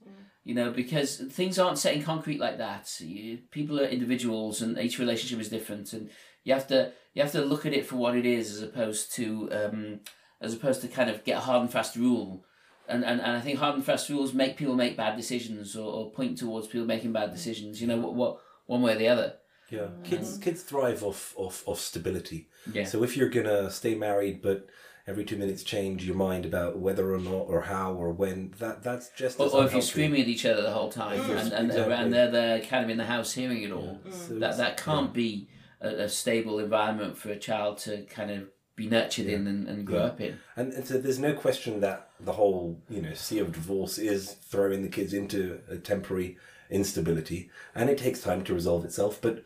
You 0.44 0.55
know, 0.55 0.70
because 0.70 1.16
things 1.16 1.59
aren't 1.59 1.79
set 1.79 1.96
in 1.96 2.05
concrete 2.05 2.38
like 2.38 2.59
that. 2.59 3.01
You, 3.01 3.38
people 3.51 3.81
are 3.81 3.85
individuals, 3.87 4.62
and 4.62 4.79
each 4.79 5.01
relationship 5.01 5.40
is 5.40 5.49
different, 5.49 5.92
and 5.92 6.09
you 6.44 6.55
have 6.55 6.68
to 6.68 6.92
you 7.14 7.22
have 7.22 7.33
to 7.33 7.40
look 7.40 7.66
at 7.66 7.72
it 7.72 7.85
for 7.85 7.96
what 7.96 8.16
it 8.16 8.25
is, 8.25 8.53
as 8.53 8.62
opposed 8.62 9.12
to 9.14 9.49
um, 9.51 10.01
as 10.41 10.55
opposed 10.55 10.82
to 10.82 10.89
kind 10.89 11.11
of 11.11 11.24
get 11.24 11.39
a 11.39 11.41
hard 11.41 11.62
and 11.62 11.72
fast 11.72 11.97
rule. 11.97 12.45
And, 12.89 13.05
and, 13.05 13.20
and 13.20 13.37
I 13.37 13.41
think 13.41 13.59
hard 13.59 13.74
and 13.74 13.84
fast 13.84 14.09
rules 14.09 14.32
make 14.32 14.57
people 14.57 14.74
make 14.74 14.97
bad 14.97 15.16
decisions 15.16 15.76
or, 15.76 15.93
or 15.93 16.11
point 16.12 16.39
towards 16.39 16.68
people 16.68 16.87
making 16.87 17.12
bad 17.12 17.32
decisions. 17.32 17.80
You 17.80 17.89
know 17.89 17.97
what 17.99 18.14
what 18.14 18.41
one 18.66 18.82
way 18.82 18.95
or 18.95 18.99
the 18.99 19.09
other. 19.09 19.34
yeah, 19.70 19.80
mm. 19.80 20.05
kids 20.05 20.39
kids 20.39 20.62
thrive 20.62 21.03
off, 21.03 21.34
off, 21.37 21.66
off 21.66 21.80
stability. 21.80 22.49
Yeah. 22.72 22.84
So 22.84 23.03
if 23.03 23.16
you're 23.16 23.28
gonna 23.28 23.70
stay 23.70 23.95
married, 23.95 24.43
but 24.43 24.68
every 25.07 25.24
two 25.24 25.37
minutes 25.37 25.62
change 25.62 26.05
your 26.05 26.16
mind 26.16 26.45
about 26.45 26.78
whether 26.78 27.14
or 27.14 27.18
not 27.18 27.47
or 27.49 27.62
how 27.62 27.93
or 27.93 28.12
when. 28.12 28.55
That 28.59 28.82
that's 28.82 29.11
just 29.11 29.39
Or, 29.39 29.47
as 29.47 29.55
or 29.55 29.64
if 29.66 29.72
you're 29.72 29.82
screaming 29.82 30.20
at 30.22 30.28
each 30.28 30.45
other 30.45 30.62
the 30.62 30.70
whole 30.72 30.91
time, 30.91 31.20
and, 31.20 31.53
and, 31.53 31.70
exactly. 31.70 31.95
and 31.95 32.12
they're 32.12 32.30
there 32.30 32.61
kind 32.61 32.84
of 32.84 32.91
in 32.91 32.99
the 32.99 33.05
house 33.05 33.32
hearing 33.32 33.62
it 33.62 33.72
all, 33.72 34.01
So 34.11 34.39
that 34.39 34.57
that 34.57 34.76
can't 34.76 35.12
be 35.12 35.49
a, 35.80 35.89
a 35.89 36.09
stable 36.09 36.59
environment 36.59 37.16
for 37.16 37.30
a 37.30 37.39
child 37.39 37.78
to 37.78 38.03
kind 38.05 38.30
of 38.30 38.49
be 38.77 38.87
nurtured 38.87 39.27
in 39.27 39.47
and, 39.47 39.66
and 39.66 39.87
grow 39.87 40.01
up 40.01 40.20
in. 40.20 40.39
And, 40.55 40.72
and 40.74 40.87
so 40.87 40.99
there's 40.99 41.18
no 41.18 41.33
question 41.33 41.81
that 41.81 42.11
the 42.20 42.35
whole, 42.35 42.81
you 42.91 43.01
know, 43.01 43.14
sea 43.14 43.39
of 43.39 43.53
divorce 43.53 43.97
is 43.97 44.33
throwing 44.33 44.83
the 44.83 44.89
kids 44.89 45.14
into 45.14 45.61
a 45.68 45.79
temporary 45.79 46.37
instability, 46.68 47.51
and 47.74 47.89
it 47.89 47.99
takes 47.99 48.20
time 48.20 48.45
to 48.45 48.55
resolve 48.55 48.85
itself. 48.85 49.18
But 49.20 49.43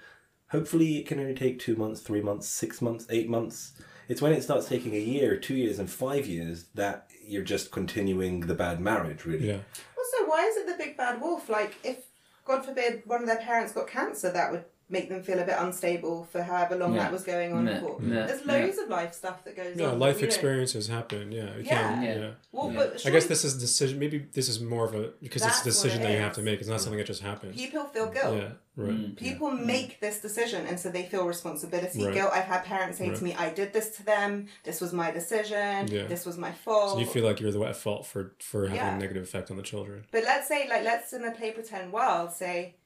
hopefully, 0.48 0.98
it 0.98 1.06
can 1.06 1.20
only 1.20 1.34
take 1.34 1.60
two 1.60 1.76
months, 1.76 2.00
three 2.00 2.20
months, 2.20 2.48
six 2.48 2.82
months, 2.82 3.06
eight 3.08 3.28
months. 3.28 3.72
It's 4.08 4.20
when 4.20 4.32
it 4.32 4.42
starts 4.42 4.68
taking 4.68 4.94
a 4.94 4.98
year, 4.98 5.36
two 5.36 5.54
years, 5.54 5.78
and 5.78 5.88
five 5.88 6.26
years 6.26 6.64
that 6.74 7.08
you're 7.24 7.44
just 7.44 7.70
continuing 7.70 8.40
the 8.40 8.54
bad 8.54 8.80
marriage, 8.80 9.24
really. 9.24 9.46
Yeah. 9.46 9.58
Also, 9.96 10.28
why 10.28 10.44
is 10.44 10.56
it 10.56 10.66
the 10.66 10.82
big 10.82 10.96
bad 10.96 11.20
wolf? 11.20 11.48
Like, 11.48 11.76
if 11.84 11.98
God 12.44 12.64
forbid 12.64 13.02
one 13.04 13.20
of 13.20 13.28
their 13.28 13.36
parents 13.36 13.72
got 13.72 13.86
cancer, 13.86 14.32
that 14.32 14.50
would 14.50 14.64
make 14.90 15.08
them 15.08 15.22
feel 15.22 15.38
a 15.38 15.44
bit 15.44 15.54
unstable 15.58 16.24
for 16.32 16.42
however 16.42 16.76
long 16.76 16.94
Yeah. 16.94 17.04
that 17.04 17.12
was 17.12 17.22
going 17.22 17.52
on 17.52 17.66
Yeah. 17.66 17.80
for. 17.80 17.98
Yeah. 18.02 18.26
There's 18.26 18.44
loads 18.44 18.78
of 18.78 18.88
life 18.88 19.14
stuff 19.14 19.44
that 19.44 19.56
goes 19.56 19.76
Yeah, 19.76 19.86
on. 19.86 19.92
that 19.92 19.98
life 19.98 20.16
we 20.16 20.22
don't- 20.22 20.28
experiences 20.30 20.88
happen. 20.88 21.32
Yeah, 21.32 21.50
Yeah. 21.62 21.68
can. 21.68 22.02
Yeah. 22.02 22.14
Yeah. 22.18 22.30
Well, 22.52 22.70
Yeah. 22.72 22.76
but 22.78 22.86
I 22.88 22.92
guess 22.92 23.02
surely 23.02 23.26
this 23.28 23.44
is 23.44 23.56
a 23.56 23.60
decision. 23.60 23.98
Maybe 23.98 24.18
this 24.32 24.48
is 24.48 24.60
more 24.60 24.84
of 24.84 24.94
a 24.94 25.12
because 25.22 25.44
it's 25.46 25.60
a 25.60 25.64
decision 25.64 26.00
it 26.00 26.04
that 26.04 26.12
you 26.12 26.18
have 26.18 26.34
to 26.34 26.42
make. 26.42 26.60
It's 26.60 26.68
not 26.68 26.80
something 26.80 26.98
that 26.98 27.06
just 27.06 27.22
happens. 27.22 27.54
people 27.56 27.84
feel 27.84 28.06
guilt. 28.10 28.36
Yeah. 28.36 28.48
Right. 28.76 28.90
Mm. 28.92 29.16
People 29.16 29.50
make 29.50 30.00
this 30.00 30.20
decision 30.20 30.66
and 30.66 30.78
so 30.80 30.88
they 30.88 31.02
feel 31.02 31.26
responsibility, 31.26 32.04
Right. 32.04 32.14
guilt. 32.14 32.30
I've 32.32 32.44
had 32.44 32.64
parents 32.64 32.98
say 32.98 33.08
Right. 33.08 33.16
to 33.18 33.24
me, 33.24 33.34
I 33.34 33.50
did 33.50 33.72
this 33.72 33.90
to 33.96 34.04
them, 34.04 34.46
this 34.64 34.80
was 34.80 34.92
my 34.92 35.10
decision, 35.10 35.88
Yeah. 35.88 36.06
this 36.06 36.24
was 36.24 36.38
my 36.38 36.52
fault. 36.52 36.92
So 36.92 36.98
you 37.00 37.06
feel 37.06 37.24
like 37.24 37.40
you're 37.40 37.50
the 37.52 37.58
way 37.58 37.68
at 37.68 37.76
fault 37.76 38.06
for 38.06 38.32
for 38.40 38.62
having 38.68 38.76
Yeah. 38.76 38.96
a 38.96 38.98
negative 38.98 39.22
effect 39.24 39.50
on 39.50 39.56
the 39.56 39.62
children. 39.62 40.06
But 40.12 40.24
let's 40.24 40.48
say, 40.48 40.66
like, 40.68 40.82
let's 40.84 41.12
in 41.12 41.22
the 41.22 41.30
play 41.32 41.50
pretend 41.50 41.92
world 41.92 42.32
say 42.32 42.76
it's 42.78 42.79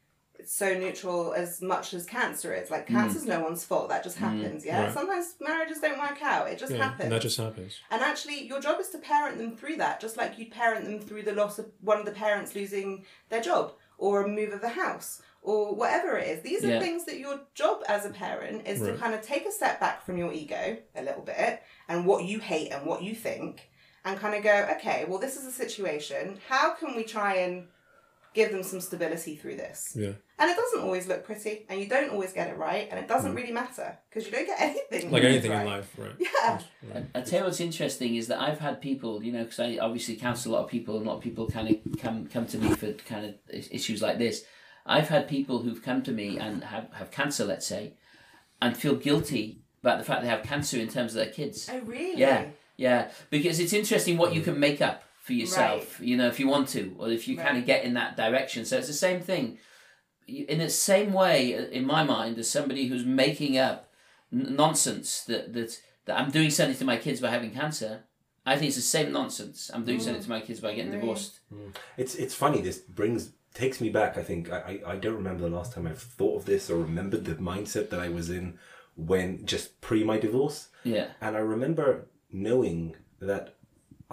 so 0.46 0.74
neutral 0.78 1.32
as 1.32 1.62
much 1.62 1.94
as 1.94 2.04
cancer 2.06 2.52
is. 2.54 2.70
Like, 2.70 2.86
cancer's 2.86 3.24
no 3.24 3.40
one's 3.40 3.64
fault. 3.64 3.88
That 3.88 4.02
just 4.04 4.18
happens. 4.18 4.64
Yeah. 4.64 4.80
Mm. 4.80 4.84
Right. 4.86 4.92
Sometimes 4.94 5.34
marriages 5.40 5.80
don't 5.80 5.98
work 5.98 6.22
out. 6.22 6.48
It 6.48 6.58
just 6.58 6.72
Yeah, 6.72 6.78
happens. 6.84 7.10
that 7.10 7.22
just 7.22 7.36
happens. 7.38 7.74
And 7.90 8.02
actually, 8.02 8.46
your 8.46 8.60
job 8.60 8.80
is 8.80 8.90
to 8.90 8.98
parent 8.98 9.38
them 9.38 9.56
through 9.56 9.76
that, 9.76 10.00
just 10.00 10.16
like 10.16 10.38
you'd 10.38 10.50
parent 10.50 10.84
them 10.84 11.00
through 11.00 11.22
the 11.22 11.32
loss 11.32 11.58
of 11.58 11.66
one 11.80 11.98
of 11.98 12.04
the 12.04 12.12
parents 12.12 12.54
losing 12.54 13.04
their 13.28 13.40
job 13.40 13.72
or 13.96 14.24
a 14.24 14.28
move 14.28 14.52
of 14.52 14.60
the 14.60 14.68
house 14.70 15.22
or 15.40 15.74
whatever 15.74 16.16
it 16.18 16.26
is. 16.26 16.42
These 16.42 16.64
are 16.64 16.68
Yeah. 16.68 16.80
things 16.80 17.04
that 17.04 17.18
your 17.18 17.40
job 17.54 17.82
as 17.88 18.04
a 18.04 18.10
parent 18.10 18.66
is 18.66 18.80
to 18.80 18.96
kind 18.96 19.14
of 19.14 19.22
take 19.22 19.46
a 19.46 19.52
step 19.52 19.78
back 19.78 20.04
from 20.04 20.16
your 20.16 20.32
ego 20.32 20.78
a 20.96 21.02
little 21.02 21.22
bit 21.22 21.62
and 21.88 22.06
what 22.06 22.24
you 22.24 22.38
hate 22.40 22.70
and 22.72 22.86
what 22.86 23.02
you 23.02 23.14
think 23.14 23.70
and 24.06 24.18
kind 24.18 24.34
of 24.34 24.42
go, 24.42 24.68
okay, 24.76 25.04
well, 25.06 25.18
this 25.18 25.36
is 25.36 25.46
a 25.46 25.52
situation. 25.52 26.38
How 26.48 26.74
can 26.74 26.96
we 26.96 27.04
try 27.04 27.36
and 27.36 27.68
give 28.34 28.50
them 28.50 28.62
some 28.62 28.80
stability 28.80 29.36
through 29.36 29.56
this? 29.56 29.92
Yeah. 29.96 30.12
And 30.38 30.50
it 30.50 30.56
doesn't 30.56 30.80
always 30.80 31.06
look 31.06 31.24
pretty 31.24 31.64
and 31.68 31.80
you 31.80 31.86
don't 31.86 32.10
always 32.10 32.32
get 32.32 32.48
it 32.48 32.58
right 32.58 32.88
and 32.90 32.98
it 32.98 33.06
doesn't 33.06 33.34
really 33.34 33.52
matter 33.52 33.96
because 34.10 34.26
you 34.26 34.32
don't 34.32 34.46
get 34.46 34.60
anything 34.60 35.10
Mm. 35.10 35.12
Like 35.12 35.24
anything 35.24 35.50
right. 35.50 35.60
in 35.60 35.66
life, 35.66 35.92
right? 35.96 36.12
Yeah. 36.18 36.60
Right. 36.92 37.06
I 37.14 37.20
tell 37.20 37.40
you 37.40 37.44
what's 37.46 37.60
interesting 37.60 38.16
is 38.16 38.28
that 38.28 38.40
I've 38.40 38.58
had 38.58 38.80
people, 38.80 39.22
you 39.22 39.32
know, 39.32 39.44
because 39.44 39.60
I 39.60 39.78
obviously 39.78 40.16
counsel 40.16 40.52
a 40.52 40.54
lot 40.54 40.64
of 40.64 40.70
people, 40.70 40.96
and 40.98 41.06
a 41.06 41.08
lot 41.10 41.16
of 41.16 41.22
people 41.22 41.48
kind 41.48 41.68
of 41.68 42.00
come 42.00 42.26
come 42.26 42.46
to 42.46 42.58
me 42.58 42.68
for 42.74 42.92
kind 42.92 43.26
of 43.26 43.34
issues 43.50 44.02
like 44.02 44.18
this. 44.18 44.44
I've 44.86 45.08
had 45.08 45.28
people 45.28 45.60
who've 45.60 45.82
come 45.82 46.02
to 46.02 46.12
me 46.12 46.38
and 46.38 46.62
have, 46.64 46.92
have 46.92 47.10
cancer, 47.10 47.44
let's 47.44 47.66
say, 47.66 47.94
and 48.60 48.76
feel 48.76 48.94
guilty 48.94 49.62
about 49.82 49.98
the 49.98 50.04
fact 50.04 50.22
they 50.22 50.28
have 50.28 50.42
cancer 50.42 50.78
in 50.78 50.88
terms 50.88 51.14
of 51.14 51.24
their 51.24 51.32
kids. 51.32 51.68
Oh, 51.72 51.80
really? 51.80 52.18
Yeah, 52.18 52.46
yeah, 52.76 53.10
because 53.30 53.60
it's 53.60 53.72
interesting 53.72 54.16
what 54.16 54.34
you 54.34 54.42
can 54.42 54.58
make 54.58 54.82
up 54.82 55.02
for 55.24 55.32
yourself, 55.32 55.98
you 56.00 56.16
know, 56.18 56.28
if 56.28 56.38
you 56.38 56.46
want 56.46 56.68
to, 56.68 56.94
or 56.98 57.08
if 57.08 57.26
you 57.26 57.34
kind 57.36 57.56
of 57.56 57.64
get 57.64 57.84
in 57.84 57.94
that 57.94 58.14
direction. 58.16 58.64
So 58.66 58.76
it's 58.78 58.88
the 58.88 58.92
same 59.08 59.20
thing. 59.20 59.58
In 60.26 60.58
the 60.58 60.68
same 60.70 61.12
way, 61.12 61.54
uh, 61.56 61.62
in 61.78 61.84
my 61.86 62.02
mind, 62.04 62.38
as 62.38 62.50
somebody 62.50 62.86
who's 62.88 63.04
making 63.06 63.56
up 63.58 63.90
n- 64.32 64.54
nonsense 64.56 65.22
that, 65.24 65.52
that 65.54 65.70
that 66.06 66.18
I'm 66.20 66.30
doing 66.30 66.50
something 66.50 66.76
to 66.76 66.84
my 66.84 66.98
kids 66.98 67.20
by 67.20 67.30
having 67.30 67.50
cancer, 67.52 68.04
I 68.44 68.56
think 68.56 68.68
it's 68.68 68.76
the 68.76 68.82
same 68.98 69.12
nonsense. 69.12 69.70
I'm 69.72 69.84
doing 69.86 70.00
something 70.00 70.22
to 70.22 70.28
my 70.28 70.40
kids 70.40 70.60
by 70.60 70.74
getting 70.74 70.92
Right. 70.92 71.00
divorced. 71.00 71.40
It's 71.96 72.14
it's 72.14 72.34
funny. 72.34 72.60
This 72.60 72.78
brings 72.78 73.30
takes 73.54 73.80
me 73.80 73.88
back. 73.88 74.18
I 74.18 74.22
think 74.22 74.50
I, 74.50 74.58
I 74.86 74.92
I 74.92 74.96
don't 74.96 75.16
remember 75.22 75.42
the 75.48 75.56
last 75.56 75.72
time 75.72 75.86
I've 75.86 76.02
thought 76.18 76.36
of 76.40 76.44
this 76.44 76.68
or 76.70 76.76
remembered 76.76 77.24
the 77.24 77.36
mindset 77.36 77.88
that 77.90 78.00
I 78.00 78.08
was 78.10 78.28
in 78.28 78.58
when 78.96 79.46
just 79.46 79.80
pre 79.80 80.04
my 80.04 80.18
divorce. 80.18 80.68
Yeah, 80.84 81.06
And 81.22 81.34
I 81.36 81.40
remember 81.40 82.08
knowing 82.30 82.96
that 83.20 83.54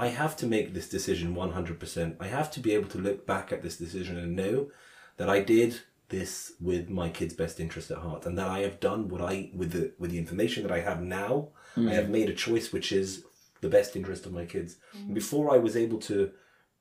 I 0.02 0.08
have 0.08 0.36
to 0.38 0.47
make 0.47 0.74
this 0.74 0.89
decision 0.89 1.36
100%. 1.36 2.16
I 2.20 2.28
have 2.28 2.49
to 2.52 2.60
be 2.60 2.74
able 2.74 2.89
to 2.89 2.97
look 2.97 3.28
back 3.28 3.52
at 3.52 3.62
this 3.62 3.78
decision 3.78 4.18
and 4.18 4.36
know 4.36 4.72
that 5.18 5.30
I 5.30 5.41
did 5.41 5.82
this 6.10 6.54
with 6.60 6.89
my 6.89 7.10
kids' 7.10 7.36
best 7.36 7.60
interest 7.60 7.91
at 7.91 7.99
heart 7.99 8.26
and 8.26 8.36
that 8.38 8.47
I 8.47 8.60
have 8.62 8.80
done 8.80 9.10
what 9.10 9.22
I 9.22 9.52
with 9.56 9.72
the 9.72 9.93
with 9.99 10.10
the 10.12 10.18
information 10.18 10.64
that 10.64 10.72
I 10.72 10.82
have 10.82 11.02
now, 11.02 11.49
I 11.78 11.80
mm. 11.82 11.91
have 11.91 12.10
made 12.10 12.30
a 12.30 12.34
choice 12.34 12.74
which 12.74 12.91
is 12.91 13.24
the 13.62 13.70
best 13.70 13.95
interest 13.95 14.26
of 14.26 14.34
my 14.34 14.45
kids. 14.45 14.78
Mm. 14.97 15.14
Before 15.14 15.54
I 15.54 15.60
was 15.60 15.78
able 15.78 15.99
to 15.99 16.32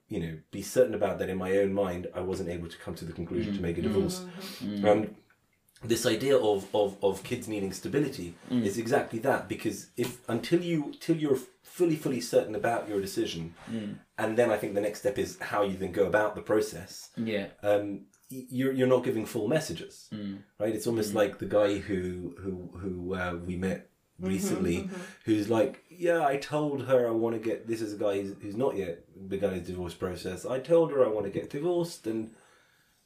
you 0.09 0.21
know, 0.21 0.39
be 0.51 0.63
certain 0.63 0.95
about 0.95 1.19
that 1.19 1.29
in 1.29 1.39
my 1.39 1.59
own 1.59 1.73
mind, 1.73 2.09
I 2.15 2.21
wasn't 2.21 2.49
able 2.49 2.69
to 2.69 2.79
come 2.79 2.97
to 2.97 3.05
the 3.05 3.13
conclusion 3.13 3.55
to 3.55 3.61
make 3.61 3.79
a 3.79 3.81
mm. 3.81 3.85
divorce. 3.85 4.25
And 4.61 5.15
this 5.83 6.05
idea 6.05 6.37
of, 6.37 6.67
of, 6.75 6.97
of 7.03 7.23
kids 7.25 7.49
needing 7.49 7.73
stability 7.73 8.35
mm. 8.51 8.65
is 8.65 8.77
exactly 8.77 9.19
that 9.21 9.49
because 9.49 9.89
if 9.97 10.19
until 10.29 10.61
you 10.61 10.93
till 11.01 11.17
you're 11.17 11.39
fully 11.63 11.97
fully 11.97 12.21
certain 12.21 12.55
about 12.55 12.89
your 12.89 13.01
decision, 13.01 13.55
mm. 13.71 13.97
and 14.19 14.37
then 14.37 14.51
I 14.51 14.57
think 14.57 14.75
the 14.75 14.81
next 14.81 15.01
step 15.01 15.19
is 15.19 15.39
how 15.41 15.63
you 15.63 15.77
then 15.77 15.93
go 15.93 16.07
about 16.07 16.35
the 16.35 16.43
process. 16.43 17.11
yeah, 17.17 17.47
Um, 17.63 18.07
you're 18.29 18.73
you're 18.73 18.87
not 18.87 19.05
giving 19.05 19.25
full 19.25 19.49
messages, 19.49 20.09
mm. 20.13 20.39
right? 20.59 20.75
It's 20.75 20.87
almost 20.87 21.15
like 21.15 21.39
the 21.39 21.47
guy 21.47 21.79
who 21.79 22.35
who 22.39 22.71
who 22.79 23.15
uh, 23.15 23.37
we 23.45 23.57
met 23.57 23.89
mm-hmm, 24.21 24.29
recently, 24.29 24.77
mm-hmm. 24.79 25.01
who's 25.25 25.49
like, 25.49 25.83
yeah, 25.89 26.27
I 26.27 26.37
told 26.37 26.87
her 26.87 27.09
I 27.09 27.13
want 27.13 27.37
to 27.37 27.49
get. 27.49 27.67
This 27.67 27.81
is 27.81 27.95
a 27.95 27.97
guy 27.97 28.21
who's, 28.21 28.35
who's 28.43 28.57
not 28.57 28.77
yet 28.77 29.05
begun 29.29 29.55
his 29.55 29.67
divorce 29.67 29.95
process. 29.95 30.45
I 30.45 30.59
told 30.59 30.93
her 30.93 31.05
I 31.05 31.09
want 31.09 31.27
to 31.27 31.33
get 31.33 31.51
divorced, 31.51 32.07
and 32.07 32.31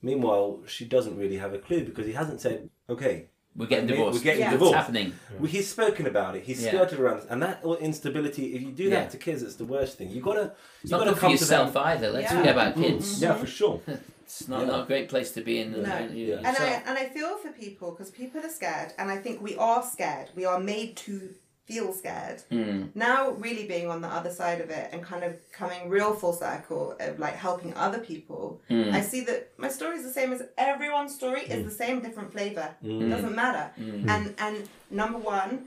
meanwhile 0.04 0.60
she 0.66 0.84
doesn't 0.84 1.16
really 1.16 1.38
have 1.44 1.52
a 1.54 1.58
clue 1.58 1.84
because 1.84 2.06
he 2.06 2.12
hasn't 2.12 2.40
said, 2.40 2.68
okay, 2.88 3.14
we're 3.56 3.66
getting 3.66 3.86
divorced. 3.86 4.14
we're 4.14 4.18
divorced. 4.18 4.24
getting 4.24 4.60
Yeah. 4.60 4.68
It's 4.68 4.74
happening. 4.74 5.12
Well, 5.38 5.46
he's 5.56 5.68
spoken 5.70 6.06
about 6.06 6.34
it. 6.36 6.42
He's 6.44 6.62
Yeah. 6.62 6.70
skirted 6.70 6.98
around, 7.00 7.18
it. 7.20 7.26
and 7.30 7.40
that 7.42 7.62
instability. 7.80 8.54
If 8.56 8.62
you 8.62 8.72
do 8.72 8.84
Yeah. 8.84 8.90
that 9.00 9.10
to 9.10 9.16
kids, 9.16 9.42
it's 9.42 9.56
the 9.56 9.64
worst 9.64 9.96
thing. 9.98 10.10
You 10.10 10.20
gotta, 10.20 10.46
It's 10.82 10.90
you 10.90 10.96
not 10.96 10.98
gotta 10.98 11.10
good 11.10 11.16
for 11.16 11.20
come 11.20 11.32
to 11.36 11.40
yourself 11.40 11.72
them. 11.72 11.82
either. 11.84 12.10
Let's 12.10 12.30
Yeah. 12.32 12.38
forget 12.38 12.54
about 12.56 12.74
kids. 12.76 13.22
Yeah, 13.22 13.34
for 13.34 13.46
sure. 13.46 13.80
It's 14.26 14.48
not, 14.48 14.60
Yeah. 14.62 14.66
not 14.72 14.84
a 14.84 14.86
great 14.86 15.08
place 15.10 15.30
to 15.32 15.42
be 15.42 15.60
in. 15.60 15.72
No. 15.72 15.80
uh, 15.82 16.08
Yeah. 16.10 16.36
And 16.48 16.56
I 16.56 16.82
and 16.88 16.98
I 17.02 17.04
feel 17.16 17.36
for 17.36 17.50
people 17.64 17.90
because 17.92 18.10
people 18.10 18.40
are 18.40 18.48
scared, 18.60 18.90
and 18.98 19.10
I 19.10 19.18
think 19.18 19.42
we 19.42 19.54
are 19.56 19.82
scared. 19.94 20.28
We 20.34 20.46
are 20.46 20.58
made 20.58 20.96
to 21.06 21.34
feel 21.66 21.92
scared. 21.92 22.42
Mm. 22.50 22.94
Now, 22.94 23.30
really 23.32 23.66
being 23.66 23.88
on 23.88 24.02
the 24.02 24.08
other 24.08 24.30
side 24.30 24.60
of 24.60 24.68
it 24.70 24.90
and 24.92 25.02
kind 25.02 25.24
of 25.24 25.36
coming 25.50 25.88
real 25.88 26.12
full 26.14 26.34
circle 26.34 26.94
of 27.00 27.18
like 27.18 27.34
helping 27.34 27.74
other 27.74 27.98
people, 27.98 28.60
Mm. 28.70 28.92
I 28.92 29.00
see 29.00 29.20
that 29.22 29.52
my 29.56 29.68
story 29.68 29.96
is 29.96 30.04
the 30.04 30.12
same 30.12 30.32
as 30.32 30.42
everyone's 30.58 31.14
story. 31.14 31.42
is 31.42 31.60
hmm. 31.60 31.68
the 31.68 31.74
same, 31.74 32.00
different 32.00 32.32
flavor. 32.32 32.74
Hmm. 32.80 33.02
It 33.02 33.08
doesn't 33.08 33.34
matter. 33.34 33.70
Hmm. 33.76 34.08
And 34.08 34.34
and 34.38 34.68
number 34.90 35.18
one. 35.18 35.66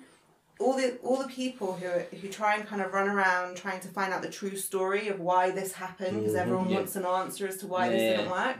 All 0.59 0.73
the 0.75 0.97
all 1.03 1.17
the 1.17 1.27
people 1.27 1.73
who 1.73 1.87
who 2.17 2.27
try 2.29 2.55
and 2.55 2.65
kind 2.65 2.81
of 2.81 2.91
run 2.91 3.07
around 3.07 3.57
trying 3.57 3.79
to 3.81 3.89
find 3.89 4.11
out 4.11 4.23
the 4.23 4.29
true 4.29 4.55
story 4.57 5.07
of 5.07 5.19
why 5.19 5.51
this 5.51 5.71
happened 5.73 6.15
because 6.17 6.31
mm-hmm. 6.33 6.41
everyone 6.41 6.69
Yeah. 6.69 6.77
wants 6.77 6.95
an 6.95 7.05
answer 7.05 7.47
as 7.47 7.57
to 7.57 7.67
why 7.67 7.89
this 7.89 8.01
didn't 8.01 8.31
work 8.31 8.57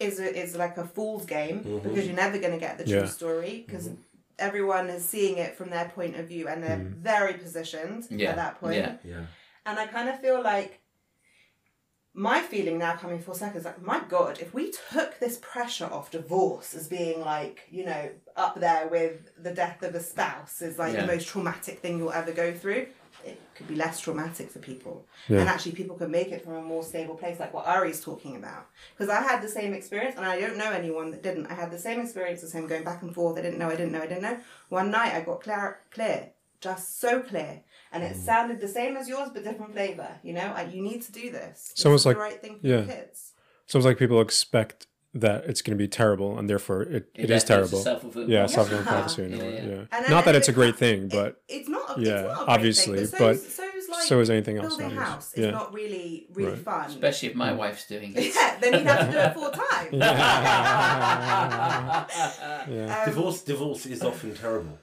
is 0.00 0.18
a, 0.18 0.28
is 0.42 0.56
like 0.56 0.76
a 0.76 0.84
fool's 0.84 1.24
game 1.24 1.60
mm-hmm. 1.60 1.88
because 1.88 2.04
you're 2.06 2.16
never 2.16 2.38
going 2.38 2.52
to 2.52 2.58
get 2.58 2.78
the 2.78 2.84
true 2.84 2.94
Yeah. 2.94 3.06
story 3.06 3.64
because 3.64 3.86
mm-hmm. 3.86 4.13
Everyone 4.38 4.88
is 4.88 5.04
seeing 5.04 5.38
it 5.38 5.56
from 5.56 5.70
their 5.70 5.88
point 5.88 6.16
of 6.16 6.28
view 6.28 6.48
and 6.48 6.62
they're 6.62 6.76
mm. 6.76 6.94
very 6.96 7.34
positioned 7.34 8.06
Yeah. 8.10 8.30
at 8.30 8.36
that 8.36 8.60
point. 8.60 8.76
Yeah. 8.76 8.96
Yeah. 9.04 9.26
And 9.66 9.78
I 9.78 9.86
kind 9.86 10.08
of 10.08 10.20
feel 10.20 10.42
like 10.42 10.80
my 12.16 12.40
feeling 12.40 12.78
now 12.78 12.94
coming 12.94 13.18
full 13.18 13.34
circle 13.34 13.58
is 13.58 13.64
like, 13.64 13.82
my 13.82 14.00
God, 14.08 14.38
if 14.40 14.54
we 14.54 14.72
took 14.92 15.18
this 15.18 15.38
pressure 15.42 15.86
off 15.86 16.12
divorce 16.12 16.74
as 16.74 16.86
being 16.86 17.20
like, 17.20 17.62
you 17.70 17.84
know, 17.84 18.10
up 18.36 18.58
there 18.60 18.86
with 18.88 19.30
the 19.42 19.52
death 19.52 19.82
of 19.82 19.94
a 19.94 20.00
spouse 20.00 20.62
is 20.62 20.78
like 20.78 20.94
Yeah. 20.94 21.02
the 21.02 21.12
most 21.12 21.26
traumatic 21.26 21.80
thing 21.80 21.98
you'll 21.98 22.12
ever 22.12 22.32
go 22.32 22.54
through, 22.54 22.86
it 23.26 23.40
could 23.54 23.68
be 23.68 23.74
less 23.74 24.00
traumatic 24.00 24.50
for 24.50 24.58
people. 24.58 25.06
Yeah. 25.28 25.40
And 25.40 25.48
actually, 25.48 25.72
people 25.72 25.96
can 25.96 26.10
make 26.10 26.32
it 26.32 26.44
from 26.44 26.54
a 26.54 26.62
more 26.62 26.82
stable 26.82 27.14
place, 27.14 27.40
like 27.40 27.54
what 27.54 27.66
Ari's 27.66 28.02
talking 28.02 28.36
about. 28.36 28.66
Because 28.96 29.10
I 29.10 29.22
had 29.22 29.42
the 29.42 29.48
same 29.48 29.72
experience, 29.72 30.16
and 30.16 30.24
I 30.24 30.40
don't 30.40 30.56
know 30.56 30.70
anyone 30.70 31.10
that 31.10 31.22
didn't. 31.22 31.46
I 31.46 31.54
had 31.54 31.70
the 31.70 31.78
same 31.78 32.00
experience 32.00 32.42
as 32.42 32.52
him 32.52 32.66
going 32.66 32.84
back 32.84 33.02
and 33.02 33.14
forth. 33.14 33.38
I 33.38 33.42
didn't 33.42 33.58
know, 33.58 33.68
I 33.68 33.76
didn't 33.76 33.92
know, 33.92 34.02
I 34.02 34.06
didn't 34.06 34.22
know. 34.22 34.38
One 34.68 34.90
night 34.90 35.14
I 35.14 35.20
got 35.20 35.42
clear, 35.42 35.80
clear 35.90 36.30
just 36.64 36.98
so 36.98 37.20
clear. 37.20 37.60
And 37.92 38.02
it 38.02 38.16
mm. 38.16 38.24
sounded 38.24 38.58
the 38.60 38.68
same 38.68 38.96
as 38.96 39.06
yours, 39.06 39.28
but 39.32 39.44
different 39.44 39.74
flavor. 39.74 40.08
You 40.22 40.32
know, 40.32 40.52
like, 40.56 40.72
you 40.74 40.82
need 40.82 41.02
to 41.02 41.12
do 41.12 41.30
this. 41.30 41.72
It's 41.76 41.84
like- 42.06 42.16
the 42.16 42.22
right 42.22 42.40
thing 42.40 42.58
for 42.58 42.66
yeah. 42.66 42.84
kids. 42.84 43.32
So 43.66 43.78
it's 43.78 43.86
like 43.86 43.98
people 43.98 44.20
expect 44.20 44.86
that 45.16 45.44
it's 45.44 45.62
going 45.62 45.76
to 45.78 45.82
be 45.82 45.86
terrible, 45.88 46.36
and 46.38 46.50
therefore 46.50 46.82
it, 46.82 47.08
it 47.14 47.28
Yeah, 47.28 47.36
it's 47.36 47.44
a 47.44 47.46
terrible. 47.46 47.78
self-fulfilling 47.78 48.28
Yeah, 48.30 48.38
prophecy. 48.40 48.54
self-fulfilling 48.54 48.86
Yeah. 48.86 48.92
prophecy. 48.92 49.22
in 49.22 49.32
a 49.32 49.36
Yeah, 49.36 49.42
way, 49.44 49.54
yeah. 49.54 49.62
yeah. 49.62 49.84
And 49.92 50.08
Not 50.10 50.24
that 50.24 50.32
then 50.32 50.36
it's 50.36 50.48
a 50.48 50.52
great 50.52 50.74
it- 50.74 50.78
thing, 50.78 51.08
but 51.08 51.40
it, 51.48 51.54
it's 51.60 51.68
not. 51.68 51.98
yeah, 51.98 52.18
it's 52.18 52.22
not 52.22 52.32
a 52.32 52.34
great 52.44 52.48
obviously, 52.54 53.06
thing, 53.06 53.18
but 53.20 53.36
so's, 53.38 53.54
so's 53.54 53.88
like 53.90 54.02
so 54.02 54.20
is 54.20 54.30
anything 54.30 54.56
else 54.58 54.68
building 54.76 54.86
a 54.86 54.88
nowadays. 54.94 55.08
house. 55.08 55.32
Yeah. 55.36 55.44
It's 55.44 55.52
not 55.52 55.72
really 55.72 56.26
really 56.34 56.50
Right. 56.52 56.58
fun. 56.58 56.86
Especially 56.90 57.28
if 57.28 57.34
my 57.36 57.52
wife's 57.52 57.86
doing 57.86 58.12
it. 58.16 58.34
yeah, 58.34 58.56
then 58.60 58.72
you'd 58.72 58.86
have 58.86 59.06
to 59.06 59.12
do 59.12 59.18
it 59.18 59.34
full 59.34 59.50
time. 59.50 59.88
yeah. 62.72 63.00
Um, 63.00 63.04
divorce 63.08 63.42
divorce 63.42 63.86
is 63.86 64.02
often 64.02 64.34
terrible. 64.34 64.78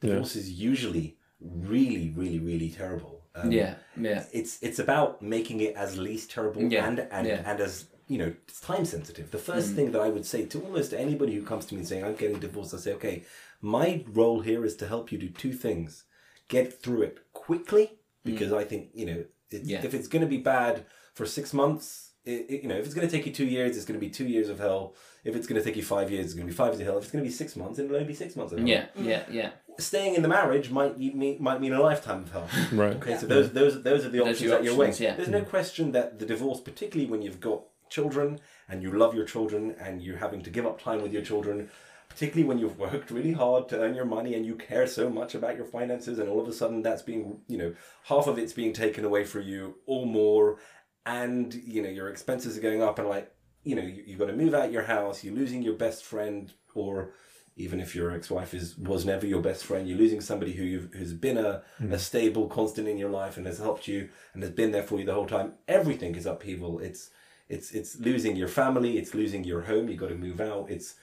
Divorce 0.00 0.36
is 0.36 0.50
usually 0.50 1.16
really, 1.40 2.10
really, 2.16 2.38
really 2.38 2.70
terrible. 2.70 3.22
Um, 3.34 3.50
yeah, 3.50 3.74
yeah. 4.00 4.24
it's 4.32 4.62
it's 4.62 4.78
about 4.78 5.20
making 5.20 5.60
it 5.60 5.74
as 5.74 5.98
least 5.98 6.30
terrible 6.30 6.62
Yeah, 6.62 6.86
and 6.86 7.00
and, 7.10 7.26
yeah. 7.26 7.42
and 7.44 7.60
as 7.60 7.86
you 8.08 8.18
know 8.18 8.32
it's 8.48 8.60
time 8.60 8.84
sensitive 8.84 9.30
the 9.30 9.38
first 9.38 9.72
mm. 9.72 9.76
thing 9.76 9.92
that 9.92 10.00
i 10.00 10.08
would 10.08 10.26
say 10.26 10.44
to 10.44 10.60
almost 10.62 10.92
anybody 10.92 11.34
who 11.34 11.42
comes 11.42 11.64
to 11.66 11.74
me 11.74 11.80
and 11.80 11.88
saying 11.88 12.04
i'm 12.04 12.14
getting 12.14 12.38
divorced 12.38 12.74
i 12.74 12.76
say 12.76 12.92
okay 12.92 13.24
my 13.60 14.04
role 14.12 14.40
here 14.40 14.64
is 14.64 14.76
to 14.76 14.86
help 14.86 15.10
you 15.10 15.18
do 15.18 15.28
two 15.28 15.52
things 15.52 16.04
get 16.48 16.82
through 16.82 17.02
it 17.02 17.18
quickly 17.32 17.84
mm. 17.86 17.96
because 18.24 18.52
i 18.52 18.64
think 18.64 18.88
you 18.94 19.06
know 19.06 19.24
it's, 19.50 19.68
Yeah. 19.68 19.82
if 19.84 19.94
it's 19.94 20.08
going 20.08 20.22
to 20.22 20.28
be 20.28 20.38
bad 20.38 20.84
for 21.14 21.24
six 21.26 21.54
months 21.54 22.10
it, 22.24 22.46
it- 22.48 22.62
you 22.62 22.68
know 22.68 22.76
if 22.76 22.84
it's 22.86 22.94
going 22.94 23.06
to 23.08 23.14
take 23.16 23.26
you 23.26 23.32
two 23.32 23.46
years 23.46 23.76
it's 23.76 23.86
going 23.86 23.98
to 23.98 24.04
be 24.06 24.10
two 24.10 24.26
years 24.26 24.48
of 24.48 24.58
hell 24.58 24.94
if 25.24 25.34
it's 25.36 25.46
going 25.46 25.58
to 25.60 25.64
take 25.66 25.76
you 25.76 25.82
five 25.82 26.10
years 26.10 26.24
it's 26.26 26.34
going 26.34 26.46
to 26.46 26.52
be 26.52 26.56
five 26.56 26.72
years 26.72 26.80
of 26.80 26.86
hell 26.86 26.98
if 26.98 27.04
it's 27.04 27.12
going 27.12 27.24
to 27.24 27.28
be 27.28 27.34
six 27.34 27.56
months 27.56 27.78
it'll 27.78 27.94
only 27.94 28.06
be 28.06 28.14
six 28.14 28.36
months 28.36 28.52
of 28.52 28.58
hell 28.58 28.68
Yeah, 28.68 28.86
yeah, 28.98 29.20
mm. 29.20 29.32
yeah. 29.32 29.50
staying 29.78 30.14
in 30.14 30.22
the 30.22 30.28
marriage 30.28 30.70
might 30.70 30.98
you- 30.98 31.12
mean 31.12 31.36
might 31.40 31.60
mean 31.60 31.72
a 31.72 31.80
lifetime 31.80 32.22
of 32.24 32.32
hell 32.32 32.48
Right. 32.72 32.96
Okay, 32.96 33.16
so 33.16 33.26
those 33.26 33.52
those 33.52 33.82
those 33.82 34.04
are 34.04 34.08
the 34.10 34.18
Those 34.18 34.28
options 34.28 34.40
are 34.42 34.44
your 34.48 34.58
that 34.58 34.64
you're 34.64 34.74
weighing. 34.76 34.94
yeah. 34.98 35.14
There's 35.16 35.28
no 35.28 35.42
question 35.42 35.92
that 35.92 36.18
the 36.18 36.26
divorce, 36.26 36.60
particularly 36.60 37.10
when 37.10 37.22
you've 37.22 37.40
got 37.40 37.60
children 37.94 38.40
and 38.68 38.82
you 38.82 38.90
love 38.92 39.14
your 39.14 39.24
children 39.24 39.74
and 39.80 40.02
you're 40.02 40.24
having 40.26 40.42
to 40.42 40.50
give 40.50 40.66
up 40.66 40.80
time 40.80 41.00
with 41.02 41.12
your 41.12 41.22
children, 41.22 41.70
particularly 42.08 42.46
when 42.48 42.58
you've 42.58 42.78
worked 42.78 43.10
really 43.10 43.32
hard 43.32 43.68
to 43.68 43.80
earn 43.80 43.94
your 43.94 44.04
money 44.04 44.34
and 44.34 44.44
you 44.44 44.54
care 44.54 44.86
so 44.86 45.08
much 45.08 45.34
about 45.34 45.56
your 45.56 45.64
finances, 45.64 46.18
and 46.18 46.28
all 46.28 46.40
of 46.40 46.48
a 46.48 46.52
sudden 46.52 46.82
that's 46.82 47.02
being 47.02 47.40
you 47.48 47.58
know 47.58 47.74
half 48.04 48.26
of 48.26 48.38
it's 48.38 48.52
being 48.52 48.72
taken 48.72 49.04
away 49.04 49.24
from 49.24 49.42
you 49.42 49.76
or 49.86 50.06
more, 50.06 50.58
and 51.06 51.54
you 51.54 51.82
know 51.82 51.88
your 51.88 52.08
expenses 52.08 52.58
are 52.58 52.66
going 52.68 52.82
up, 52.82 52.98
and 52.98 53.08
like 53.08 53.32
you 53.62 53.76
know 53.76 53.82
you, 53.82 54.02
you've 54.06 54.18
got 54.18 54.26
to 54.26 54.36
move 54.36 54.54
out 54.54 54.72
your 54.72 54.84
house, 54.84 55.24
you're 55.24 55.34
losing 55.34 55.62
your 55.62 55.74
best 55.74 56.04
friend 56.04 56.52
or 56.74 57.14
even 57.56 57.80
if 57.80 57.94
your 57.94 58.10
ex-wife 58.10 58.52
is 58.52 58.76
was 58.76 59.04
never 59.04 59.26
your 59.26 59.40
best 59.40 59.64
friend, 59.64 59.88
you're 59.88 59.98
losing 59.98 60.20
somebody 60.20 60.52
who 60.52 60.64
you've, 60.64 60.92
who's 60.92 61.12
been 61.12 61.38
a, 61.38 61.62
hmm. 61.78 61.92
a 61.92 61.98
stable 61.98 62.48
constant 62.48 62.88
in 62.88 62.98
your 62.98 63.10
life 63.10 63.36
and 63.36 63.46
has 63.46 63.58
helped 63.58 63.86
you 63.86 64.08
and 64.32 64.42
has 64.42 64.50
been 64.50 64.72
there 64.72 64.82
for 64.82 64.98
you 64.98 65.04
the 65.04 65.14
whole 65.14 65.26
time. 65.26 65.52
Everything 65.68 66.16
is 66.16 66.26
upheaval. 66.26 66.80
It's 66.80 67.10
it's 67.48 67.72
it's 67.72 67.98
losing 67.98 68.36
your 68.36 68.48
family. 68.48 68.98
It's 68.98 69.14
losing 69.14 69.44
your 69.44 69.62
home. 69.62 69.88
You 69.88 69.96
got 69.96 70.08
to 70.08 70.14
move 70.14 70.40
out. 70.40 70.70
It's 70.70 70.94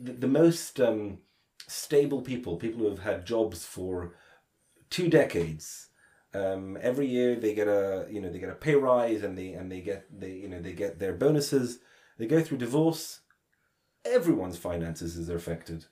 the, 0.00 0.12
the 0.12 0.28
most 0.28 0.80
um, 0.80 1.18
stable 1.66 2.22
people, 2.22 2.56
people 2.56 2.80
who 2.80 2.90
have 2.90 3.00
had 3.00 3.26
jobs 3.26 3.64
for 3.64 4.14
two 4.90 5.08
decades. 5.08 5.88
Um, 6.34 6.76
every 6.82 7.06
year 7.06 7.36
they 7.36 7.54
get 7.54 7.68
a 7.68 8.06
you 8.10 8.20
know 8.20 8.30
they 8.30 8.38
get 8.38 8.50
a 8.50 8.54
pay 8.54 8.74
rise 8.74 9.22
and 9.22 9.38
they 9.38 9.52
and 9.52 9.70
they 9.70 9.80
get 9.80 10.06
they 10.20 10.32
you 10.32 10.48
know 10.48 10.60
they 10.60 10.72
get 10.72 10.98
their 10.98 11.14
bonuses. 11.14 11.78
They 12.18 12.26
go 12.26 12.42
through 12.42 12.58
divorce 12.58 13.20
everyone's 14.06 14.56
finances 14.56 15.16
is 15.16 15.28
affected. 15.28 15.86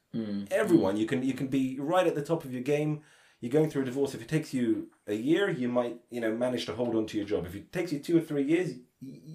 Everyone, 0.50 0.96
you 0.96 1.06
can 1.06 1.22
you 1.22 1.34
can 1.34 1.48
be 1.48 1.78
right 1.78 2.06
at 2.06 2.14
the 2.14 2.22
top 2.22 2.44
of 2.44 2.52
your 2.52 2.62
game. 2.62 3.02
You're 3.40 3.52
going 3.52 3.68
through 3.68 3.82
a 3.82 3.86
divorce. 3.86 4.14
If 4.14 4.22
it 4.22 4.28
takes 4.28 4.54
you 4.54 4.88
a 5.06 5.14
year, 5.14 5.50
you 5.50 5.68
might 5.68 6.00
you 6.10 6.20
know 6.20 6.32
manage 6.32 6.66
to 6.66 6.74
hold 6.74 6.94
on 6.94 7.06
to 7.06 7.16
your 7.16 7.26
job. 7.26 7.46
If 7.46 7.54
it 7.54 7.72
takes 7.72 7.92
you 7.92 7.98
two 7.98 8.16
or 8.16 8.20
three 8.20 8.44
years, 8.44 8.72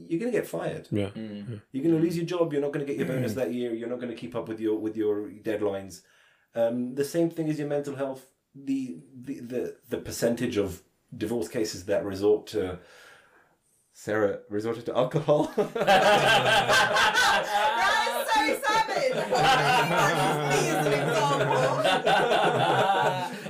you're 0.09 0.19
going 0.19 0.31
to 0.31 0.37
get 0.37 0.47
fired. 0.47 0.87
Yeah. 0.91 1.09
You're 1.15 1.83
going 1.83 1.95
to 1.95 2.01
lose 2.01 2.17
your 2.17 2.25
job. 2.25 2.51
You're 2.51 2.61
not 2.61 2.71
going 2.71 2.85
to 2.85 2.91
get 2.91 2.97
your 2.97 3.07
bonus 3.07 3.33
that 3.33 3.53
year. 3.53 3.73
You're 3.73 3.89
not 3.89 3.99
going 3.99 4.09
to 4.09 4.15
keep 4.15 4.35
up 4.35 4.47
with 4.47 4.59
your 4.59 4.77
with 4.77 4.97
your 4.97 5.29
deadlines. 5.29 6.01
Um, 6.55 6.95
the 6.95 7.05
same 7.05 7.29
thing 7.29 7.49
as 7.49 7.59
your 7.59 7.67
mental 7.67 7.95
health. 7.95 8.25
The, 8.55 8.99
the 9.23 9.39
the 9.41 9.77
the 9.89 9.97
percentage 9.97 10.57
of 10.57 10.81
divorce 11.15 11.47
cases 11.47 11.85
that 11.85 12.03
resort 12.03 12.47
to 12.47 12.79
Sarah 13.93 14.39
resorted 14.49 14.85
to 14.87 14.95
alcohol. 14.95 15.51
that 15.55 15.69
is 18.09 18.27
so 18.33 18.41
savage. 18.65 19.13
Me 20.49 20.69
as 20.69 20.85
an 20.87 20.93
example. 20.93 21.59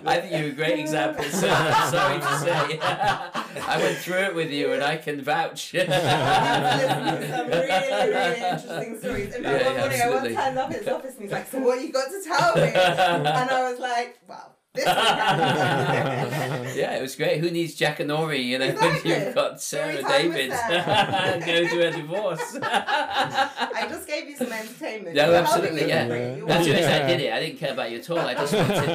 I 0.05 0.19
think 0.21 0.31
you're 0.31 0.49
a 0.49 0.53
great 0.53 0.79
example, 0.79 1.23
sir. 1.25 1.73
Sorry 1.91 2.19
to 2.19 2.39
say. 2.39 3.35
I 3.67 3.77
went 3.77 3.97
through 3.97 4.23
it 4.23 4.35
with 4.35 4.51
you 4.51 4.73
and 4.73 4.83
I 4.83 4.97
can 4.97 5.21
vouch. 5.21 5.71
To 5.71 5.79
some 5.85 7.47
really, 7.47 8.09
really 8.13 8.39
interesting 8.39 8.99
stories. 8.99 9.35
In 9.35 9.43
fact, 9.43 9.61
Yeah, 9.63 9.69
one 9.69 9.77
morning 9.79 10.01
I 10.01 10.09
once 10.09 10.35
turned 10.35 10.57
up 10.59 10.71
at 10.71 10.77
his 10.77 10.87
office 10.87 11.13
and 11.13 11.21
he's 11.23 11.31
like, 11.31 11.47
"So 11.51 11.59
what 11.59 11.81
you 11.81 11.91
got 11.91 12.09
to 12.09 12.21
tell 12.23 12.55
me?" 12.55 12.71
And 12.73 13.49
I 13.49 13.69
was 13.71 13.79
like, 13.79 14.19
"Well, 14.27 14.47
this 14.51 14.57
is 14.57 14.58
yeah, 16.75 16.95
it 16.97 17.01
was 17.01 17.15
great. 17.15 17.39
Who 17.39 17.49
needs 17.51 17.73
Jack 17.75 17.99
and 17.99 18.11
Ori, 18.11 18.41
you 18.41 18.57
know, 18.59 18.65
Exactly. 18.65 19.11
when 19.11 19.25
you've 19.25 19.35
got 19.35 19.61
Sarah 19.61 19.93
Every 19.95 20.03
David 20.03 20.49
with 20.49 20.59
Sarah. 20.59 21.39
go 21.45 21.67
to 21.67 21.87
a 21.87 21.91
divorce? 21.91 22.57
I 22.61 23.85
just 23.89 24.07
gave 24.07 24.29
you 24.29 24.35
some 24.37 24.51
entertainment. 24.51 25.15
No, 25.15 25.25
You're 25.27 25.35
absolutely, 25.35 25.89
helping 25.89 25.89
yeah. 25.89 26.03
me 26.07 26.09
with 26.09 26.21
it. 26.21 26.37
You're 26.37 26.51
As 26.51 26.65
soon 26.65 26.75
as 26.75 26.85
I 26.87 27.07
did 27.07 27.21
it, 27.21 27.33
I 27.33 27.39
didn't 27.39 27.57
care 27.59 27.73
about 27.73 27.91
you 27.91 27.97
at 27.99 28.09
all. 28.09 28.19
I 28.19 28.33
just 28.33 28.53
wanted. 28.53 28.89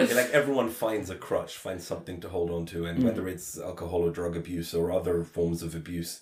Okay, 0.00 0.14
like 0.14 0.30
everyone 0.30 0.70
finds 0.70 1.10
a 1.10 1.14
crutch, 1.14 1.56
finds 1.56 1.86
something 1.86 2.20
to 2.22 2.28
hold 2.28 2.50
on 2.50 2.64
to, 2.66 2.82
Mm. 2.82 2.88
and 2.90 3.04
whether 3.04 3.28
it's 3.28 3.58
alcohol 3.58 4.02
or 4.02 4.10
drug 4.10 4.36
abuse 4.36 4.72
or 4.74 4.90
other 4.90 5.24
forms 5.24 5.62
of 5.62 5.74
abuse, 5.74 6.20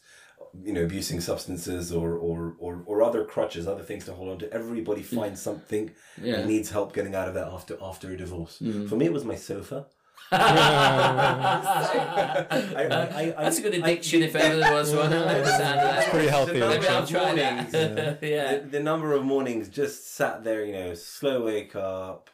you 0.65 0.73
know, 0.73 0.83
abusing 0.83 1.21
substances 1.21 1.93
or, 1.93 2.15
or, 2.15 2.55
or, 2.59 2.83
or 2.87 3.03
other 3.03 3.25
crutches, 3.25 3.67
other 3.67 3.83
things 3.83 4.05
to 4.07 4.13
hold 4.13 4.31
on 4.31 4.39
to, 4.39 4.53
everybody 4.53 5.03
finds 5.03 5.41
something 5.43 5.89
Mm. 5.89 5.93
Yeah. 6.25 6.35
Mm. 6.35 6.39
and 6.41 6.49
needs 6.49 6.71
help 6.71 6.95
getting 6.95 7.15
out 7.15 7.29
of 7.29 7.35
that 7.35 7.49
after 7.49 7.77
after 7.81 8.11
a 8.13 8.17
divorce. 8.17 8.59
For 8.89 8.97
me, 8.97 9.07
it 9.07 9.13
was 9.13 9.25
my 9.25 9.37
sofa. 9.37 9.87
I, 10.33 12.47
I, 12.51 12.85
I, 12.85 13.35
I, 13.39 13.43
That's 13.45 13.59
a 13.59 13.63
good 13.63 13.75
I- 13.75 13.79
addiction 13.79 14.23
if 14.23 14.35
ever 14.35 14.57
there 14.57 14.73
was 14.75 14.95
one. 14.95 15.13
I 15.13 15.25
like 15.25 15.45
the 15.45 15.51
sound 15.59 15.79
that. 15.79 16.11
Pretty 16.11 16.29
healthy, 16.29 16.53
The 16.55 16.59
number 16.61 16.89
of 16.89 17.13
mornings, 17.13 17.73
that. 17.73 18.19
yeah. 18.23 18.59
the, 18.59 18.67
the 18.67 18.81
number 18.81 19.13
of 19.15 19.25
mornings 19.25 19.69
just 19.69 20.15
sat 20.15 20.45
there, 20.45 20.65
you 20.65 20.73
know, 20.73 20.95
slow 20.95 21.45
wake 21.45 21.77
up, 21.77 22.31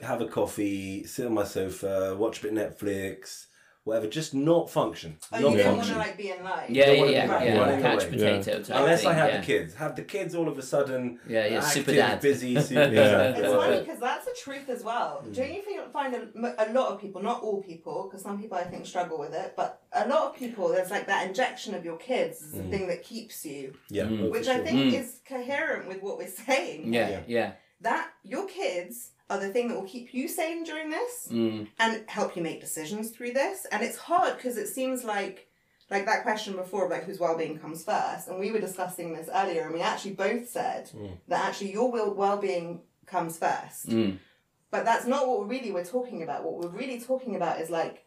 have 0.00 0.20
a 0.20 0.26
coffee, 0.26 1.04
sit 1.04 1.26
on 1.26 1.34
my 1.34 1.44
sofa, 1.44 2.14
watch 2.18 2.40
a 2.40 2.42
bit 2.42 2.54
Netflix, 2.54 3.46
whatever, 3.86 4.08
just 4.08 4.34
not 4.34 4.68
function. 4.68 5.16
Oh, 5.32 5.38
not 5.38 5.50
you 5.52 5.56
didn't 5.58 5.76
want 5.76 5.88
to 5.88 5.96
like 5.96 6.16
be 6.18 6.30
in 6.32 6.42
life. 6.42 6.68
Yeah, 6.68 6.90
yeah, 6.90 7.04
yeah, 7.04 7.42
yeah. 7.44 7.58
running 7.60 7.80
Couch 7.82 8.02
away. 8.02 8.10
potato 8.10 8.62
type 8.62 8.76
Unless 8.80 9.00
thing, 9.02 9.10
I 9.10 9.14
have 9.14 9.28
yeah. 9.30 9.40
the 9.40 9.46
kids. 9.46 9.74
Have 9.76 9.94
the 9.94 10.02
kids 10.02 10.34
all 10.34 10.48
of 10.48 10.58
a 10.58 10.62
sudden 10.62 11.20
Yeah, 11.28 11.46
yeah, 11.46 11.58
active, 11.58 11.72
super 11.72 11.92
dad. 11.94 12.20
busy, 12.20 12.60
super 12.60 12.80
Yeah. 12.80 12.88
dad. 12.88 13.38
It's 13.38 13.48
funny 13.48 13.78
because 13.80 14.00
that's 14.00 14.24
the 14.24 14.34
truth 14.42 14.68
as 14.68 14.82
well. 14.82 15.22
Don't 15.32 15.54
you 15.54 15.62
think, 15.62 15.92
find 15.92 16.14
a, 16.14 16.68
a 16.68 16.72
lot 16.72 16.92
of 16.92 17.00
people, 17.00 17.22
not 17.22 17.42
all 17.42 17.62
people, 17.62 18.08
because 18.08 18.22
some 18.22 18.40
people 18.42 18.58
I 18.58 18.64
think 18.64 18.86
struggle 18.86 19.18
with 19.20 19.32
it, 19.34 19.54
but 19.56 19.80
a 19.92 20.08
lot 20.08 20.22
of 20.30 20.36
people, 20.36 20.68
there's 20.68 20.90
like 20.90 21.06
that 21.06 21.28
injection 21.28 21.74
of 21.76 21.84
your 21.84 21.96
kids 21.96 22.42
is 22.42 22.52
the 22.54 22.64
thing 22.64 22.88
that 22.88 23.04
keeps 23.04 23.46
you, 23.46 23.72
yeah, 23.88 24.02
Mm. 24.04 24.32
which 24.32 24.48
I 24.48 24.56
sure. 24.56 24.64
think 24.64 24.78
Mm. 24.94 25.00
is 25.00 25.20
coherent 25.28 25.86
with 25.86 26.02
what 26.02 26.18
we're 26.18 26.26
saying. 26.46 26.92
Yeah, 26.92 27.08
Yeah. 27.08 27.20
yeah. 27.28 27.52
That 27.82 28.08
your 28.24 28.46
kids 28.48 29.12
are 29.28 29.40
the 29.40 29.48
thing 29.48 29.68
that 29.68 29.74
will 29.74 29.88
keep 29.88 30.14
you 30.14 30.28
sane 30.28 30.62
during 30.64 30.90
this 30.90 31.28
Mm. 31.30 31.68
and 31.78 32.04
help 32.08 32.36
you 32.36 32.42
make 32.42 32.60
decisions 32.60 33.10
through 33.10 33.32
this. 33.32 33.66
And 33.72 33.82
it's 33.82 33.96
hard 33.98 34.36
because 34.36 34.56
it 34.56 34.68
seems 34.68 35.04
like 35.04 35.48
like 35.88 36.04
that 36.06 36.24
question 36.24 36.56
before 36.56 36.84
of 36.86 36.90
like 36.90 37.04
whose 37.04 37.20
well-being 37.20 37.58
comes 37.60 37.84
first 37.84 38.26
and 38.26 38.40
we 38.40 38.50
were 38.50 38.58
discussing 38.58 39.14
this 39.14 39.28
earlier 39.32 39.62
and 39.66 39.72
we 39.72 39.80
actually 39.80 40.14
both 40.14 40.48
said 40.48 40.90
that 41.28 41.44
actually 41.44 41.70
your 41.72 41.92
will- 41.92 42.12
well-being 42.12 42.80
comes 43.06 43.38
first 43.38 43.86
Mm. 43.88 44.18
but 44.72 44.84
that's 44.84 45.06
not 45.06 45.28
what 45.28 45.48
really 45.48 45.70
we're 45.70 45.84
talking 45.84 46.24
about 46.24 46.42
what 46.42 46.54
we're 46.58 46.76
really 46.76 46.98
talking 47.00 47.36
about 47.36 47.60
is 47.60 47.70
like 47.70 48.04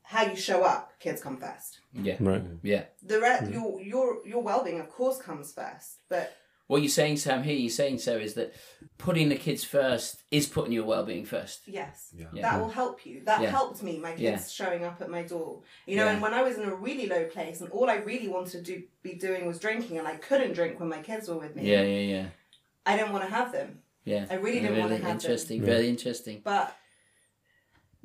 how 0.00 0.22
you 0.24 0.36
show 0.36 0.62
up 0.64 0.98
kids 1.00 1.20
come 1.22 1.36
first 1.36 1.80
Yeah, 1.92 2.16
Right. 2.18 2.42
yeah. 2.62 2.84
the 3.02 3.20
re- 3.20 3.46
your 3.52 3.78
your 3.82 4.26
your 4.26 4.42
well-being 4.42 4.80
of 4.80 4.88
course 4.88 5.18
comes 5.18 5.52
first 5.52 5.98
but 6.08 6.34
What 6.68 6.82
you're 6.82 6.90
saying, 6.90 7.16
Sam, 7.16 7.42
here 7.42 7.56
you're 7.56 7.70
saying, 7.70 7.98
so 7.98 8.16
is 8.18 8.34
that 8.34 8.54
putting 8.98 9.30
the 9.30 9.36
kids 9.36 9.64
first 9.64 10.22
is 10.30 10.46
putting 10.46 10.70
your 10.70 10.84
well-being 10.84 11.24
first. 11.24 11.62
Yes. 11.66 12.10
Yeah. 12.14 12.26
Yeah. 12.32 12.42
That 12.42 12.60
will 12.60 12.68
help 12.68 13.06
you. 13.06 13.22
That 13.24 13.40
Yeah. 13.40 13.50
helped 13.50 13.82
me, 13.82 13.98
my 13.98 14.10
kids 14.10 14.20
Yeah. 14.20 14.66
showing 14.66 14.84
up 14.84 15.00
at 15.00 15.08
my 15.08 15.22
door. 15.22 15.62
You 15.86 15.96
know, 15.96 16.04
Yeah. 16.04 16.12
and 16.12 16.22
when 16.22 16.34
I 16.34 16.42
was 16.42 16.58
in 16.58 16.64
a 16.64 16.74
really 16.74 17.06
low 17.06 17.24
place 17.24 17.62
and 17.62 17.70
all 17.70 17.88
I 17.88 17.94
really 17.96 18.28
wanted 18.28 18.52
to 18.52 18.60
do, 18.72 18.82
be 19.02 19.14
doing 19.14 19.46
was 19.46 19.58
drinking 19.58 19.96
and 19.98 20.06
I 20.06 20.16
couldn't 20.16 20.52
drink 20.52 20.78
when 20.78 20.90
my 20.90 21.00
kids 21.00 21.26
were 21.28 21.38
with 21.38 21.56
me. 21.56 21.62
Yeah, 21.70 21.80
yeah, 21.82 22.00
yeah, 22.16 22.26
I 22.84 22.96
didn't 22.98 23.12
want 23.12 23.24
to 23.24 23.30
have 23.30 23.50
them. 23.50 23.82
yeah. 24.04 24.26
I 24.30 24.34
really 24.34 24.60
didn't 24.60 24.78
want 24.78 24.90
to 24.90 24.96
have 24.96 25.02
them. 25.04 25.12
interesting. 25.12 25.62
Very 25.62 25.88
interesting. 25.88 26.42
But 26.44 26.76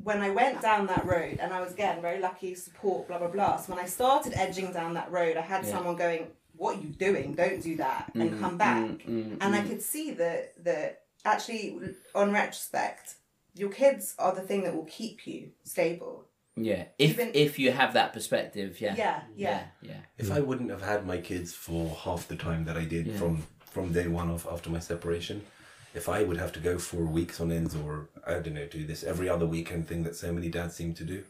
when 0.01 0.21
I 0.21 0.29
went 0.29 0.61
down 0.61 0.87
that 0.87 1.05
road, 1.05 1.37
and 1.41 1.53
I 1.53 1.59
was 1.61 1.73
again 1.73 2.01
very 2.01 2.19
lucky, 2.21 2.55
support, 2.55 3.07
blah 3.09 3.17
blah 3.19 3.27
blah. 3.27 3.57
So 3.57 3.73
when 3.73 3.83
I 3.83 3.87
started 3.87 4.33
edging 4.35 4.71
down 4.71 4.93
that 4.93 5.11
road, 5.11 5.35
I 5.37 5.41
had 5.41 5.65
Yeah. 5.65 5.71
someone 5.71 5.95
going, 5.97 6.27
"What 6.55 6.77
are 6.77 6.81
you 6.81 6.89
doing? 6.89 7.33
Don't 7.35 7.61
do 7.61 7.77
that, 7.77 8.11
and 8.15 8.31
Mm, 8.31 8.39
come 8.39 8.57
back." 8.57 8.83
mm, 8.83 9.05
mm, 9.05 9.37
and 9.41 9.55
I 9.55 9.61
mm. 9.61 9.67
could 9.69 9.81
see 9.81 10.11
that 10.11 10.63
that 10.63 11.01
actually, 11.25 11.79
on 12.13 12.31
retrospect, 12.31 13.15
your 13.55 13.69
kids 13.69 14.15
are 14.19 14.33
the 14.35 14.41
thing 14.41 14.63
that 14.63 14.75
will 14.75 14.85
keep 14.85 15.25
you 15.27 15.51
stable. 15.63 16.25
Yeah, 16.55 16.85
if 16.99 17.11
Even- 17.11 17.31
if 17.33 17.57
you 17.57 17.71
have 17.71 17.93
that 17.93 18.13
perspective, 18.13 18.79
yeah, 18.79 18.95
Yeah, 18.95 19.21
yeah. 19.35 19.63
yeah, 19.81 20.01
If 20.17 20.31
I 20.31 20.39
wouldn't 20.39 20.69
have 20.69 20.83
had 20.83 21.05
my 21.07 21.17
kids 21.17 21.51
for 21.53 21.89
half 21.95 22.27
the 22.27 22.35
time 22.35 22.65
that 22.65 22.77
I 22.77 22.85
did 22.85 23.07
Yeah. 23.07 23.17
from 23.17 23.43
from 23.73 23.91
day 23.91 24.07
one 24.07 24.29
of 24.29 24.45
after 24.51 24.69
my 24.69 24.77
separation, 24.79 25.41
if 25.95 26.07
I 26.07 26.21
would 26.23 26.37
have 26.37 26.51
to 26.53 26.59
go 26.59 26.77
for 26.77 27.05
weeks 27.07 27.39
on 27.41 27.51
ends 27.51 27.75
or 27.75 28.07
I 28.27 28.33
don't 28.33 28.53
know 28.53 28.67
do 28.67 28.85
this 28.85 29.03
every 29.03 29.27
other 29.27 29.47
weekend 29.47 29.87
thing 29.87 30.03
that 30.03 30.15
so 30.15 30.31
many 30.31 30.47
dads 30.49 30.75
seem 30.75 30.93
to 30.93 31.03
do, 31.03 31.23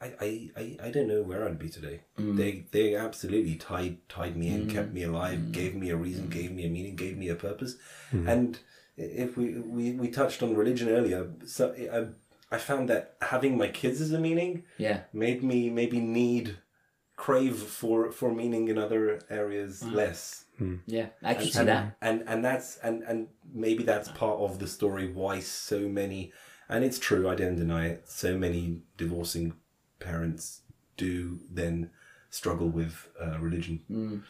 I 0.00 0.06
I, 0.20 0.50
I, 0.56 0.76
I 0.84 0.90
don't 0.90 1.08
know 1.08 1.22
where 1.22 1.46
I'd 1.46 1.58
be 1.58 1.68
today. 1.68 2.00
Mm. 2.18 2.36
They 2.36 2.64
they 2.70 2.94
absolutely 2.94 3.56
tied 3.56 4.08
tied 4.08 4.36
me 4.36 4.48
in, 4.48 4.70
kept 4.70 4.90
mm. 4.90 4.94
me 4.94 5.02
alive, 5.04 5.38
mm. 5.38 5.52
gave 5.52 5.74
me 5.74 5.90
a 5.90 5.96
reason, 5.96 6.28
gave 6.28 6.52
me 6.52 6.64
a 6.66 6.70
meaning, 6.70 6.96
gave 6.96 7.16
me 7.16 7.28
a 7.28 7.34
purpose, 7.34 7.76
mm-hmm. 8.12 8.28
and 8.28 8.58
if 8.96 9.36
we, 9.36 9.54
we 9.58 9.92
we 9.92 10.08
touched 10.08 10.42
on 10.42 10.56
religion 10.56 10.88
earlier, 10.88 11.30
so 11.44 11.74
I, 11.92 12.54
I 12.54 12.58
found 12.58 12.88
that 12.88 13.16
having 13.22 13.56
my 13.56 13.68
kids 13.68 14.00
as 14.00 14.12
a 14.12 14.18
meaning 14.18 14.64
yeah, 14.76 15.02
made 15.12 15.42
me 15.42 15.70
maybe 15.70 16.00
need 16.00 16.58
crave 17.16 17.56
for 17.56 18.12
for 18.12 18.32
meaning 18.32 18.68
in 18.68 18.78
other 18.78 19.20
areas 19.28 19.82
less. 19.82 20.44
Yeah. 20.86 21.08
I 21.22 21.34
can 21.34 21.46
see 21.46 21.58
and, 21.60 21.68
that. 21.68 21.96
and 22.00 22.24
and 22.26 22.44
that's 22.44 22.78
and 22.78 23.02
and 23.02 23.28
maybe 23.52 23.82
that's 23.82 24.08
part 24.08 24.40
of 24.40 24.58
the 24.58 24.66
story 24.66 25.12
why 25.12 25.40
so 25.40 25.80
many 25.88 26.32
and 26.68 26.84
it's 26.84 26.98
true 26.98 27.28
i 27.28 27.34
don't 27.34 27.56
deny 27.56 27.86
it 27.86 28.08
so 28.08 28.36
many 28.36 28.82
divorcing 28.96 29.54
parents 29.98 30.62
do 30.96 31.40
then 31.50 31.90
struggle 32.30 32.68
with 32.68 33.08
uh, 33.20 33.38
religion 33.38 33.80
mm. 33.90 34.22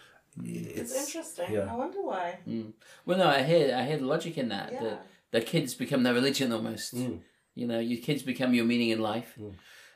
It's, 0.45 0.93
it's 0.93 1.07
interesting. 1.07 1.53
yeah. 1.53 1.69
I 1.69 1.75
wonder 1.75 2.01
why. 2.01 2.39
Mm. 2.47 2.73
Well, 3.05 3.19
no, 3.19 3.29
I 3.29 3.43
hear 3.43 3.75
I 3.75 3.85
hear 3.85 3.97
the 3.97 4.07
logic 4.07 4.39
in 4.39 4.51
that. 4.51 4.73
Yeah. 4.73 4.81
The 4.81 4.99
the 5.31 5.41
kids 5.41 5.75
become 5.75 6.03
their 6.03 6.15
religion 6.15 6.53
almost. 6.53 6.95
Mm. 6.95 7.21
You 7.55 7.67
know, 7.67 7.81
your 7.81 8.01
kids 8.01 8.23
become 8.23 8.55
your 8.55 8.65
meaning 8.65 8.91
in 8.91 9.01
life. 9.01 9.39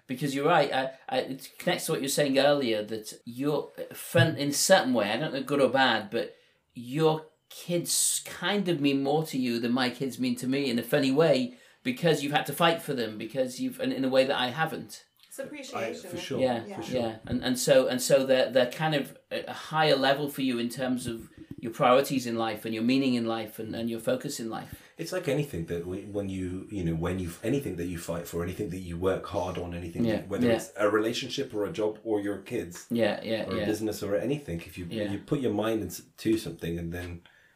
Because 0.08 0.34
you're 0.34 0.48
right, 0.48 0.72
I, 0.74 0.90
I, 1.08 1.18
it 1.18 1.48
connects 1.58 1.86
to 1.86 1.92
what 1.92 2.00
you 2.00 2.06
were 2.06 2.10
saying 2.10 2.36
earlier 2.38 2.82
that 2.82 3.14
your 3.24 3.70
friend, 3.94 4.36
in 4.36 4.48
a 4.48 4.52
certain 4.52 4.92
way, 4.92 5.10
I 5.10 5.16
don't 5.16 5.32
know 5.32 5.42
good 5.42 5.60
or 5.60 5.68
bad, 5.68 6.10
but 6.10 6.34
your 6.74 7.26
kids 7.48 8.20
kind 8.24 8.68
of 8.68 8.80
mean 8.80 9.02
more 9.02 9.24
to 9.26 9.38
you 9.38 9.60
than 9.60 9.72
my 9.72 9.90
kids 9.90 10.18
mean 10.18 10.34
to 10.36 10.48
me 10.48 10.68
in 10.68 10.78
a 10.78 10.82
funny 10.82 11.12
way 11.12 11.54
because 11.84 12.22
you've 12.22 12.32
had 12.32 12.46
to 12.46 12.52
fight 12.52 12.82
for 12.82 12.94
them 12.94 13.16
because 13.16 13.60
you've, 13.60 13.78
and 13.78 13.92
in 13.92 14.04
a 14.04 14.08
way 14.08 14.24
that 14.24 14.38
I 14.38 14.48
haven't. 14.48 15.04
It's 15.32 15.38
appreciation. 15.38 16.10
for 16.10 16.16
sure. 16.18 16.40
Yeah, 16.40 16.62
Yeah. 16.66 16.80
yeah, 16.90 17.16
and 17.26 17.42
and 17.42 17.58
so 17.58 17.86
and 17.86 18.00
so 18.02 18.26
they're 18.26 18.50
they're 18.50 18.70
kind 18.70 18.94
of 18.94 19.16
a 19.30 19.44
a 19.48 19.52
higher 19.52 19.96
level 19.96 20.28
for 20.28 20.42
you 20.42 20.58
in 20.58 20.68
terms 20.68 21.06
of 21.06 21.30
your 21.58 21.72
priorities 21.72 22.26
in 22.26 22.36
life 22.36 22.66
and 22.66 22.74
your 22.74 22.82
meaning 22.84 23.14
in 23.14 23.24
life 23.24 23.58
and, 23.58 23.74
and 23.74 23.88
your 23.88 24.00
focus 24.00 24.38
in 24.40 24.50
life. 24.50 24.74
it's 24.98 25.12
like 25.16 25.26
anything 25.36 25.64
that 25.72 25.82
we, 25.90 25.98
when 26.16 26.28
you 26.28 26.48
you 26.76 26.84
know 26.86 26.94
when 27.06 27.16
you 27.18 27.30
anything 27.50 27.74
that 27.76 27.86
you 27.92 27.98
fight 28.10 28.26
for 28.30 28.38
anything 28.46 28.68
that 28.74 28.82
you 28.88 28.96
work 29.10 29.24
hard 29.36 29.56
on 29.64 29.72
anything 29.80 30.04
Yeah, 30.04 30.16
that, 30.16 30.28
whether 30.32 30.48
yeah. 30.48 30.56
it's 30.58 30.68
a 30.76 30.88
relationship 30.98 31.48
or 31.56 31.62
a 31.70 31.72
job 31.80 31.92
or 32.08 32.16
your 32.28 32.38
kids 32.52 32.74
Yeah, 33.02 33.14
yeah, 33.30 33.42
or 33.48 33.54
a 33.54 33.58
yeah. 33.60 33.64
business 33.72 34.02
or 34.06 34.10
anything 34.28 34.58
if 34.70 34.74
you 34.78 34.84
Yeah. 34.90 35.10
you 35.12 35.18
put 35.32 35.40
your 35.46 35.54
mind 35.64 35.78
into 35.86 36.30
something 36.46 36.74
and 36.80 36.88
then 36.96 37.08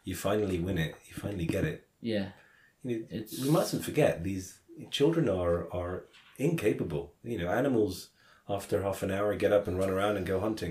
you 0.09 0.15
finally 0.29 0.59
win 0.69 0.79
it 0.87 0.93
you 1.09 1.15
finally 1.25 1.47
get 1.57 1.65
it 1.73 1.79
Yeah, 2.15 2.27
you 2.89 2.95
know, 3.01 3.07
It's- 3.19 3.39
we 3.43 3.49
mustn't 3.59 3.83
forget 3.89 4.13
these 4.31 4.47
children 4.99 5.25
are 5.43 5.57
are 5.81 5.95
incapable. 6.39 7.15
You 7.23 7.39
know 7.39 7.49
animals 7.49 8.11
after 8.49 8.83
half 8.83 9.03
an 9.03 9.11
hour 9.11 9.35
get 9.35 9.53
up 9.53 9.67
and 9.67 9.77
run 9.79 9.91
around 9.91 10.17
and 10.17 10.25
go 10.25 10.39
hunting. 10.41 10.71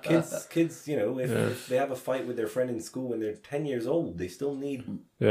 Kids 0.02 0.46
kids 0.50 0.86
you 0.88 0.96
know 0.96 1.18
if, 1.18 1.30
if 1.50 1.66
they 1.68 1.76
have 1.76 1.90
a 1.90 1.96
fight 1.96 2.26
with 2.26 2.36
their 2.36 2.46
friend 2.46 2.70
in 2.70 2.80
school 2.80 3.08
when 3.08 3.18
they're 3.20 3.34
10 3.34 3.66
years 3.66 3.86
old 3.88 4.18
they 4.18 4.28
still 4.28 4.54
need 4.54 4.84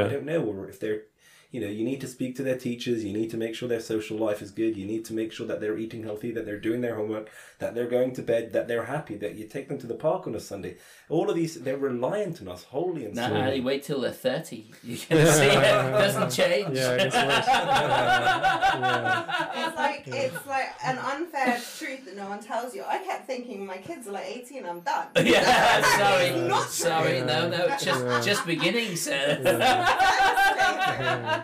i 0.06 0.10
don't 0.10 0.26
know 0.26 0.44
or 0.44 0.68
if 0.70 0.80
they're 0.82 1.04
you 1.52 1.62
know 1.62 1.68
you 1.68 1.84
need 1.84 2.02
to 2.02 2.08
speak 2.08 2.36
to 2.36 2.44
their 2.44 2.58
teachers 2.58 3.04
you 3.06 3.14
need 3.14 3.30
to 3.30 3.38
make 3.38 3.56
sure 3.56 3.70
their 3.70 3.80
social 3.80 4.18
life 4.18 4.42
is 4.42 4.52
good 4.52 4.76
you 4.76 4.86
need 4.86 5.06
to 5.06 5.14
make 5.14 5.32
sure 5.32 5.48
that 5.48 5.62
they're 5.62 5.78
eating 5.78 6.04
healthy 6.04 6.32
that 6.32 6.46
they're 6.46 6.60
doing 6.60 6.82
their 6.82 6.96
homework 6.96 7.30
that 7.60 7.74
they're 7.74 7.88
going 7.88 8.12
to 8.14 8.22
bed 8.22 8.52
that 8.52 8.68
they're 8.68 8.84
happy 8.86 9.16
that 9.16 9.36
you 9.36 9.46
take 9.48 9.70
them 9.70 9.78
to 9.78 9.88
the 9.88 9.96
park 9.96 10.28
on 10.28 10.36
a 10.36 10.40
sunday 10.40 10.76
all 11.10 11.30
of 11.30 11.36
these 11.36 11.56
they're 11.62 11.78
reliant 11.78 12.42
on 12.42 12.48
us 12.50 12.64
wholly 12.64 13.06
and 13.06 13.16
now 13.16 13.30
solely. 13.30 13.62
Wait 13.62 13.84
till 13.84 14.02
they're 14.02 14.12
thirty. 14.12 14.72
You 14.84 14.98
can 14.98 15.26
see 15.26 15.46
it 15.46 15.62
doesn't 15.62 16.32
change. 16.32 16.76
Yeah, 16.78 16.92
I 16.92 16.98
guess 16.98 17.14
worse. 17.14 17.48
It's 19.58 19.76
like 19.78 20.04
it's 20.08 20.46
like 20.48 20.70
an 20.84 20.98
unfair 20.98 21.60
truth 21.78 22.06
that 22.06 22.16
no 22.16 22.28
one 22.30 22.40
tells 22.42 22.74
you. 22.76 22.84
I 22.88 22.98
kept 23.00 23.28
thinking 23.28 23.66
my 23.66 23.78
kids 23.78 24.08
are 24.08 24.12
like 24.12 24.26
eighteen, 24.26 24.66
I'm 24.66 24.80
done. 24.82 25.08
Yeah, 25.16 25.82
sorry, 25.98 26.48
Not 26.48 26.70
sorry, 26.70 27.22
no, 27.22 27.50
no, 27.50 27.68
just 27.80 28.26
just 28.26 28.46
beginning, 28.46 28.96
sir. 28.96 29.40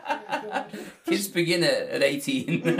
Kids 1.06 1.28
begin 1.28 1.64
at, 1.64 1.90
at 1.90 2.04
eighteen. 2.04 2.80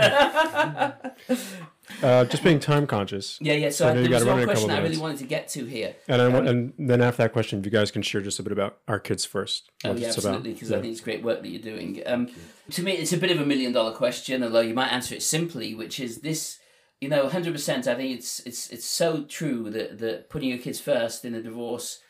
Uh, 2.02 2.24
just 2.24 2.42
being 2.42 2.58
time 2.58 2.86
conscious. 2.86 3.38
yeah, 3.42 3.52
yeah. 3.52 3.68
So 3.68 3.88
I 3.88 3.92
there 3.92 4.10
was 4.10 4.24
one 4.24 4.40
a 4.40 4.44
question 4.44 4.70
I 4.70 4.80
really 4.80 4.96
wanted 4.96 5.18
to 5.18 5.24
get 5.24 5.48
to 5.48 5.66
here. 5.66 5.94
And 6.08 6.20
I, 6.20 6.28
want- 6.28 6.48
and 6.48 6.72
then 6.78 7.02
after 7.02 7.22
that 7.22 7.32
question, 7.32 7.58
if 7.58 7.64
you 7.66 7.70
guys 7.70 7.90
can 7.90 8.00
share 8.00 8.22
just 8.22 8.38
a 8.38 8.42
bit 8.42 8.52
about 8.52 8.78
our 8.88 8.98
kids 8.98 9.24
first. 9.26 9.70
Oh 9.84 9.94
yeah, 9.94 10.08
absolutely, 10.08 10.54
because 10.54 10.72
I 10.72 10.80
think 10.80 10.92
it's 10.92 11.02
great 11.02 11.22
work 11.22 11.42
that 11.42 11.48
you're 11.48 11.60
doing. 11.60 12.02
Um, 12.06 12.30
to 12.70 12.82
me, 12.82 12.92
it's 12.92 13.12
a 13.12 13.18
bit 13.18 13.30
of 13.30 13.40
a 13.40 13.44
million 13.46 13.72
dollar 13.72 13.92
question, 13.92 14.42
although 14.42 14.60
you 14.60 14.72
might 14.74 14.92
answer 14.92 15.14
it 15.14 15.22
simply, 15.22 15.74
which 15.74 16.00
is 16.00 16.20
this. 16.22 16.58
You 17.00 17.10
know, 17.10 17.28
hundred 17.28 17.52
percent. 17.52 17.86
I 17.86 17.94
think 17.96 18.16
it's 18.18 18.40
it's 18.40 18.70
it's 18.70 18.86
so 18.86 19.24
true 19.24 19.68
that 19.70 19.98
that 19.98 20.30
putting 20.30 20.48
your 20.48 20.58
kids 20.58 20.80
first 20.80 21.24
in 21.24 21.34
a 21.34 21.42
divorce 21.42 22.00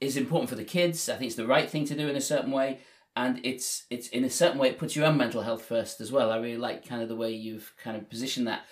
is 0.00 0.16
important 0.16 0.50
for 0.50 0.56
the 0.56 0.64
kids. 0.64 1.08
I 1.08 1.14
think 1.14 1.28
it's 1.28 1.36
the 1.36 1.46
right 1.46 1.70
thing 1.70 1.84
to 1.86 1.94
do 1.94 2.08
in 2.08 2.16
a 2.16 2.20
certain 2.20 2.50
way, 2.50 2.80
and 3.16 3.40
it's 3.44 3.84
it's 3.90 4.08
in 4.08 4.24
a 4.24 4.30
certain 4.30 4.58
way 4.58 4.68
it 4.68 4.78
puts 4.78 4.94
your 4.96 5.06
own 5.06 5.16
mental 5.16 5.42
health 5.42 5.64
first 5.64 6.00
as 6.00 6.12
well. 6.12 6.30
I 6.30 6.36
really 6.36 6.56
like 6.56 6.86
kind 6.86 7.02
of 7.02 7.08
the 7.08 7.16
way 7.16 7.30
you've 7.32 7.72
kind 7.82 7.96
of 7.96 8.08
positioned 8.08 8.46
that. 8.46 8.62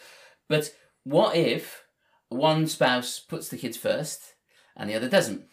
But 0.49 0.74
what 1.05 1.36
if 1.36 1.84
one 2.28 2.66
spouse 2.66 3.18
puts 3.18 3.49
the 3.49 3.57
kids 3.57 3.76
first 3.76 4.34
and 4.76 4.89
the 4.89 4.95
other 4.95 5.09
doesn't? 5.09 5.45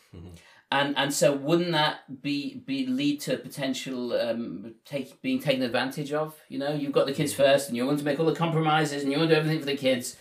And 0.72 0.98
and 0.98 1.14
so 1.14 1.34
wouldn't 1.34 1.72
that 1.72 2.22
be 2.22 2.56
be 2.66 2.86
lead 2.88 3.22
to 3.22 3.38
potential 3.38 4.14
um, 4.14 4.76
take 4.84 5.22
being 5.22 5.40
taken 5.40 5.62
advantage 5.64 6.12
of? 6.12 6.36
You 6.50 6.60
know, 6.60 6.74
you've 6.74 6.92
got 6.92 7.06
the 7.06 7.14
kids 7.14 7.34
first, 7.34 7.68
and 7.68 7.78
you 7.78 7.86
want 7.86 8.00
to 8.00 8.06
make 8.06 8.20
all 8.20 8.26
the 8.26 8.36
compromises, 8.36 9.04
and 9.04 9.12
you 9.12 9.18
want 9.18 9.30
to 9.30 9.36
do 9.36 9.40
everything 9.40 9.60
for 9.60 9.66
the 9.68 9.78
kids, 9.78 10.18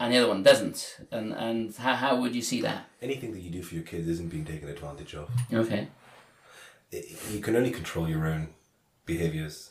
and 0.00 0.12
the 0.12 0.18
other 0.18 0.28
one 0.28 0.42
doesn't. 0.42 0.98
And 1.12 1.32
and 1.32 1.74
how, 1.76 1.94
how 1.94 2.20
would 2.20 2.34
you 2.34 2.42
see 2.42 2.60
that? 2.62 2.86
anything 3.00 3.32
that 3.32 3.40
you 3.40 3.50
do 3.50 3.62
for 3.62 3.74
your 3.74 3.84
kids 3.84 4.08
isn't 4.08 4.30
being 4.30 4.44
taken 4.44 4.68
advantage 4.68 5.14
of 5.14 5.30
Okay. 5.52 5.88
You 6.90 7.40
can 7.40 7.56
only 7.56 7.70
control 7.70 8.08
your 8.08 8.26
own 8.26 8.48
behaviors. 9.04 9.70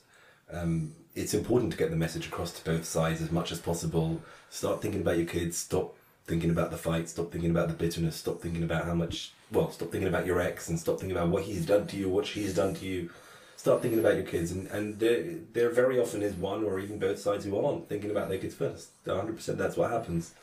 Um, 0.51 0.95
it's 1.15 1.33
important 1.33 1.71
to 1.71 1.77
get 1.77 1.89
the 1.89 1.95
message 1.95 2.27
across 2.27 2.51
to 2.53 2.65
both 2.65 2.85
sides 2.85 3.21
as 3.21 3.31
much 3.31 3.51
as 3.51 3.59
possible. 3.59 4.21
Start 4.49 4.81
thinking 4.81 5.01
about 5.01 5.17
your 5.17 5.25
kids. 5.25 5.57
Stop 5.57 5.95
thinking 6.25 6.49
about 6.49 6.71
the 6.71 6.77
fight. 6.77 7.07
Stop 7.09 7.31
thinking 7.31 7.51
about 7.51 7.67
the 7.67 7.73
bitterness. 7.73 8.15
Stop 8.15 8.41
thinking 8.41 8.63
about 8.63 8.85
how 8.85 8.93
much. 8.93 9.31
Well, 9.51 9.71
stop 9.71 9.91
thinking 9.91 10.07
about 10.07 10.25
your 10.25 10.41
ex 10.41 10.69
and 10.69 10.79
stop 10.79 10.99
thinking 10.99 11.15
about 11.15 11.29
what 11.29 11.43
he's 11.43 11.65
done 11.65 11.87
to 11.87 11.97
you, 11.97 12.09
what 12.09 12.25
she's 12.25 12.53
done 12.55 12.73
to 12.75 12.85
you. 12.85 13.09
Start 13.57 13.81
thinking 13.81 13.99
about 13.99 14.15
your 14.15 14.25
kids, 14.25 14.51
and 14.51 14.67
and 14.67 14.99
there, 14.99 15.23
there 15.53 15.69
very 15.69 15.99
often 15.99 16.21
is 16.21 16.33
one 16.33 16.63
or 16.63 16.79
even 16.79 16.99
both 16.99 17.19
sides 17.19 17.45
who 17.45 17.57
aren't 17.57 17.87
thinking 17.87 18.11
about 18.11 18.27
their 18.27 18.37
kids 18.37 18.53
first. 18.53 18.89
One 19.05 19.17
hundred 19.17 19.37
percent, 19.37 19.57
that's 19.57 19.77
what 19.77 19.89
happens. 19.89 20.33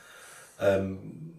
Um, 0.59 1.35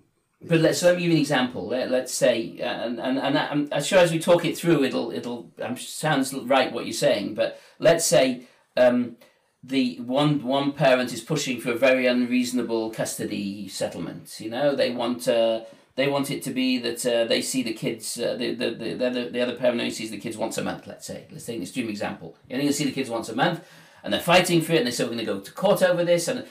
But 0.45 0.59
let's 0.59 0.79
so 0.79 0.87
let 0.87 0.95
me 0.95 1.03
give 1.03 1.11
you 1.11 1.17
an 1.17 1.21
example. 1.21 1.67
Let, 1.67 1.89
let's 1.89 2.13
say, 2.13 2.59
uh, 2.59 2.65
and 2.65 2.99
and 2.99 3.17
and 3.17 3.37
I'm, 3.37 3.69
I'm 3.71 3.83
sure 3.83 3.99
as 3.99 4.11
we 4.11 4.19
talk 4.19 4.45
it 4.45 4.57
through, 4.57 4.83
it'll 4.83 5.11
it'll 5.11 5.51
um, 5.61 5.77
sounds 5.77 6.33
right 6.33 6.71
what 6.71 6.85
you're 6.85 6.93
saying. 6.93 7.35
But 7.35 7.59
let's 7.79 8.05
say 8.05 8.43
um, 8.75 9.15
the 9.63 9.99
one 10.01 10.43
one 10.43 10.73
parent 10.73 11.13
is 11.13 11.21
pushing 11.21 11.61
for 11.61 11.71
a 11.71 11.77
very 11.77 12.05
unreasonable 12.05 12.91
custody 12.91 13.67
settlement. 13.69 14.39
You 14.39 14.49
know, 14.49 14.75
they 14.75 14.91
want 14.91 15.27
uh, 15.27 15.61
they 15.95 16.07
want 16.07 16.29
it 16.29 16.43
to 16.43 16.51
be 16.51 16.77
that 16.79 17.05
uh, 17.05 17.25
they 17.25 17.41
see 17.41 17.63
the 17.63 17.73
kids. 17.73 18.19
Uh, 18.19 18.35
the, 18.35 18.53
the, 18.55 18.71
the, 18.71 18.93
the, 18.95 19.07
other, 19.07 19.29
the 19.29 19.41
other 19.41 19.55
parent 19.55 19.79
only 19.79 19.91
sees 19.91 20.11
the 20.11 20.17
kids 20.17 20.35
once 20.35 20.57
a 20.57 20.63
month. 20.63 20.87
Let's 20.87 21.05
say. 21.05 21.25
Let's 21.31 21.45
take 21.45 21.57
an 21.57 21.61
extreme 21.61 21.89
example. 21.89 22.35
You 22.49 22.57
only 22.57 22.71
see 22.73 22.85
the 22.85 22.91
kids 22.91 23.09
once 23.09 23.29
a 23.29 23.35
month, 23.35 23.65
and 24.03 24.11
they're 24.11 24.19
fighting 24.19 24.61
for 24.61 24.73
it, 24.73 24.79
and 24.79 24.87
they 24.87 24.91
say 24.91 25.03
we're 25.03 25.11
going 25.11 25.19
to 25.19 25.25
go 25.25 25.39
to 25.39 25.51
court 25.51 25.81
over 25.83 26.03
this, 26.03 26.27
and 26.27 26.45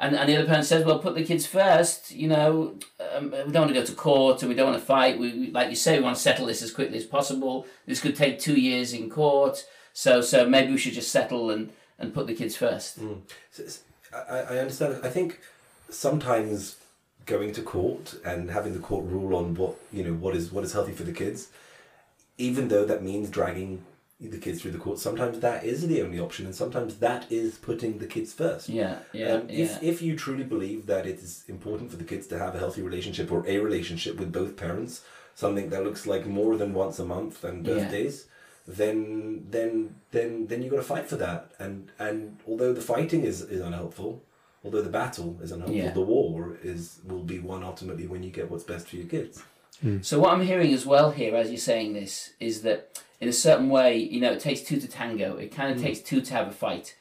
and, 0.00 0.14
and 0.16 0.28
the 0.28 0.36
other 0.36 0.46
parent 0.46 0.64
says, 0.64 0.84
well, 0.84 0.98
put 1.00 1.14
the 1.14 1.24
kids 1.24 1.46
first. 1.46 2.12
You 2.12 2.28
know, 2.28 2.74
um, 3.14 3.30
we 3.30 3.52
don't 3.52 3.62
want 3.62 3.68
to 3.74 3.80
go 3.80 3.84
to 3.84 3.92
court 3.92 4.42
and 4.42 4.48
we 4.48 4.54
don't 4.54 4.70
want 4.70 4.78
to 4.80 4.84
fight. 4.86 5.18
We, 5.18 5.32
we, 5.32 5.50
like 5.50 5.70
you 5.70 5.76
say, 5.76 5.98
we 5.98 6.04
want 6.04 6.16
to 6.16 6.22
settle 6.22 6.46
this 6.46 6.62
as 6.62 6.70
quickly 6.72 6.98
as 6.98 7.04
possible. 7.04 7.66
This 7.86 8.00
could 8.00 8.14
take 8.16 8.38
two 8.38 8.54
years 8.60 8.92
in 8.92 9.10
court. 9.10 9.66
So, 9.92 10.20
so 10.20 10.48
maybe 10.48 10.70
we 10.72 10.78
should 10.78 10.92
just 10.94 11.10
settle 11.10 11.50
and, 11.50 11.72
and 11.98 12.14
put 12.14 12.26
the 12.28 12.34
kids 12.34 12.56
first. 12.56 12.96
So 12.96 13.22
it's- 13.58 13.80
I, 14.12 14.38
I 14.54 14.58
understand. 14.58 15.00
I 15.04 15.10
think 15.10 15.38
sometimes 15.90 16.76
going 17.26 17.52
to 17.52 17.60
court 17.62 18.14
and 18.24 18.50
having 18.50 18.72
the 18.72 18.78
court 18.78 19.04
rule 19.04 19.36
on 19.36 19.54
what 19.54 19.74
you 19.92 20.02
know 20.02 20.14
what 20.14 20.34
is 20.34 20.50
what 20.50 20.64
is 20.64 20.72
healthy 20.72 20.92
for 20.92 21.02
the 21.02 21.12
kids, 21.12 21.48
even 22.38 22.68
though 22.68 22.86
that 22.86 23.02
means 23.02 23.28
dragging 23.28 23.84
the 24.20 24.38
kids 24.38 24.60
through 24.60 24.72
the 24.72 24.78
courts. 24.78 25.00
sometimes 25.00 25.38
that 25.40 25.62
is 25.64 25.86
the 25.86 26.02
only 26.02 26.18
option, 26.18 26.44
and 26.46 26.54
sometimes 26.54 26.96
that 26.96 27.30
is 27.30 27.56
putting 27.58 27.98
the 27.98 28.06
kids 28.06 28.32
first. 28.32 28.68
Yeah, 28.68 28.98
yeah, 29.12 29.34
Um, 29.34 29.48
yeah. 29.48 29.64
if, 29.64 29.82
if 29.82 30.02
you 30.02 30.16
truly 30.16 30.42
believe 30.44 30.86
that 30.86 31.06
it 31.06 31.18
is 31.20 31.44
important 31.48 31.90
for 31.92 31.96
the 31.96 32.04
kids 32.04 32.26
to 32.28 32.38
have 32.38 32.54
a 32.56 32.58
healthy 32.58 32.82
relationship 32.82 33.30
or 33.30 33.44
a 33.46 33.58
relationship 33.58 34.18
with 34.18 34.32
both 34.32 34.56
parents, 34.56 35.02
something 35.36 35.70
that 35.70 35.84
looks 35.84 36.04
like 36.06 36.26
more 36.26 36.56
than 36.56 36.74
once 36.74 36.98
a 36.98 37.04
month 37.04 37.44
and 37.44 37.64
Yeah. 37.64 37.74
birthdays, 37.74 38.26
then 38.66 39.46
then 39.50 39.94
then 40.10 40.46
then 40.48 40.62
you 40.62 40.70
got 40.70 40.76
to 40.76 40.82
fight 40.82 41.08
for 41.08 41.16
that. 41.16 41.52
And 41.60 41.90
and 41.98 42.38
although 42.46 42.72
the 42.72 42.80
fighting 42.82 43.22
is, 43.24 43.40
is 43.42 43.60
unhelpful, 43.60 44.20
although 44.64 44.82
the 44.82 44.90
battle 44.90 45.38
is 45.42 45.52
unhelpful, 45.52 45.76
Yeah. 45.76 45.92
the 45.92 46.00
war 46.00 46.58
is 46.62 46.98
will 47.04 47.22
be 47.22 47.38
won 47.38 47.62
ultimately 47.62 48.06
when 48.08 48.22
you 48.24 48.30
get 48.30 48.50
what's 48.50 48.64
best 48.64 48.88
for 48.88 48.96
your 48.96 49.06
kids. 49.06 49.42
So 50.02 50.18
what 50.18 50.32
I'm 50.32 50.44
hearing 50.44 50.74
as 50.74 50.84
well 50.84 51.12
here, 51.12 51.36
as 51.36 51.50
you're 51.50 51.56
saying 51.72 51.92
this, 51.92 52.32
is 52.40 52.62
that 52.62 53.00
in 53.20 53.28
a 53.28 53.32
certain 53.32 53.68
way, 53.68 53.96
you 53.96 54.20
know, 54.20 54.32
it 54.32 54.40
takes 54.40 54.60
two 54.60 54.80
to 54.80 54.88
tango. 54.88 55.36
It 55.36 55.54
kind 55.54 55.72
of 55.72 55.78
mm. 55.78 55.82
takes 55.82 56.00
two 56.00 56.20
to 56.20 56.34
have 56.34 56.48
a 56.48 56.52
fight, 56.52 56.96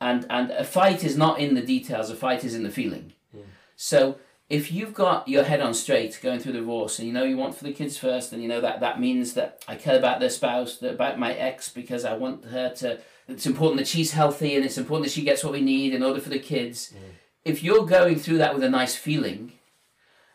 and 0.00 0.26
and 0.30 0.50
a 0.50 0.64
fight 0.64 1.04
is 1.04 1.16
not 1.16 1.40
in 1.40 1.54
the 1.54 1.62
details. 1.62 2.10
A 2.10 2.16
fight 2.16 2.44
is 2.44 2.54
in 2.54 2.62
the 2.62 2.70
feeling. 2.70 3.12
Mm. 3.36 3.42
So 3.76 4.18
if 4.48 4.72
you've 4.72 4.94
got 4.94 5.28
your 5.28 5.44
head 5.44 5.60
on 5.60 5.74
straight 5.74 6.18
going 6.22 6.40
through 6.40 6.52
the 6.52 6.60
divorce, 6.60 6.98
and 6.98 7.06
you 7.06 7.12
know 7.12 7.24
you 7.24 7.36
want 7.36 7.54
for 7.54 7.64
the 7.64 7.72
kids 7.72 7.98
first, 7.98 8.32
and 8.32 8.42
you 8.42 8.48
know 8.48 8.60
that 8.60 8.80
that 8.80 9.00
means 9.00 9.34
that 9.34 9.62
I 9.68 9.74
care 9.74 9.98
about 9.98 10.20
their 10.20 10.30
spouse, 10.30 10.78
that 10.78 10.94
about 10.94 11.18
my 11.18 11.34
ex, 11.34 11.68
because 11.68 12.04
I 12.04 12.14
want 12.14 12.46
her 12.46 12.70
to. 12.76 13.00
It's 13.28 13.44
important 13.44 13.78
that 13.78 13.88
she's 13.88 14.12
healthy, 14.12 14.56
and 14.56 14.64
it's 14.64 14.78
important 14.78 15.06
that 15.06 15.12
she 15.12 15.22
gets 15.22 15.44
what 15.44 15.52
we 15.52 15.60
need 15.60 15.92
in 15.92 16.02
order 16.02 16.20
for 16.20 16.30
the 16.30 16.38
kids. 16.38 16.94
Mm. 16.94 17.00
If 17.44 17.62
you're 17.62 17.84
going 17.84 18.18
through 18.18 18.38
that 18.38 18.54
with 18.54 18.62
a 18.62 18.70
nice 18.70 18.96
feeling, 18.96 19.52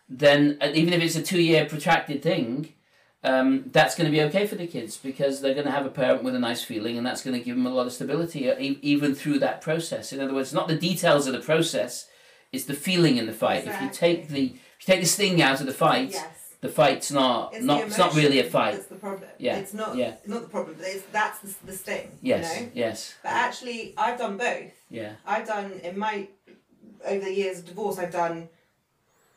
then 0.08 0.58
uh, 0.62 0.72
even 0.74 0.94
if 0.94 1.02
it's 1.02 1.16
a 1.16 1.24
two 1.24 1.42
year 1.42 1.66
protracted 1.66 2.22
thing, 2.22 2.74
um, 3.24 3.66
that's 3.72 3.96
going 3.96 4.06
to 4.06 4.12
be 4.12 4.22
okay 4.24 4.46
for 4.46 4.56
the 4.56 4.68
kids 4.68 4.98
because 4.98 5.40
they're 5.42 5.54
going 5.54 5.66
to 5.66 5.72
have 5.72 5.86
a 5.86 5.90
parent 5.90 6.24
with 6.24 6.36
a 6.36 6.40
nice 6.40 6.62
feeling 6.64 6.98
and 6.98 7.06
that's 7.06 7.24
going 7.24 7.38
to 7.38 7.44
give 7.44 7.56
them 7.56 7.66
a 7.66 7.70
lot 7.74 7.88
of 7.88 7.94
stability 7.94 8.50
uh, 8.50 8.56
even 8.60 9.16
through 9.16 9.40
that 9.40 9.62
process. 9.62 10.12
In 10.12 10.20
other 10.20 10.34
words, 10.34 10.54
not 10.54 10.68
the 10.68 10.76
details 10.76 11.26
of 11.28 11.34
the 11.34 11.40
process, 11.40 12.08
it's 12.52 12.66
the 12.66 12.74
feeling 12.74 13.18
in 13.18 13.26
the 13.26 13.34
fight. 13.34 13.66
If 13.66 13.82
you 13.82 13.90
take 13.90 14.28
the 14.30 14.46
if 14.80 14.88
you 14.88 14.94
take 14.94 15.00
the 15.02 15.08
sting 15.08 15.42
out 15.42 15.62
of 15.62 15.66
the 15.68 15.74
fight, 15.74 16.12
Yes. 16.12 16.56
the 16.62 16.68
fight's 16.70 17.12
not 17.12 17.54
It's 17.54 17.64
not 17.66 17.82
it's 17.84 17.98
not 17.98 18.14
really 18.14 18.40
a 18.40 18.44
fight. 18.44 18.74
That's 18.76 18.88
the 18.88 18.96
problem. 18.96 19.30
Yeah, 19.38 19.58
It's 19.58 19.74
not. 19.74 19.96
yeah. 19.96 20.16
Not 20.28 20.42
the 20.44 20.50
problem. 20.50 20.76
But 20.78 20.88
it's 20.88 21.04
that's 21.12 21.40
the, 21.40 21.54
the 21.68 21.74
sting. 21.74 22.12
Yes, 22.22 22.60
You 22.60 22.66
know? 22.66 22.72
yes, 22.76 23.16
But 23.24 23.32
actually, 23.32 23.94
I've 23.98 24.18
done 24.20 24.36
both. 24.38 24.72
yeah, 24.90 25.14
I've 25.26 25.48
done 25.48 25.72
in 25.84 25.98
my 25.98 26.28
over 27.06 27.24
the 27.26 27.34
years 27.34 27.60
of 27.60 27.66
divorce. 27.66 27.98
I've 27.98 28.12
done, 28.12 28.50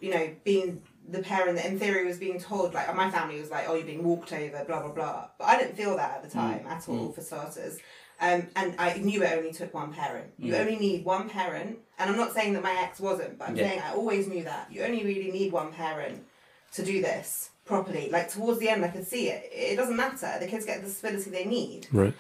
you 0.00 0.10
know, 0.12 0.30
being 0.44 0.82
the 1.08 1.20
parent 1.20 1.56
that 1.56 1.66
in 1.66 1.78
theory 1.78 2.04
was 2.04 2.18
being 2.18 2.40
told 2.40 2.74
like 2.74 2.94
my 2.96 3.10
family 3.10 3.40
was 3.40 3.50
like, 3.50 3.68
oh, 3.68 3.74
you're 3.74 3.86
being 3.86 4.02
walked 4.04 4.32
over, 4.32 4.64
blah 4.66 4.80
blah 4.80 4.92
blah. 4.92 5.28
But 5.38 5.44
I 5.44 5.58
didn't 5.58 5.76
feel 5.76 5.96
that 5.96 6.16
at 6.16 6.22
the 6.24 6.30
time 6.30 6.66
at 6.66 6.88
all, 6.88 7.12
for 7.12 7.20
starters. 7.20 7.78
Um, 8.18 8.46
and 8.56 8.74
I 8.78 8.94
knew 8.94 9.22
it 9.22 9.32
only 9.36 9.52
took 9.52 9.74
one 9.74 9.92
parent. 9.92 10.32
You 10.38 10.56
only 10.56 10.76
need 10.76 11.04
one 11.04 11.28
parent. 11.28 11.78
And 11.98 12.10
I'm 12.10 12.16
not 12.16 12.32
saying 12.32 12.54
that 12.54 12.62
my 12.62 12.72
ex 12.72 12.98
wasn't, 12.98 13.38
but 13.38 13.48
I'm 13.48 13.56
Yeah. 13.56 13.68
saying 13.68 13.80
I 13.82 13.92
always 13.94 14.26
knew 14.26 14.42
that. 14.44 14.72
You 14.72 14.82
only 14.84 15.04
really 15.04 15.30
need 15.30 15.52
one 15.52 15.70
parent 15.72 16.24
to 16.72 16.82
do 16.84 17.02
this 17.02 17.50
properly. 17.66 18.08
Like 18.10 18.30
towards 18.32 18.58
the 18.58 18.68
end, 18.70 18.84
I 18.84 18.88
could 18.88 19.06
see 19.06 19.28
it. 19.28 19.50
It 19.52 19.76
doesn't 19.76 19.96
matter. 19.96 20.32
The 20.40 20.46
kids 20.46 20.64
get 20.64 20.82
the 20.82 20.88
stability 20.88 21.30
they 21.30 21.44
need. 21.44 21.88
Right. 21.92 22.14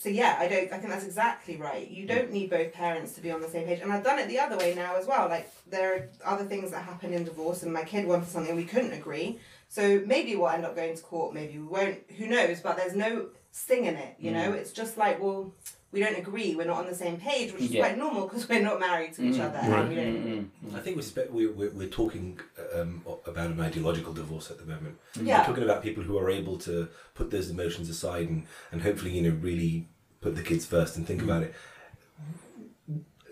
So 0.00 0.08
yeah, 0.08 0.36
I 0.38 0.48
don't. 0.48 0.72
I 0.72 0.78
think 0.78 0.88
that's 0.88 1.04
exactly 1.04 1.58
right. 1.58 1.86
You 1.90 2.06
don't 2.06 2.32
need 2.32 2.48
both 2.48 2.72
parents 2.72 3.12
to 3.16 3.20
be 3.20 3.30
on 3.30 3.42
the 3.42 3.48
same 3.50 3.66
page, 3.66 3.80
and 3.80 3.92
I've 3.92 4.02
done 4.02 4.18
it 4.18 4.28
the 4.28 4.38
other 4.38 4.56
way 4.56 4.74
now 4.74 4.96
as 4.96 5.06
well. 5.06 5.28
Like 5.28 5.52
there 5.68 5.94
are 5.94 6.08
other 6.24 6.46
things 6.46 6.70
that 6.70 6.84
happen 6.84 7.12
in 7.12 7.24
divorce, 7.24 7.64
and 7.64 7.70
my 7.70 7.84
kid 7.84 8.06
wanted 8.06 8.26
something 8.26 8.56
we 8.56 8.64
couldn't 8.64 8.94
agree. 8.94 9.38
So 9.68 10.02
maybe 10.06 10.34
we'll 10.36 10.48
end 10.48 10.64
up 10.64 10.74
going 10.74 10.96
to 10.96 11.02
court. 11.02 11.34
Maybe 11.34 11.58
we 11.58 11.66
won't. 11.66 11.98
Who 12.16 12.28
knows? 12.28 12.60
But 12.60 12.78
there's 12.78 12.96
no 12.96 13.26
sting 13.52 13.84
in 13.84 13.96
it. 13.96 14.16
You 14.18 14.30
mm. 14.30 14.36
know, 14.36 14.52
it's 14.54 14.72
just 14.72 14.96
like 14.96 15.20
well, 15.20 15.52
we 15.92 16.00
don't 16.00 16.16
agree. 16.16 16.54
We're 16.54 16.66
not 16.66 16.78
on 16.78 16.86
the 16.86 16.94
same 16.94 17.16
page, 17.16 17.52
which 17.52 17.62
is 17.62 17.70
Yeah. 17.72 17.80
quite 17.84 17.98
normal 17.98 18.26
because 18.26 18.48
we're 18.48 18.62
not 18.62 18.78
married 18.78 19.12
to 19.14 19.22
each 19.24 19.36
mm. 19.36 19.44
other. 19.44 19.58
and 19.58 19.72
Right. 19.72 19.88
we 19.88 19.94
don't. 19.96 20.24
Mm, 20.24 20.48
mm, 20.66 20.76
I 20.76 20.80
think 20.80 20.96
we 20.96 21.02
spe- 21.02 21.30
we're, 21.30 21.52
we're, 21.52 21.70
we're 21.70 21.88
talking 21.88 22.38
um, 22.74 23.02
about 23.26 23.50
an 23.50 23.60
ideological 23.60 24.12
divorce 24.12 24.50
at 24.50 24.58
the 24.58 24.66
moment. 24.66 24.98
Yeah. 25.20 25.40
We're 25.40 25.46
talking 25.46 25.64
about 25.64 25.82
people 25.82 26.04
who 26.04 26.16
are 26.18 26.30
able 26.30 26.58
to 26.58 26.88
put 27.14 27.30
those 27.30 27.50
emotions 27.50 27.88
aside 27.88 28.28
and, 28.28 28.46
and 28.70 28.82
hopefully, 28.82 29.12
you 29.16 29.22
know, 29.22 29.36
really 29.40 29.88
put 30.20 30.36
the 30.36 30.42
kids 30.42 30.64
first 30.64 30.96
and 30.96 31.06
think 31.06 31.22
about 31.22 31.42
it. 31.42 31.54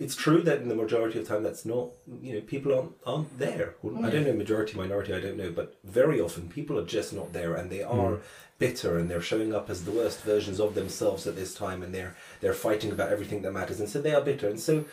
It's 0.00 0.14
true 0.14 0.42
that 0.42 0.60
in 0.60 0.68
the 0.68 0.74
majority 0.74 1.18
of 1.18 1.26
time 1.26 1.42
that's 1.42 1.64
not, 1.64 1.90
you 2.22 2.34
know, 2.34 2.40
people 2.40 2.74
aren't, 2.74 2.92
aren't 3.04 3.38
there. 3.38 3.74
Well, 3.82 4.04
I 4.04 4.10
don't 4.10 4.24
know, 4.24 4.32
majority, 4.32 4.76
minority, 4.76 5.12
I 5.12 5.20
don't 5.20 5.36
know, 5.36 5.50
but 5.50 5.78
very 5.84 6.20
often 6.20 6.48
people 6.48 6.78
are 6.78 6.84
just 6.84 7.12
not 7.12 7.32
there 7.32 7.54
and 7.54 7.70
they 7.70 7.82
are 7.82 8.12
hmm. 8.12 8.22
bitter 8.58 8.98
and 8.98 9.10
they're 9.10 9.20
showing 9.20 9.54
up 9.54 9.68
as 9.68 9.84
the 9.84 9.90
worst 9.90 10.22
versions 10.22 10.60
of 10.60 10.74
themselves 10.74 11.26
at 11.26 11.36
this 11.36 11.54
time 11.54 11.82
and 11.82 11.94
they're 11.94 12.14
they're 12.40 12.54
fighting 12.54 12.92
about 12.92 13.10
everything 13.10 13.42
that 13.42 13.52
matters 13.52 13.80
and 13.80 13.88
so 13.88 14.00
they 14.00 14.14
are 14.14 14.20
bitter 14.20 14.48
and 14.48 14.60
so 14.60 14.84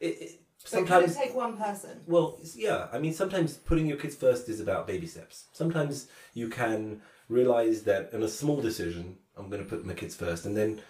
it, 0.00 0.06
it, 0.06 0.40
So 0.64 0.84
can 0.84 0.84
it 0.84 0.88
sometimes 0.88 1.16
take 1.16 1.34
one 1.34 1.56
person? 1.56 2.00
well, 2.06 2.38
yeah. 2.54 2.88
I 2.92 2.98
mean, 2.98 3.12
sometimes 3.12 3.56
putting 3.56 3.86
your 3.86 3.96
kids 3.96 4.16
first 4.16 4.48
is 4.48 4.60
about 4.60 4.86
baby 4.86 5.06
steps. 5.06 5.46
Sometimes 5.52 6.08
you 6.34 6.48
can 6.48 7.00
realize 7.28 7.82
that 7.82 8.10
in 8.12 8.22
a 8.22 8.28
small 8.28 8.60
decision, 8.60 9.16
I'm 9.36 9.48
going 9.50 9.62
to 9.62 9.68
put 9.68 9.84
my 9.86 9.94
kids 9.94 10.14
first, 10.14 10.46
and 10.46 10.56
then, 10.56 10.80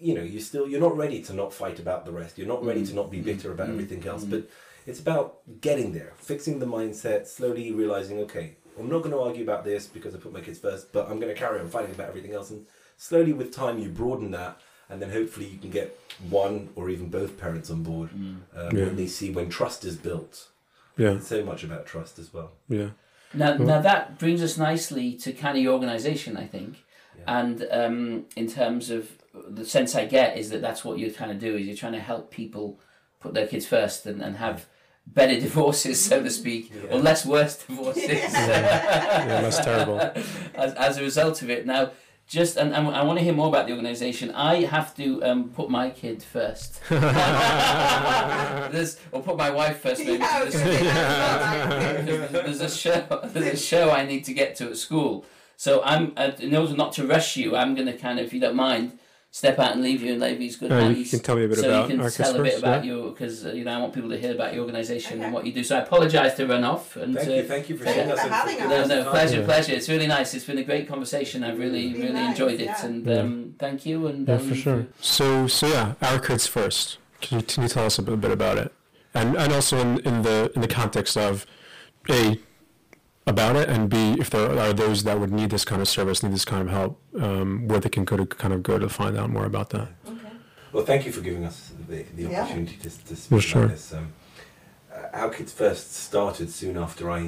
you 0.00 0.14
know, 0.14 0.22
you 0.22 0.40
still 0.40 0.66
you're 0.68 0.80
not 0.80 0.96
ready 0.96 1.22
to 1.22 1.32
not 1.32 1.52
fight 1.52 1.78
about 1.78 2.04
the 2.04 2.12
rest. 2.12 2.38
You're 2.38 2.48
not 2.48 2.64
ready 2.64 2.84
to 2.86 2.94
not 2.94 3.10
be 3.10 3.20
bitter 3.20 3.52
about 3.52 3.68
everything 3.68 4.06
else. 4.06 4.24
But 4.24 4.48
it's 4.86 5.00
about 5.00 5.38
getting 5.60 5.92
there, 5.92 6.12
fixing 6.16 6.58
the 6.58 6.66
mindset, 6.66 7.26
slowly 7.26 7.70
realizing, 7.72 8.18
okay, 8.20 8.56
I'm 8.78 8.88
not 8.88 9.00
going 9.00 9.12
to 9.12 9.20
argue 9.20 9.42
about 9.42 9.64
this 9.64 9.86
because 9.86 10.14
I 10.14 10.18
put 10.18 10.32
my 10.32 10.40
kids 10.40 10.58
first, 10.58 10.92
but 10.92 11.08
I'm 11.10 11.20
going 11.20 11.32
to 11.34 11.38
carry 11.38 11.60
on 11.60 11.68
fighting 11.68 11.94
about 11.94 12.08
everything 12.08 12.32
else, 12.32 12.50
and 12.50 12.66
slowly 12.96 13.32
with 13.32 13.52
time 13.54 13.78
you 13.78 13.88
broaden 13.90 14.30
that. 14.32 14.60
And 14.88 15.00
then 15.00 15.10
hopefully 15.10 15.46
you 15.46 15.58
can 15.58 15.70
get 15.70 15.96
one 16.30 16.70
or 16.74 16.90
even 16.90 17.10
both 17.10 17.38
parents 17.38 17.70
on 17.70 17.84
board 17.84 18.10
um, 18.12 18.42
Yeah. 18.56 18.86
when 18.86 18.96
they 18.96 19.06
see 19.06 19.30
when 19.30 19.48
trust 19.48 19.84
is 19.84 19.94
built. 19.96 20.48
Yeah. 20.96 21.12
It's 21.12 21.28
so 21.28 21.44
much 21.44 21.62
about 21.62 21.86
trust 21.86 22.18
as 22.18 22.34
well. 22.34 22.50
Yeah. 22.68 22.88
Now, 23.32 23.56
now 23.56 23.80
that 23.80 24.18
brings 24.18 24.42
us 24.42 24.58
nicely 24.58 25.12
to 25.18 25.32
kind 25.32 25.56
of 25.56 25.62
your 25.62 25.74
organisation, 25.74 26.36
I 26.36 26.46
think, 26.48 26.82
Yeah. 27.16 27.38
and 27.40 27.66
um, 27.70 28.24
in 28.34 28.48
terms 28.48 28.90
of 28.90 29.08
the 29.32 29.64
sense 29.64 29.94
I 29.94 30.06
get 30.06 30.36
is 30.36 30.50
that 30.50 30.60
that's 30.60 30.84
what 30.84 30.98
you're 30.98 31.10
trying 31.10 31.30
to 31.30 31.38
do 31.38 31.56
is 31.56 31.66
you're 31.66 31.76
trying 31.76 31.92
to 31.92 32.00
help 32.00 32.30
people 32.30 32.80
put 33.20 33.34
their 33.34 33.46
kids 33.46 33.66
first 33.66 34.06
and, 34.06 34.22
and 34.22 34.36
have 34.36 34.66
better 35.06 35.38
divorces, 35.40 36.02
so 36.04 36.22
to 36.22 36.30
speak, 36.30 36.72
or 36.90 36.98
less 36.98 37.24
worse 37.26 37.56
divorces 37.56 38.04
Yeah, 38.08 39.40
that's 39.42 39.60
terrible. 39.60 40.00
as, 40.54 40.74
as 40.74 40.98
a 40.98 41.02
result 41.02 41.42
of 41.42 41.50
it. 41.50 41.66
Now, 41.66 41.92
just 42.26 42.56
and, 42.56 42.72
and 42.72 42.88
I 42.88 43.02
want 43.02 43.18
to 43.18 43.24
hear 43.24 43.34
more 43.34 43.48
about 43.48 43.66
the 43.66 43.72
organisation. 43.72 44.30
I 44.30 44.64
have 44.64 44.94
to 44.96 45.22
um, 45.24 45.48
put 45.50 45.68
my 45.68 45.90
kid 45.90 46.22
first, 46.22 46.80
There's, 46.88 47.00
or 49.10 49.20
put 49.22 49.36
my 49.36 49.50
wife 49.50 49.80
first. 49.80 50.00
Maybe. 50.04 50.18
Yeah, 50.18 50.28
I 50.40 50.44
was 50.44 50.54
gonna 50.54 50.66
say, 50.66 50.82
that's 50.84 52.32
not 52.32 52.32
like- 52.32 52.44
there's 52.44 52.60
a 52.60 52.70
show 52.70 53.20
there's 53.24 53.54
a 53.54 53.56
show 53.56 53.90
I 53.90 54.06
need 54.06 54.24
to 54.26 54.32
get 54.32 54.54
to 54.56 54.70
at 54.70 54.76
school. 54.76 55.24
So 55.56 55.82
I'm 55.84 56.12
uh, 56.16 56.30
in 56.38 56.54
order 56.54 56.74
not 56.74 56.92
to 56.94 57.06
rush 57.06 57.36
you, 57.36 57.56
I'm 57.56 57.74
going 57.74 57.86
to 57.86 57.96
kind 57.98 58.18
of, 58.18 58.24
if 58.26 58.32
you 58.32 58.40
don't 58.40 58.56
mind, 58.56 58.98
step 59.32 59.58
out 59.60 59.72
and 59.72 59.82
leave 59.82 60.02
you 60.02 60.12
in 60.14 60.18
Levi's 60.18 60.56
good 60.56 60.72
Uh, 60.72 60.88
you 60.88 61.04
can 61.04 61.20
tell 61.20 61.36
me 61.36 61.44
a 61.44 61.48
bit 61.48 61.58
so 61.58 61.68
about 61.68 61.82
you 61.82 61.90
can 61.94 62.00
Arcus 62.00 62.16
tell 62.16 62.34
a 62.34 62.42
bit 62.42 62.52
first, 62.54 62.62
about 62.64 62.84
yeah? 62.84 62.92
your 62.92 63.10
because 63.12 63.46
uh, 63.46 63.52
you 63.52 63.64
know 63.64 63.72
I 63.72 63.78
want 63.78 63.92
people 63.94 64.10
to 64.10 64.18
hear 64.18 64.32
about 64.32 64.52
your 64.54 64.64
organisation 64.64 65.22
and 65.22 65.32
what 65.32 65.46
you 65.46 65.52
do. 65.52 65.62
So 65.62 65.76
I 65.76 65.80
apologise 65.82 66.34
to 66.34 66.46
run 66.46 66.64
off 66.64 66.96
and 66.96 67.14
Thank 67.14 67.28
uh, 67.28 67.32
you, 67.34 67.42
thank 67.44 67.68
you 67.68 67.76
for 67.78 67.84
thank 67.84 67.96
seeing 67.96 68.10
us. 68.10 68.20
for 68.22 68.28
having 68.28 68.60
us. 68.60 68.88
no, 68.88 69.02
no, 69.04 69.10
pleasure, 69.10 69.40
Yeah. 69.40 69.44
pleasure. 69.46 69.72
It's 69.74 69.88
really 69.88 70.06
nice. 70.08 70.34
It's 70.34 70.44
been 70.44 70.58
a 70.58 70.64
great 70.64 70.88
conversation. 70.88 71.44
I've 71.44 71.58
really, 71.58 71.88
Really 71.92 72.00
really 72.00 72.12
nice, 72.14 72.30
enjoyed 72.30 72.60
it, 72.60 72.64
yeah. 72.66 72.86
and 72.86 73.06
Yeah. 73.06 73.14
um, 73.20 73.54
thank 73.58 73.86
you. 73.86 74.06
And 74.08 74.26
Yeah, 74.26 74.34
um, 74.34 74.48
for 74.48 74.54
sure. 74.56 74.86
So, 75.00 75.46
so 75.46 75.68
yeah, 75.68 75.94
our 76.02 76.18
kids 76.18 76.46
first. 76.46 76.98
Can 77.20 77.38
you, 77.40 77.44
can 77.44 77.62
you 77.62 77.68
tell 77.68 77.86
us 77.86 77.98
a 77.98 78.02
bit, 78.02 78.14
a 78.14 78.16
bit 78.16 78.30
about 78.32 78.56
it, 78.58 78.72
and 79.14 79.36
and 79.36 79.52
also 79.52 79.78
in, 79.78 79.98
in 80.00 80.22
the 80.22 80.50
in 80.54 80.60
the 80.62 80.68
context 80.68 81.16
of 81.16 81.46
a 82.08 82.40
about 83.30 83.56
it, 83.56 83.68
and 83.68 83.88
b 83.88 83.96
if 84.18 84.28
there 84.30 84.50
are 84.64 84.72
those 84.72 84.98
that 85.04 85.16
would 85.20 85.32
need 85.40 85.50
this 85.50 85.64
kind 85.64 85.80
of 85.80 85.88
service, 85.88 86.22
need 86.22 86.32
this 86.32 86.44
kind 86.44 86.62
of 86.66 86.68
help, 86.78 86.92
um, 87.26 87.66
where 87.68 87.80
they 87.80 87.88
can 87.88 88.04
go 88.04 88.16
to 88.16 88.26
kind 88.26 88.52
of 88.54 88.62
go 88.62 88.78
to 88.78 88.88
find 88.88 89.16
out 89.16 89.30
more 89.30 89.46
about 89.46 89.70
that. 89.70 89.88
Okay. 90.06 90.32
Well, 90.72 90.84
thank 90.84 91.06
you 91.06 91.12
for 91.12 91.22
giving 91.28 91.44
us 91.44 91.72
the, 91.88 92.02
the 92.16 92.22
Yeah. 92.24 92.42
opportunity 92.42 92.76
to, 92.84 92.90
to 93.08 93.16
speak 93.16 93.30
Well, 93.30 93.40
sure. 93.40 93.64
about 93.64 93.76
this. 93.76 93.92
Um, 93.92 94.12
uh, 94.92 95.20
our 95.22 95.30
kids 95.30 95.52
first 95.52 95.94
started 95.94 96.50
soon 96.50 96.76
after 96.76 97.10
I, 97.10 97.20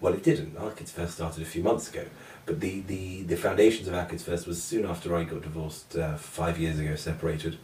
well, 0.00 0.14
it 0.14 0.22
didn't. 0.22 0.56
Our 0.56 0.70
kids 0.70 0.90
first 0.92 1.14
started 1.14 1.42
a 1.42 1.50
few 1.54 1.62
months 1.62 1.90
ago, 1.90 2.04
but 2.46 2.60
the, 2.60 2.80
the, 2.92 3.22
the 3.22 3.36
foundations 3.36 3.88
of 3.88 3.94
our 3.94 4.06
kids 4.06 4.22
first 4.22 4.46
was 4.46 4.62
soon 4.62 4.84
after 4.86 5.14
I 5.16 5.24
got 5.24 5.42
divorced 5.42 5.96
uh, 5.96 6.16
five 6.16 6.58
years 6.58 6.78
ago, 6.78 6.94
separated. 6.96 7.58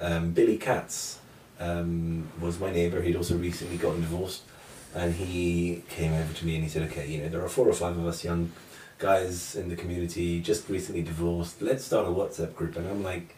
Um, 0.00 0.32
Billy 0.32 0.58
Katz 0.58 1.20
um, 1.58 2.28
was 2.40 2.58
my 2.58 2.70
neighbour. 2.70 3.00
He'd 3.02 3.16
also 3.16 3.36
recently 3.36 3.78
gotten 3.78 4.00
divorced, 4.02 4.42
and 4.96 5.14
he 5.14 5.84
came 5.88 6.12
over 6.12 6.32
to 6.32 6.46
me 6.46 6.56
and 6.56 6.64
he 6.64 6.70
said, 6.70 6.82
"Okay, 6.90 7.06
you 7.06 7.18
know, 7.22 7.28
there 7.28 7.44
are 7.44 7.48
four 7.48 7.68
or 7.68 7.72
five 7.72 7.96
of 7.96 8.06
us 8.06 8.24
young 8.24 8.50
guys 8.98 9.54
in 9.54 9.68
the 9.68 9.76
community 9.76 10.40
just 10.40 10.68
recently 10.68 11.02
divorced. 11.02 11.62
Let's 11.62 11.84
start 11.84 12.06
a 12.06 12.10
WhatsApp 12.10 12.54
group." 12.56 12.76
And 12.76 12.88
I'm 12.88 13.04
like. 13.04 13.36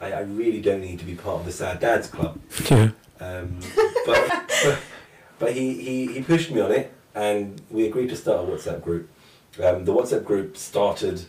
I, 0.00 0.12
I 0.12 0.20
really 0.22 0.60
don't 0.60 0.80
need 0.80 0.98
to 0.98 1.04
be 1.04 1.14
part 1.14 1.38
of 1.40 1.46
the 1.46 1.52
Sad 1.52 1.78
Dads 1.78 2.08
Club. 2.08 2.36
Yeah. 2.68 2.90
Um, 3.20 3.60
but 4.04 4.52
but, 4.64 4.78
but 5.38 5.52
he, 5.52 5.74
he, 5.74 6.06
he 6.14 6.22
pushed 6.22 6.50
me 6.50 6.60
on 6.60 6.72
it, 6.72 6.92
and 7.14 7.60
we 7.70 7.86
agreed 7.86 8.08
to 8.08 8.16
start 8.16 8.40
a 8.40 8.50
WhatsApp 8.50 8.82
group. 8.82 9.08
Um, 9.62 9.84
the 9.84 9.92
WhatsApp 9.92 10.24
group 10.24 10.56
started 10.56 11.26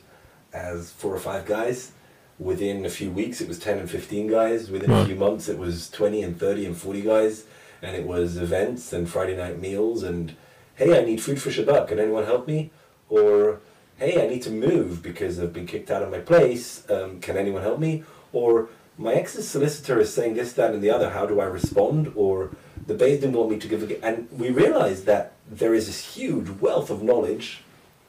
as 0.53 0.89
four 0.89 1.13
or 1.13 1.19
five 1.19 1.45
guys. 1.45 1.91
Within 2.39 2.83
a 2.85 2.89
few 2.89 3.11
weeks, 3.11 3.41
it 3.41 3.47
was 3.47 3.59
10 3.59 3.77
and 3.77 3.89
15 3.89 4.27
guys. 4.27 4.71
Within 4.71 4.89
a 4.91 5.05
few 5.05 5.15
months, 5.15 5.47
it 5.47 5.57
was 5.59 5.89
20 5.91 6.23
and 6.23 6.39
30 6.39 6.65
and 6.65 6.75
40 6.75 7.01
guys. 7.01 7.43
And 7.83 7.97
it 7.97 8.07
was 8.07 8.37
events 8.37 8.93
and 8.93 9.09
Friday 9.09 9.35
night 9.35 9.59
meals 9.59 10.03
and, 10.03 10.35
hey, 10.75 10.97
I 10.97 11.03
need 11.03 11.21
food 11.21 11.41
for 11.41 11.49
Shabbat. 11.49 11.89
Can 11.89 11.99
anyone 11.99 12.23
help 12.23 12.47
me? 12.47 12.71
Or, 13.09 13.59
hey, 13.97 14.23
I 14.23 14.27
need 14.29 14.41
to 14.43 14.51
move 14.51 15.03
because 15.03 15.37
I've 15.37 15.51
been 15.51 15.67
kicked 15.67 15.91
out 15.91 16.01
of 16.01 16.09
my 16.09 16.19
place. 16.19 16.89
Um, 16.89 17.19
can 17.19 17.35
anyone 17.35 17.61
help 17.61 17.79
me? 17.79 18.03
Or, 18.31 18.69
my 18.97 19.13
ex's 19.13 19.47
solicitor 19.49 19.99
is 19.99 20.13
saying 20.13 20.35
this, 20.35 20.53
that, 20.53 20.73
and 20.73 20.81
the 20.81 20.91
other. 20.91 21.09
How 21.09 21.25
do 21.25 21.41
I 21.41 21.45
respond? 21.45 22.13
Or, 22.15 22.51
the 22.87 22.93
Beis 22.93 23.19
Din 23.21 23.33
want 23.33 23.49
me 23.49 23.57
to 23.59 23.67
give 23.67 23.83
a. 23.89 24.05
And 24.05 24.29
we 24.31 24.49
realized 24.49 25.05
that 25.07 25.33
there 25.49 25.73
is 25.73 25.87
this 25.87 26.15
huge 26.15 26.49
wealth 26.61 26.89
of 26.89 27.03
knowledge 27.03 27.63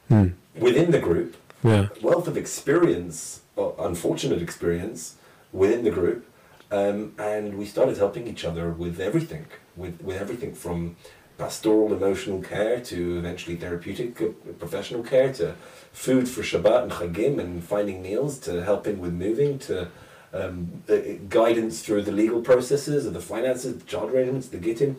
Hmm. 0.07 0.27
within 0.57 0.91
the 0.91 0.99
group, 0.99 1.35
Yeah. 1.63 1.87
wealth 2.01 2.27
of 2.27 2.37
experience, 2.37 3.41
unfortunate 3.57 4.41
experience 4.41 5.15
within 5.51 5.83
the 5.83 5.89
group, 5.89 6.23
um, 6.71 7.13
and 7.17 7.57
we 7.57 7.65
started 7.65 7.97
helping 7.97 8.27
each 8.27 8.43
other 8.45 8.69
with 8.71 8.99
everything, 8.99 9.45
with, 9.75 10.01
with 10.01 10.17
everything 10.17 10.53
from 10.53 10.95
pastoral 11.37 11.93
emotional 11.93 12.41
care 12.41 12.79
to 12.79 13.17
eventually 13.17 13.55
therapeutic 13.57 14.21
uh, 14.21 14.25
professional 14.57 15.03
care 15.03 15.31
to 15.33 15.53
food 15.91 16.27
for 16.29 16.41
Shabbat 16.41 16.83
and 16.83 16.91
Chagim 16.91 17.39
and 17.39 17.63
finding 17.63 18.01
meals 18.01 18.39
to 18.39 18.63
helping 18.63 18.99
with 18.99 19.13
moving 19.13 19.59
to 19.59 19.89
um, 20.33 20.81
uh, 20.89 20.95
guidance 21.29 21.81
through 21.81 22.03
the 22.03 22.11
legal 22.11 22.41
processes 22.41 23.05
of 23.05 23.13
the 23.13 23.21
finances, 23.21 23.77
the 23.77 23.85
child 23.85 24.11
arrangements, 24.11 24.47
the 24.47 24.57
gittin. 24.57 24.97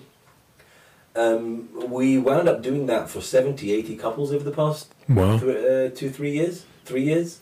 Um, 1.15 1.69
we 1.91 2.19
wound 2.19 2.49
up 2.49 2.61
doing 2.63 2.87
that 2.87 3.09
for 3.09 3.23
70, 3.23 3.73
80 3.73 3.97
couples 3.97 4.33
over 4.33 4.45
the 4.45 4.51
past 4.53 4.93
Wow. 5.09 5.39
th- 5.39 5.93
uh, 5.93 5.95
two, 5.97 6.11
three 6.11 6.33
years, 6.33 6.65
three 6.85 7.05
years. 7.05 7.41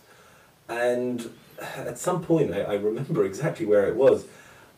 And 0.69 1.31
at 1.61 1.99
some 1.99 2.23
point, 2.23 2.53
I, 2.53 2.61
I 2.63 2.75
remember 2.75 3.25
exactly 3.25 3.67
where 3.67 3.87
it 3.87 3.97
was. 3.97 4.27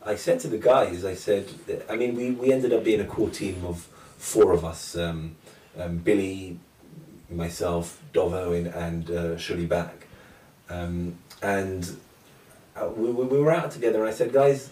I 0.05 0.15
said 0.15 0.39
to 0.41 0.47
the 0.47 0.57
guys, 0.57 1.03
I 1.03 1.15
said, 1.15 1.49
I 1.89 1.95
mean, 1.95 2.15
we, 2.15 2.31
we 2.31 2.53
ended 2.53 2.71
up 2.73 2.83
being 2.83 3.01
a 3.01 3.05
core 3.05 3.29
team 3.29 3.65
of 3.65 3.87
four 4.17 4.53
of 4.53 4.63
us 4.63 4.95
um, 4.95 5.35
um, 5.77 5.97
Billy, 5.97 6.59
myself, 7.29 8.01
Dov 8.13 8.33
Owen, 8.33 8.67
and 8.67 9.09
uh, 9.09 9.35
Shuli 9.35 9.67
Bag. 9.67 10.07
Um, 10.69 11.17
and 11.41 11.97
uh, 12.75 12.89
we, 12.95 13.09
we 13.11 13.25
we 13.25 13.39
were 13.39 13.51
out 13.51 13.71
together, 13.71 13.99
and 13.99 14.07
I 14.07 14.13
said, 14.13 14.33
guys, 14.33 14.69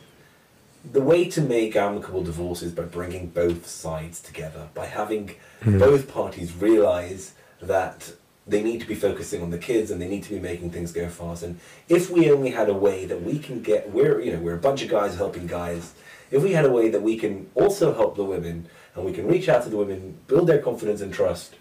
the 0.92 1.02
way 1.02 1.30
to 1.30 1.42
make 1.42 1.76
amicable 1.76 2.24
divorce 2.24 2.62
is 2.62 2.72
by 2.72 2.84
bringing 2.84 3.28
both 3.28 3.68
sides 3.68 4.22
together, 4.22 4.70
by 4.74 4.86
having 4.86 5.36
both 5.66 6.12
parties 6.12 6.56
realize 6.56 7.34
that 7.62 8.14
they 8.48 8.62
need 8.62 8.80
to 8.82 8.88
be 8.88 8.96
focusing 8.96 9.42
on 9.42 9.50
the 9.50 9.58
kids 9.58 9.90
and 9.92 10.02
they 10.02 10.08
need 10.08 10.24
to 10.24 10.30
be 10.30 10.40
making 10.40 10.72
things 10.72 10.92
go 10.92 11.10
fast. 11.10 11.44
And 11.44 11.60
if 11.90 12.10
we 12.10 12.32
only 12.32 12.52
had 12.52 12.70
a 12.70 12.74
way 12.74 13.06
that 13.06 13.24
we 13.24 13.40
can 13.40 13.62
get, 13.62 13.92
we're 13.92 14.22
you 14.22 14.32
know 14.34 14.40
we're 14.40 14.56
a 14.56 14.60
bunch 14.60 14.82
of 14.84 14.90
guys 14.90 15.16
helping 15.16 15.48
guys. 15.48 15.94
If 16.32 16.44
we 16.44 16.54
had 16.54 16.66
a 16.66 16.72
way 16.72 16.90
that 16.90 17.02
we 17.02 17.18
can 17.18 17.50
also 17.56 17.94
help 17.94 18.16
the 18.16 18.24
women 18.24 18.68
and 18.96 19.06
we 19.06 19.14
can 19.14 19.28
reach 19.28 19.50
out 19.50 19.64
to 19.64 19.70
the 19.70 19.78
women, 19.78 20.18
build 20.28 20.48
their 20.48 20.60
confidence 20.60 21.02
and 21.02 21.14
trust, 21.14 21.56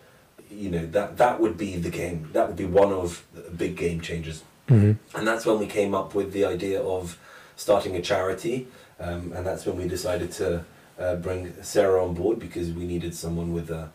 you 0.50 0.70
know 0.70 0.86
that 0.86 1.16
that 1.16 1.40
would 1.40 1.56
be 1.56 1.76
the 1.76 1.90
game. 1.90 2.28
That 2.32 2.48
would 2.48 2.56
be 2.56 2.66
one 2.66 2.92
of 2.92 3.24
the 3.34 3.42
big 3.50 3.76
game 3.76 4.00
changers. 4.00 4.42
Mhm. 4.68 4.96
And 5.14 5.26
that's 5.26 5.44
when 5.44 5.58
we 5.58 5.66
came 5.66 5.94
up 5.94 6.14
with 6.14 6.32
the 6.32 6.44
idea 6.44 6.82
of 6.82 7.18
starting 7.56 7.96
a 7.96 8.00
charity. 8.02 8.68
Um, 9.00 9.32
and 9.34 9.44
that's 9.46 9.66
when 9.66 9.76
we 9.76 9.88
decided 9.88 10.30
to 10.32 10.64
uh, 10.98 11.16
bring 11.16 11.52
Sarah 11.62 12.04
on 12.04 12.14
board 12.14 12.38
because 12.38 12.70
we 12.70 12.84
needed 12.86 13.14
someone 13.14 13.52
with 13.52 13.68
a 13.70 13.90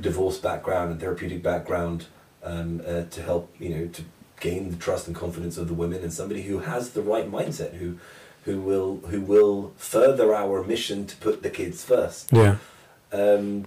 divorce 0.00 0.38
background 0.38 0.90
and 0.92 1.00
therapeutic 1.00 1.42
background 1.42 2.06
um, 2.42 2.80
uh, 2.86 3.02
to 3.10 3.22
help 3.22 3.54
you 3.58 3.70
know 3.70 3.86
to 3.88 4.02
gain 4.40 4.70
the 4.70 4.76
trust 4.76 5.06
and 5.06 5.16
confidence 5.16 5.56
of 5.56 5.66
the 5.68 5.74
women 5.74 6.02
and 6.02 6.12
somebody 6.12 6.42
who 6.42 6.58
has 6.60 6.90
the 6.90 7.02
right 7.02 7.30
mindset 7.30 7.74
who 7.74 7.98
who 8.44 8.60
will 8.60 8.98
who 9.08 9.20
will 9.20 9.72
further 9.76 10.34
our 10.34 10.62
mission 10.62 11.06
to 11.06 11.16
put 11.16 11.42
the 11.42 11.50
kids 11.50 11.84
first. 11.84 12.30
Yeah. 12.32 12.56
Um, 13.12 13.64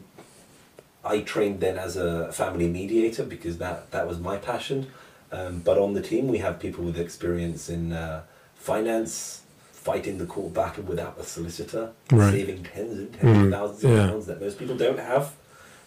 I 1.04 1.22
trained 1.22 1.60
then 1.62 1.78
as 1.78 1.96
a 1.98 2.32
family 2.32 2.68
mediator 2.68 3.24
because 3.24 3.58
that, 3.58 3.90
that 3.92 4.06
was 4.08 4.20
my 4.20 4.36
passion. 4.38 4.88
Um, 5.32 5.60
but 5.60 5.78
on 5.78 5.94
the 5.94 6.02
team, 6.02 6.28
we 6.28 6.40
have 6.40 6.60
people 6.60 6.84
with 6.84 7.00
experience 7.00 7.70
in 7.70 7.94
uh, 7.94 8.24
finance, 8.56 9.42
fighting 9.72 10.18
the 10.18 10.26
court 10.26 10.54
battle 10.54 10.84
without 10.84 11.18
a 11.20 11.24
solicitor, 11.24 11.92
Right. 12.12 12.32
saving 12.34 12.64
tens 12.66 12.98
and 13.00 13.14
tens 13.14 13.38
Mm, 13.38 13.46
of 13.46 13.52
thousands 13.52 13.84
of 13.86 13.92
yeah. 13.92 14.08
pounds 14.08 14.26
that 14.28 14.42
most 14.42 14.60
people 14.60 14.76
don't 14.76 15.00
have. 15.00 15.32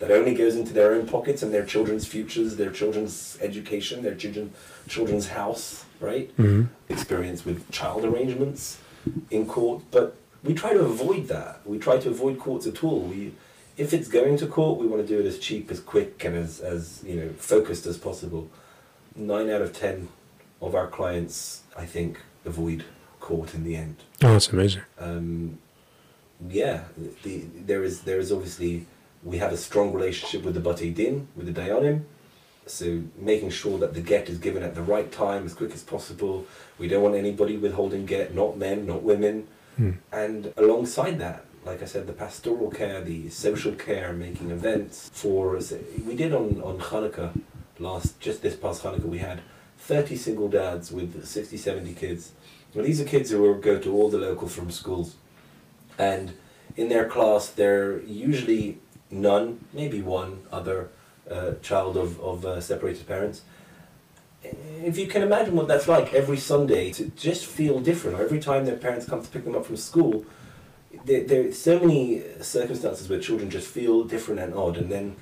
That 0.02 0.10
only 0.10 0.34
goes 0.34 0.56
into 0.56 0.72
their 0.72 0.94
own 0.94 1.06
pockets 1.06 1.44
and 1.44 1.54
their 1.54 1.64
children's 1.64 2.04
futures, 2.08 2.56
their 2.56 2.72
children's 2.72 3.38
education, 3.40 4.02
their 4.02 4.16
children, 4.16 4.52
children's 4.88 5.28
house, 5.28 5.84
right? 6.00 6.28
Mhm. 6.36 6.66
experience 6.88 7.44
with 7.44 7.70
child 7.70 8.04
arrangements 8.04 8.78
in 9.30 9.46
court, 9.46 9.84
but 9.92 10.16
we 10.42 10.54
try 10.54 10.72
to 10.72 10.80
avoid 10.80 11.28
that. 11.28 11.60
We 11.64 11.78
try 11.78 11.98
to 11.98 12.08
avoid 12.10 12.40
courts 12.40 12.66
at 12.66 12.82
all. 12.82 13.02
We, 13.02 13.34
if 13.76 13.94
it's 13.94 14.08
going 14.08 14.36
to 14.38 14.46
court, 14.48 14.80
we 14.80 14.88
want 14.88 15.06
to 15.06 15.06
do 15.06 15.20
it 15.20 15.26
as 15.32 15.38
cheap, 15.38 15.70
as 15.70 15.78
quick, 15.78 16.24
and 16.24 16.34
as, 16.36 16.58
as 16.58 17.00
you 17.06 17.14
know 17.14 17.28
focused 17.38 17.86
as 17.86 17.96
possible. 17.96 18.50
Nine 19.14 19.48
out 19.50 19.62
of 19.62 19.72
ten 19.72 20.08
of 20.60 20.74
our 20.74 20.88
clients, 20.88 21.60
I 21.76 21.86
think, 21.86 22.18
avoid 22.44 22.82
court 23.20 23.54
in 23.54 23.62
the 23.62 23.76
end. 23.76 23.96
Oh, 24.20 24.32
that's 24.32 24.48
amazing. 24.52 24.82
Um, 24.98 25.58
yeah, 26.50 26.80
the, 27.22 27.44
there 27.66 27.84
is 27.84 28.00
there 28.00 28.18
is 28.18 28.32
obviously 28.32 28.86
we 29.22 29.38
have 29.38 29.52
a 29.52 29.56
strong 29.56 29.92
relationship 29.92 30.42
with 30.42 30.54
the 30.54 30.60
Batei 30.60 30.94
Din, 30.94 31.28
with 31.36 31.52
the 31.52 31.60
Dayanim. 31.60 32.02
So 32.66 33.02
making 33.16 33.50
sure 33.50 33.78
that 33.78 33.94
the 33.94 34.00
get 34.00 34.28
is 34.28 34.38
given 34.38 34.62
at 34.62 34.74
the 34.74 34.82
right 34.82 35.10
time, 35.10 35.44
as 35.44 35.54
quick 35.54 35.72
as 35.72 35.82
possible. 35.82 36.46
We 36.78 36.88
don't 36.88 37.02
want 37.02 37.16
anybody 37.16 37.56
withholding 37.56 38.06
get, 38.06 38.34
not 38.34 38.56
men, 38.56 38.86
not 38.86 39.02
women. 39.02 39.48
Hmm. 39.76 39.92
And 40.12 40.52
alongside 40.56 41.18
that, 41.18 41.44
like 41.64 41.82
I 41.82 41.86
said, 41.86 42.06
the 42.06 42.12
pastoral 42.12 42.70
care, 42.70 43.00
the 43.00 43.30
social 43.30 43.72
care, 43.72 44.12
making 44.12 44.50
events 44.50 45.10
for 45.12 45.56
us. 45.56 45.72
We 46.04 46.14
did 46.14 46.34
on, 46.34 46.60
on 46.62 46.78
Hanukkah 46.78 47.32
last, 47.78 48.20
just 48.20 48.42
this 48.42 48.56
past 48.56 48.82
Hanukkah, 48.82 49.04
we 49.04 49.18
had 49.18 49.40
30 49.78 50.16
single 50.16 50.48
dads 50.48 50.92
with 50.92 51.24
60, 51.24 51.56
70 51.56 51.94
kids. 51.94 52.32
Well, 52.74 52.84
these 52.84 53.00
are 53.00 53.04
kids 53.04 53.30
who 53.30 53.42
will 53.42 53.54
go 53.54 53.78
to 53.78 53.92
all 53.92 54.08
the 54.08 54.18
local 54.18 54.48
from 54.48 54.70
schools. 54.70 55.16
And 55.98 56.32
in 56.76 56.88
their 56.88 57.06
class, 57.06 57.48
they're 57.48 58.00
usually 58.00 58.78
none, 59.12 59.60
maybe 59.72 60.00
one 60.00 60.40
other 60.50 60.88
uh, 61.30 61.52
child 61.62 61.96
of, 61.96 62.18
of 62.20 62.44
uh, 62.44 62.60
separated 62.60 63.06
parents. 63.06 63.42
If 64.42 64.98
you 64.98 65.06
can 65.06 65.22
imagine 65.22 65.54
what 65.54 65.68
that's 65.68 65.86
like 65.86 66.12
every 66.12 66.36
Sunday 66.38 66.90
to 66.94 67.04
just 67.10 67.46
feel 67.46 67.78
different, 67.78 68.18
or 68.18 68.24
every 68.24 68.40
time 68.40 68.64
their 68.64 68.76
parents 68.76 69.06
come 69.06 69.22
to 69.22 69.28
pick 69.28 69.44
them 69.44 69.54
up 69.54 69.66
from 69.66 69.76
school, 69.76 70.24
there, 71.04 71.22
there 71.22 71.48
are 71.48 71.52
so 71.52 71.78
many 71.78 72.22
circumstances 72.40 73.08
where 73.08 73.20
children 73.20 73.50
just 73.50 73.68
feel 73.68 74.02
different 74.02 74.40
and 74.40 74.52
odd, 74.54 74.76
and 74.76 74.90
then 74.90 75.14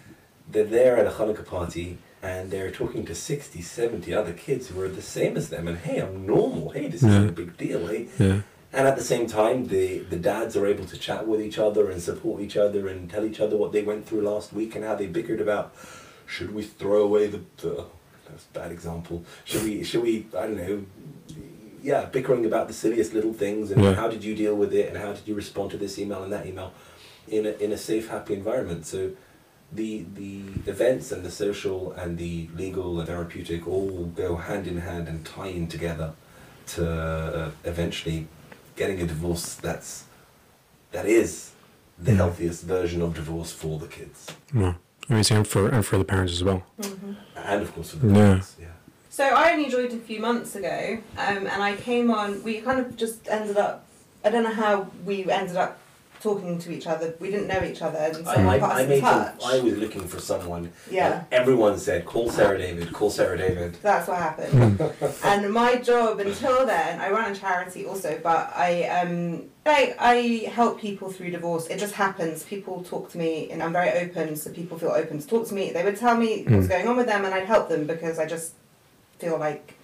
they're 0.51 0.65
there 0.65 0.97
at 0.97 1.07
a 1.07 1.11
Hanukkah 1.11 1.45
party 1.47 1.99
and 2.23 2.51
they're 2.51 2.71
talking 2.71 3.07
to 3.07 3.15
60, 3.15 3.63
70 3.63 4.13
other 4.13 4.33
kids 4.35 4.69
who 4.69 4.79
are 4.83 4.89
the 4.89 5.01
same 5.01 5.37
as 5.39 5.49
them, 5.49 5.67
and 5.69 5.79
hey, 5.79 5.99
I'm 6.01 6.27
normal, 6.27 6.71
hey, 6.71 6.89
this 6.89 7.03
Yeah. 7.03 7.09
isn't 7.11 7.29
a 7.31 7.33
big 7.33 7.57
deal, 7.57 7.87
hey. 7.87 8.09
Yeah. 8.19 8.41
And 8.73 8.87
at 8.87 8.97
the 8.97 9.03
same 9.03 9.27
time, 9.27 9.67
the, 9.67 9.99
the 9.99 10.17
dads 10.17 10.57
are 10.57 10.67
able 10.67 10.85
to 10.87 10.97
chat 10.97 11.27
with 11.27 11.41
each 11.43 11.59
other 11.59 11.91
and 11.91 12.01
support 12.01 12.41
each 12.41 12.57
other 12.57 12.87
and 12.87 13.11
tell 13.11 13.25
each 13.25 13.41
other 13.41 13.57
what 13.57 13.73
they 13.73 13.83
went 13.83 14.07
through 14.07 14.23
last 14.23 14.53
week 14.53 14.77
and 14.77 14.85
how 14.85 14.95
they 14.95 15.07
bickered 15.09 15.41
about 15.41 15.75
should 16.27 16.55
we 16.55 16.63
throw 16.63 17.03
away 17.03 17.27
the, 17.27 17.41
the 17.57 17.85
that's 18.29 18.45
a 18.45 18.59
bad 18.59 18.71
example. 18.71 19.25
Should 19.45 19.65
we 19.65 19.83
should 19.83 20.03
we 20.03 20.27
I 20.39 20.47
don't 20.47 20.57
know 20.57 20.85
yeah, 21.83 22.05
bickering 22.05 22.45
about 22.47 22.69
the 22.69 22.75
silliest 22.75 23.15
little 23.15 23.33
things 23.33 23.71
and 23.71 23.83
Yeah. 23.83 23.95
how 23.95 24.07
did 24.09 24.23
you 24.23 24.37
deal 24.37 24.55
with 24.55 24.73
it 24.73 24.89
and 24.89 24.99
how 24.99 25.13
did 25.15 25.27
you 25.27 25.35
respond 25.35 25.71
to 25.73 25.77
this 25.77 25.99
email 25.99 26.23
and 26.23 26.33
that 26.33 26.47
email 26.47 26.73
in 27.27 27.47
a 27.47 27.51
in 27.53 27.73
a 27.73 27.77
safe, 27.77 28.09
happy 28.09 28.35
environment. 28.35 28.87
So 28.87 29.11
the 29.73 30.05
the 30.15 30.43
events 30.67 31.11
and 31.11 31.25
the 31.25 31.31
social 31.31 31.93
and 31.93 32.19
the 32.19 32.49
legal 32.55 32.99
and 33.01 33.09
therapeutic 33.09 33.67
all 33.67 34.05
go 34.15 34.37
hand 34.37 34.67
in 34.69 34.79
hand 34.79 35.09
and 35.09 35.25
tie 35.27 35.49
in 35.49 35.67
together 35.67 36.13
to 36.75 36.89
uh, 36.89 37.51
eventually 37.65 38.29
getting 38.81 39.01
a 39.03 39.07
divorce 39.15 39.47
that's 39.67 39.91
that 40.93 41.05
is 41.21 41.51
the 42.07 42.13
Mhm. 42.13 42.17
healthiest 42.23 42.61
version 42.65 43.03
of 43.03 43.11
divorce 43.21 43.53
for 43.53 43.79
the 43.79 43.87
kids 43.97 44.19
Well, 44.55 44.75
amazing, 45.11 45.37
and 45.39 45.47
for 45.53 45.63
and 45.75 45.85
for 45.89 45.99
the 46.03 46.05
parents 46.15 46.33
as 46.39 46.43
well. 46.49 46.63
and 47.51 47.63
of 47.65 47.69
course 47.75 47.91
for 47.91 47.99
the 47.99 48.09
Yeah. 48.09 48.15
parents. 48.15 48.49
Yeah. 48.59 48.67
So 49.19 49.25
I 49.43 49.45
only 49.53 49.69
joined 49.77 49.93
a 49.93 50.03
few 50.11 50.19
months 50.29 50.51
ago, 50.61 50.79
um, 51.25 51.43
and 51.53 51.61
I 51.71 51.73
came 51.89 52.09
on. 52.21 52.43
We 52.49 52.53
kind 52.69 52.79
of 52.85 52.87
just 53.05 53.19
ended 53.29 53.59
up. 53.67 53.77
I 54.25 54.29
don't 54.33 54.45
know 54.49 54.59
how 54.65 54.75
we 55.09 55.15
ended 55.41 55.57
up 55.65 55.73
talking 56.23 56.59
to 56.59 56.73
each 56.73 56.87
other. 56.87 57.15
We 57.19 57.31
didn't 57.31 57.47
know 57.49 57.63
each 57.63 57.83
other, 57.83 57.99
and 57.99 58.29
I, 58.29 58.57
I, 58.59 58.83
I 58.83 58.87
made 58.87 59.01
touch. 59.01 59.41
some, 59.41 59.51
I 59.51 59.61
was 59.61 59.77
looking 59.79 60.07
for 60.07 60.21
someone. 60.21 60.73
Yeah. 60.91 61.15
and 61.15 61.25
everyone 61.33 61.79
said, 61.79 62.05
"Call 62.05 62.31
Sarah 62.31 62.59
David. 62.59 62.93
Call 62.93 63.11
Sarah 63.11 63.39
David." 63.39 63.75
That's 63.83 64.09
what 64.09 64.19
happened. 64.19 64.81
and 65.25 65.53
my 65.53 65.77
job 65.77 66.21
until 66.21 66.67
then, 66.67 67.01
I 67.01 67.11
run 67.11 67.33
a 67.33 67.35
charity 67.35 67.87
also, 67.87 68.19
but 68.23 68.53
I 68.55 68.85
um 68.89 69.45
I, 69.67 69.95
I 69.99 70.15
help 70.51 70.81
people 70.81 71.11
through 71.11 71.31
divorce. 71.31 71.67
It 71.69 71.79
just 71.79 71.95
happens. 71.95 72.43
People 72.45 72.83
talk 72.83 73.11
to 73.11 73.19
me, 73.19 73.51
and 73.51 73.63
I'm 73.63 73.73
very 73.73 73.91
open, 73.91 74.37
so 74.37 74.51
people 74.51 74.79
feel 74.79 74.91
open 74.91 75.19
to 75.21 75.27
talk 75.27 75.47
to 75.49 75.55
me. 75.55 75.71
They 75.71 75.85
would 75.85 75.97
tell 75.97 76.17
me 76.17 76.45
what's 76.49 76.67
Mm. 76.67 76.69
going 76.69 76.89
on 76.89 76.97
with 76.97 77.07
them, 77.07 77.25
and 77.25 77.35
I'd 77.35 77.47
help 77.47 77.69
them 77.69 77.87
because 77.87 78.19
I 78.19 78.27
just 78.27 78.53
feel 79.19 79.39
like 79.39 79.75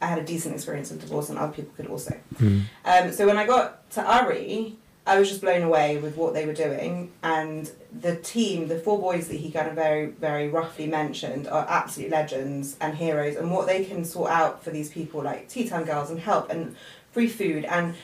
I 0.00 0.06
had 0.06 0.18
a 0.18 0.24
decent 0.24 0.54
experience 0.54 0.90
with 0.90 1.00
divorce, 1.02 1.28
and 1.28 1.38
other 1.38 1.52
people 1.52 1.72
could 1.76 1.88
also. 1.88 2.16
Mm. 2.36 2.62
Um, 2.84 3.12
so 3.12 3.26
when 3.26 3.36
I 3.36 3.46
got 3.46 3.90
to 3.92 4.02
Ari, 4.02 4.76
I 5.08 5.18
was 5.18 5.28
just 5.28 5.40
blown 5.40 5.62
away 5.62 5.96
with 5.96 6.16
what 6.16 6.34
they 6.34 6.44
were 6.46 6.52
doing, 6.52 7.10
and 7.22 7.70
the 8.00 8.16
team, 8.16 8.68
the 8.68 8.78
four 8.78 8.98
boys 8.98 9.28
that 9.28 9.36
he 9.36 9.50
kind 9.50 9.66
of 9.66 9.74
very, 9.74 10.06
very 10.06 10.48
roughly 10.48 10.86
mentioned, 10.86 11.48
are 11.48 11.66
absolute 11.68 12.10
legends 12.10 12.76
and 12.80 12.94
heroes, 12.94 13.36
and 13.36 13.50
what 13.50 13.66
they 13.66 13.84
can 13.84 14.04
sort 14.04 14.30
out 14.30 14.62
for 14.62 14.70
these 14.70 14.90
people, 14.90 15.22
like 15.22 15.48
tea 15.48 15.68
time 15.68 15.84
girls 15.84 16.10
and 16.10 16.20
help 16.20 16.50
and 16.50 16.76
free 17.12 17.26
food 17.26 17.64
and 17.64 17.94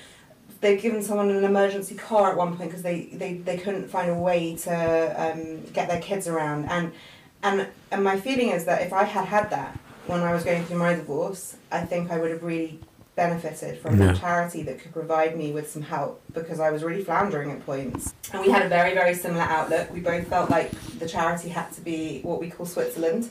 they've 0.60 0.80
given 0.80 1.02
someone 1.02 1.30
an 1.30 1.44
emergency 1.44 1.94
car 1.94 2.30
at 2.30 2.36
one 2.36 2.56
point 2.56 2.70
because 2.70 2.82
they, 2.82 3.02
they, 3.12 3.34
they 3.34 3.58
couldn't 3.58 3.86
find 3.86 4.10
a 4.10 4.14
way 4.14 4.56
to 4.56 5.14
um, 5.18 5.60
get 5.72 5.88
their 5.88 6.00
kids 6.00 6.26
around. 6.26 6.64
And, 6.70 6.90
and, 7.42 7.68
and 7.92 8.02
my 8.02 8.18
feeling 8.18 8.48
is 8.48 8.64
that 8.64 8.80
if 8.80 8.92
I 8.92 9.04
had 9.04 9.26
had 9.26 9.50
that 9.50 9.78
when 10.06 10.20
I 10.20 10.32
was 10.32 10.42
going 10.42 10.64
through 10.64 10.78
my 10.78 10.94
divorce, 10.94 11.56
I 11.70 11.82
think 11.82 12.10
I 12.10 12.18
would 12.18 12.30
have 12.30 12.42
really 12.42 12.80
benefited 13.16 13.78
from 13.78 14.00
Yeah. 14.00 14.12
a 14.12 14.16
charity 14.16 14.62
that 14.64 14.80
could 14.80 14.92
provide 14.92 15.36
me 15.36 15.52
with 15.52 15.70
some 15.70 15.82
help 15.82 16.20
because 16.32 16.58
I 16.60 16.70
was 16.70 16.82
really 16.82 17.04
floundering 17.04 17.50
at 17.52 17.64
points. 17.64 18.12
And 18.32 18.42
we 18.42 18.50
had 18.50 18.62
a 18.64 18.68
very, 18.68 18.94
very 18.94 19.14
similar 19.14 19.42
outlook. 19.44 19.92
We 19.92 20.00
both 20.00 20.26
felt 20.26 20.50
like 20.50 20.70
the 20.98 21.08
charity 21.08 21.48
had 21.50 21.70
to 21.72 21.80
be 21.80 22.20
what 22.22 22.40
we 22.40 22.50
call 22.50 22.66
Switzerland, 22.66 23.30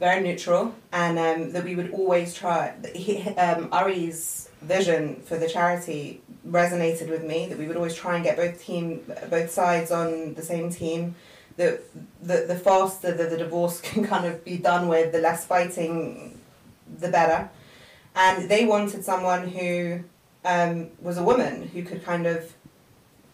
very 0.00 0.20
neutral, 0.22 0.74
and 0.92 1.18
um, 1.18 1.52
that 1.52 1.62
we 1.64 1.76
would 1.76 1.92
always 1.92 2.34
try. 2.34 2.72
He, 2.94 3.22
um, 3.36 3.68
Ari's 3.70 4.48
vision 4.62 5.22
for 5.24 5.36
the 5.36 5.48
charity 5.48 6.20
resonated 6.48 7.08
with 7.10 7.22
me. 7.22 7.46
That 7.48 7.58
we 7.58 7.66
would 7.68 7.76
always 7.76 7.94
try 7.94 8.16
and 8.16 8.24
get 8.24 8.36
both 8.36 8.60
team, 8.64 9.02
both 9.30 9.50
sides 9.50 9.90
on 9.92 10.34
the 10.34 10.42
same 10.42 10.70
team. 10.70 11.14
The, 11.58 11.80
the, 12.22 12.44
the 12.48 12.56
faster 12.56 13.12
that 13.14 13.30
the 13.30 13.36
divorce 13.36 13.80
can 13.88 14.04
kind 14.06 14.24
of 14.26 14.44
be 14.44 14.56
done 14.56 14.88
with, 14.88 15.12
the 15.12 15.18
less 15.20 15.44
fighting, 15.44 16.40
the 16.98 17.08
better 17.08 17.48
and 18.18 18.50
they 18.50 18.66
wanted 18.66 19.04
someone 19.04 19.48
who 19.48 20.00
um, 20.44 20.88
was 21.00 21.16
a 21.16 21.22
woman 21.22 21.68
who 21.68 21.82
could 21.84 22.04
kind 22.04 22.26
of 22.26 22.52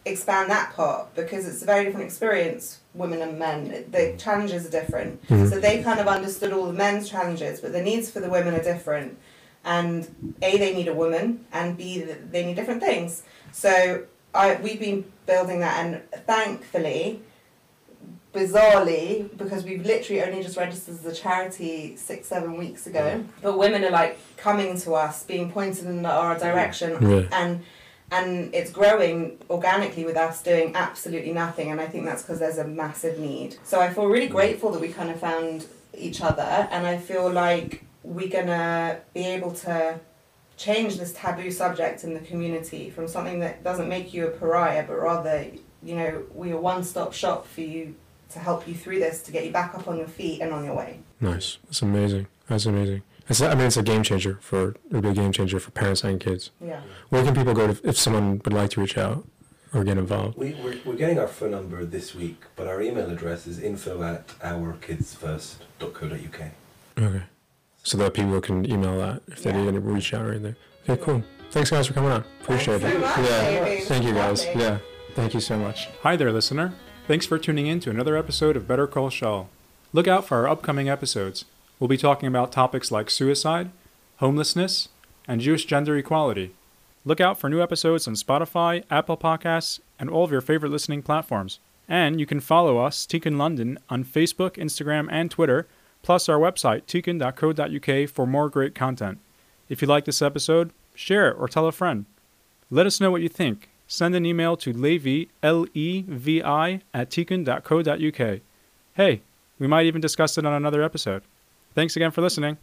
expand 0.05 0.51
that 0.51 0.75
part 0.75 1.15
because 1.15 1.49
it's 1.49 1.63
a 1.63 1.65
very 1.65 1.85
different 1.85 2.05
experience 2.05 2.81
women 2.93 3.23
and 3.23 3.39
men. 3.39 3.87
The 3.91 4.15
challenges 4.19 4.67
are 4.67 4.71
different. 4.71 5.27
So 5.29 5.59
they 5.59 5.83
kind 5.83 5.99
of 5.99 6.07
understood 6.07 6.53
all 6.53 6.67
the 6.67 6.75
men's 6.75 7.09
challenges 7.09 7.61
but 7.61 7.73
the 7.73 7.83
needs 7.83 8.11
for 8.11 8.21
the 8.21 8.29
women 8.29 8.55
are 8.55 8.63
different. 8.63 9.19
And 9.65 10.37
a 10.43 10.59
they 10.59 10.75
need 10.75 10.89
a 10.89 10.95
woman 10.95 11.47
and 11.51 11.77
b 11.77 12.03
they 12.03 12.45
need 12.45 12.55
different 12.55 12.83
things. 12.83 13.23
So 13.53 14.05
I, 14.35 14.57
we've 14.57 14.79
been 14.79 15.11
building 15.25 15.61
that 15.61 15.83
and 15.83 16.03
thankfully 16.27 17.23
bizarrely 18.35 19.35
because 19.37 19.65
we've 19.65 19.85
literally 19.87 20.23
only 20.23 20.43
just 20.43 20.57
registered 20.57 20.95
as 20.95 21.07
a 21.07 21.15
charity 21.15 21.97
six 21.97 22.27
seven 22.27 22.57
weeks 22.57 22.87
ago 22.87 23.25
but 23.43 23.57
women 23.59 23.85
are 23.85 23.91
like 23.91 24.19
coming 24.37 24.79
to 24.79 24.93
us 24.95 25.23
being 25.23 25.51
pointed 25.51 25.87
in 25.87 26.05
our 26.05 26.39
direction 26.39 26.91
Yeah. 27.11 27.23
and 27.33 27.63
and 28.11 28.55
it's 28.55 28.71
growing 28.71 29.39
organically 29.49 30.05
with 30.05 30.17
us 30.17 30.43
doing 30.43 30.75
absolutely 30.75 31.33
nothing 31.33 31.71
and 31.71 31.81
i 31.81 31.87
think 31.87 32.05
that's 32.05 32.23
because 32.23 32.39
there's 32.39 32.59
a 32.59 32.67
massive 32.67 33.19
need. 33.19 33.57
So 33.65 33.81
i 33.81 33.89
feel 33.93 34.07
really 34.07 34.29
grateful 34.29 34.71
that 34.73 34.81
we 34.81 34.89
kind 34.89 35.11
of 35.11 35.19
found 35.19 35.67
each 35.97 36.21
other 36.21 36.69
and 36.71 36.87
i 36.87 36.99
feel 36.99 37.31
like 37.31 37.85
we're 38.03 38.29
gonna 38.29 38.99
be 39.15 39.25
able 39.25 39.53
to 39.53 39.99
change 40.57 40.99
this 40.99 41.13
taboo 41.17 41.51
subject 41.51 42.05
in 42.05 42.15
the 42.15 42.21
community 42.21 42.91
from 42.91 43.09
something 43.09 43.41
that 43.41 43.65
doesn't 43.65 43.89
make 43.89 44.13
you 44.15 44.27
a 44.27 44.31
pariah 44.31 44.85
but 44.87 44.97
rather 45.01 45.47
you 45.83 45.95
know 45.97 46.23
we're 46.33 46.57
a 46.57 46.61
one-stop 46.61 47.13
shop 47.13 47.47
for 47.47 47.61
you 47.63 47.95
to 48.35 48.39
help 48.41 48.69
you 48.69 48.75
through 48.75 48.99
this 48.99 49.23
to 49.23 49.33
get 49.33 49.47
you 49.47 49.51
back 49.53 49.75
up 49.75 49.89
on 49.89 49.97
your 49.97 50.07
feet 50.07 50.43
and 50.43 50.53
on 50.53 50.65
your 50.65 50.75
way 50.75 50.99
Nice. 51.21 51.57
That's 51.65 51.81
amazing. 51.83 52.27
That's 52.49 52.67
amazing. 52.67 53.03
It's, 53.29 53.41
I 53.41 53.55
mean, 53.55 53.67
it's 53.69 53.79
a 53.79 53.83
game 53.83 54.03
changer 54.03 54.37
for, 54.43 54.75
it'll 54.91 55.01
be 55.01 55.09
a 55.09 55.15
game 55.15 55.33
changer 55.33 55.59
for 55.59 55.71
parents 55.71 56.05
and 56.05 56.21
kids. 56.21 56.51
yeah 56.61 56.83
Where 57.09 57.25
can 57.25 57.35
people 57.35 57.55
go 57.55 57.73
to, 57.73 57.89
if 57.89 57.97
someone 57.97 58.43
would 58.45 58.53
like 58.53 58.69
to 58.71 58.81
reach 58.83 58.99
out 58.99 59.27
or 59.73 59.83
get 59.85 59.97
involved? 59.97 60.37
We, 60.37 60.53
we're, 60.63 60.77
we're 60.85 60.97
getting 60.97 61.19
our 61.19 61.27
phone 61.29 61.53
number 61.53 61.83
this 61.87 62.15
week, 62.15 62.43
but 62.57 62.67
our 62.67 62.83
email 62.83 63.09
address 63.11 63.47
is 63.47 63.59
info 63.59 64.03
at 64.03 64.29
ourkidsfirst.co.uk. 64.41 66.41
Okay. 66.99 67.23
So 67.83 67.99
that 67.99 68.15
people 68.15 68.41
can 68.41 68.71
email 68.71 68.99
that 68.99 69.23
if 69.29 69.43
they 69.43 69.51
Yeah. 69.51 69.63
need 69.65 69.75
to 69.75 69.81
reach 69.81 70.13
out 70.15 70.25
or 70.27 70.31
anything. 70.33 70.57
Okay, 70.89 71.03
cool. 71.03 71.23
Thanks, 71.51 71.71
guys, 71.71 71.87
for 71.87 71.95
coming 71.95 72.11
on. 72.11 72.25
Appreciate 72.43 72.81
Thanks 72.83 72.97
it. 72.97 73.01
so 73.01 73.07
much, 73.07 73.19
yeah. 73.31 73.51
David. 73.51 73.85
Thank 73.85 74.05
you, 74.05 74.13
guys. 74.15 74.45
Yeah. 74.55 74.79
Thank 75.15 75.33
you 75.35 75.41
so 75.41 75.57
much. 75.59 75.89
Hi 76.03 76.17
there, 76.17 76.31
listener. 76.33 76.73
Thanks 77.07 77.27
for 77.27 77.39
tuning 77.39 77.67
in 77.67 77.81
to 77.81 77.91
another 77.91 78.17
episode 78.17 78.57
of 78.57 78.67
Better 78.67 78.87
Call 78.87 79.11
Shaul. 79.11 79.49
Look 79.93 80.09
out 80.09 80.25
for 80.27 80.39
our 80.39 80.49
upcoming 80.49 80.89
episodes. 80.89 81.45
We'll 81.79 81.89
be 81.89 81.99
talking 81.99 82.27
about 82.27 82.51
topics 82.51 82.91
like 82.91 83.11
suicide, 83.11 83.71
homelessness, 84.21 84.89
and 85.29 85.43
Jewish 85.43 85.67
gender 85.67 85.99
equality. 85.99 86.55
Look 87.05 87.21
out 87.21 87.39
for 87.39 87.51
new 87.51 87.61
episodes 87.61 88.09
on 88.09 88.15
Spotify, 88.15 88.85
Apple 88.91 89.19
Podcasts, 89.19 89.81
and 89.99 90.09
all 90.09 90.25
of 90.25 90.33
your 90.33 90.41
favorite 90.41 90.71
listening 90.73 91.03
platforms. 91.03 91.59
And 91.87 92.19
you 92.19 92.25
can 92.25 92.41
follow 92.41 92.79
us, 92.79 93.07
Tikun 93.07 93.37
London, 93.37 93.79
on 93.91 94.03
Facebook, 94.03 94.53
Instagram, 94.53 95.07
and 95.11 95.31
Twitter, 95.31 95.67
plus 96.03 96.31
our 96.31 96.39
website, 96.39 96.85
tikun.co.uk, 96.85 98.09
for 98.09 98.27
more 98.27 98.49
great 98.49 98.75
content. 98.75 99.19
If 99.69 99.83
you 99.83 99.89
like 99.89 100.07
this 100.07 100.23
episode, 100.23 100.71
share 100.95 101.29
it 101.29 101.37
or 101.39 101.49
tell 101.49 101.67
a 101.67 101.73
friend. 101.73 102.07
Let 102.71 102.87
us 102.87 102.99
know 102.99 103.11
what 103.11 103.21
you 103.21 103.29
think. 103.29 103.69
Send 103.95 104.17
an 104.17 104.27
email 104.27 104.57
to 104.57 104.73
levi, 104.73 105.27
L-E-V-I, 105.41 106.81
at 106.93 107.11
tikun.co.uk. 107.11 108.41
Hey, 108.95 109.23
we 109.61 109.67
might 109.69 109.87
even 109.87 110.01
discuss 110.01 110.37
it 110.37 110.45
on 110.45 110.53
another 110.53 110.83
episode. 110.83 111.23
Thanks 111.77 111.95
again 111.95 112.11
for 112.11 112.21
listening. 112.21 112.59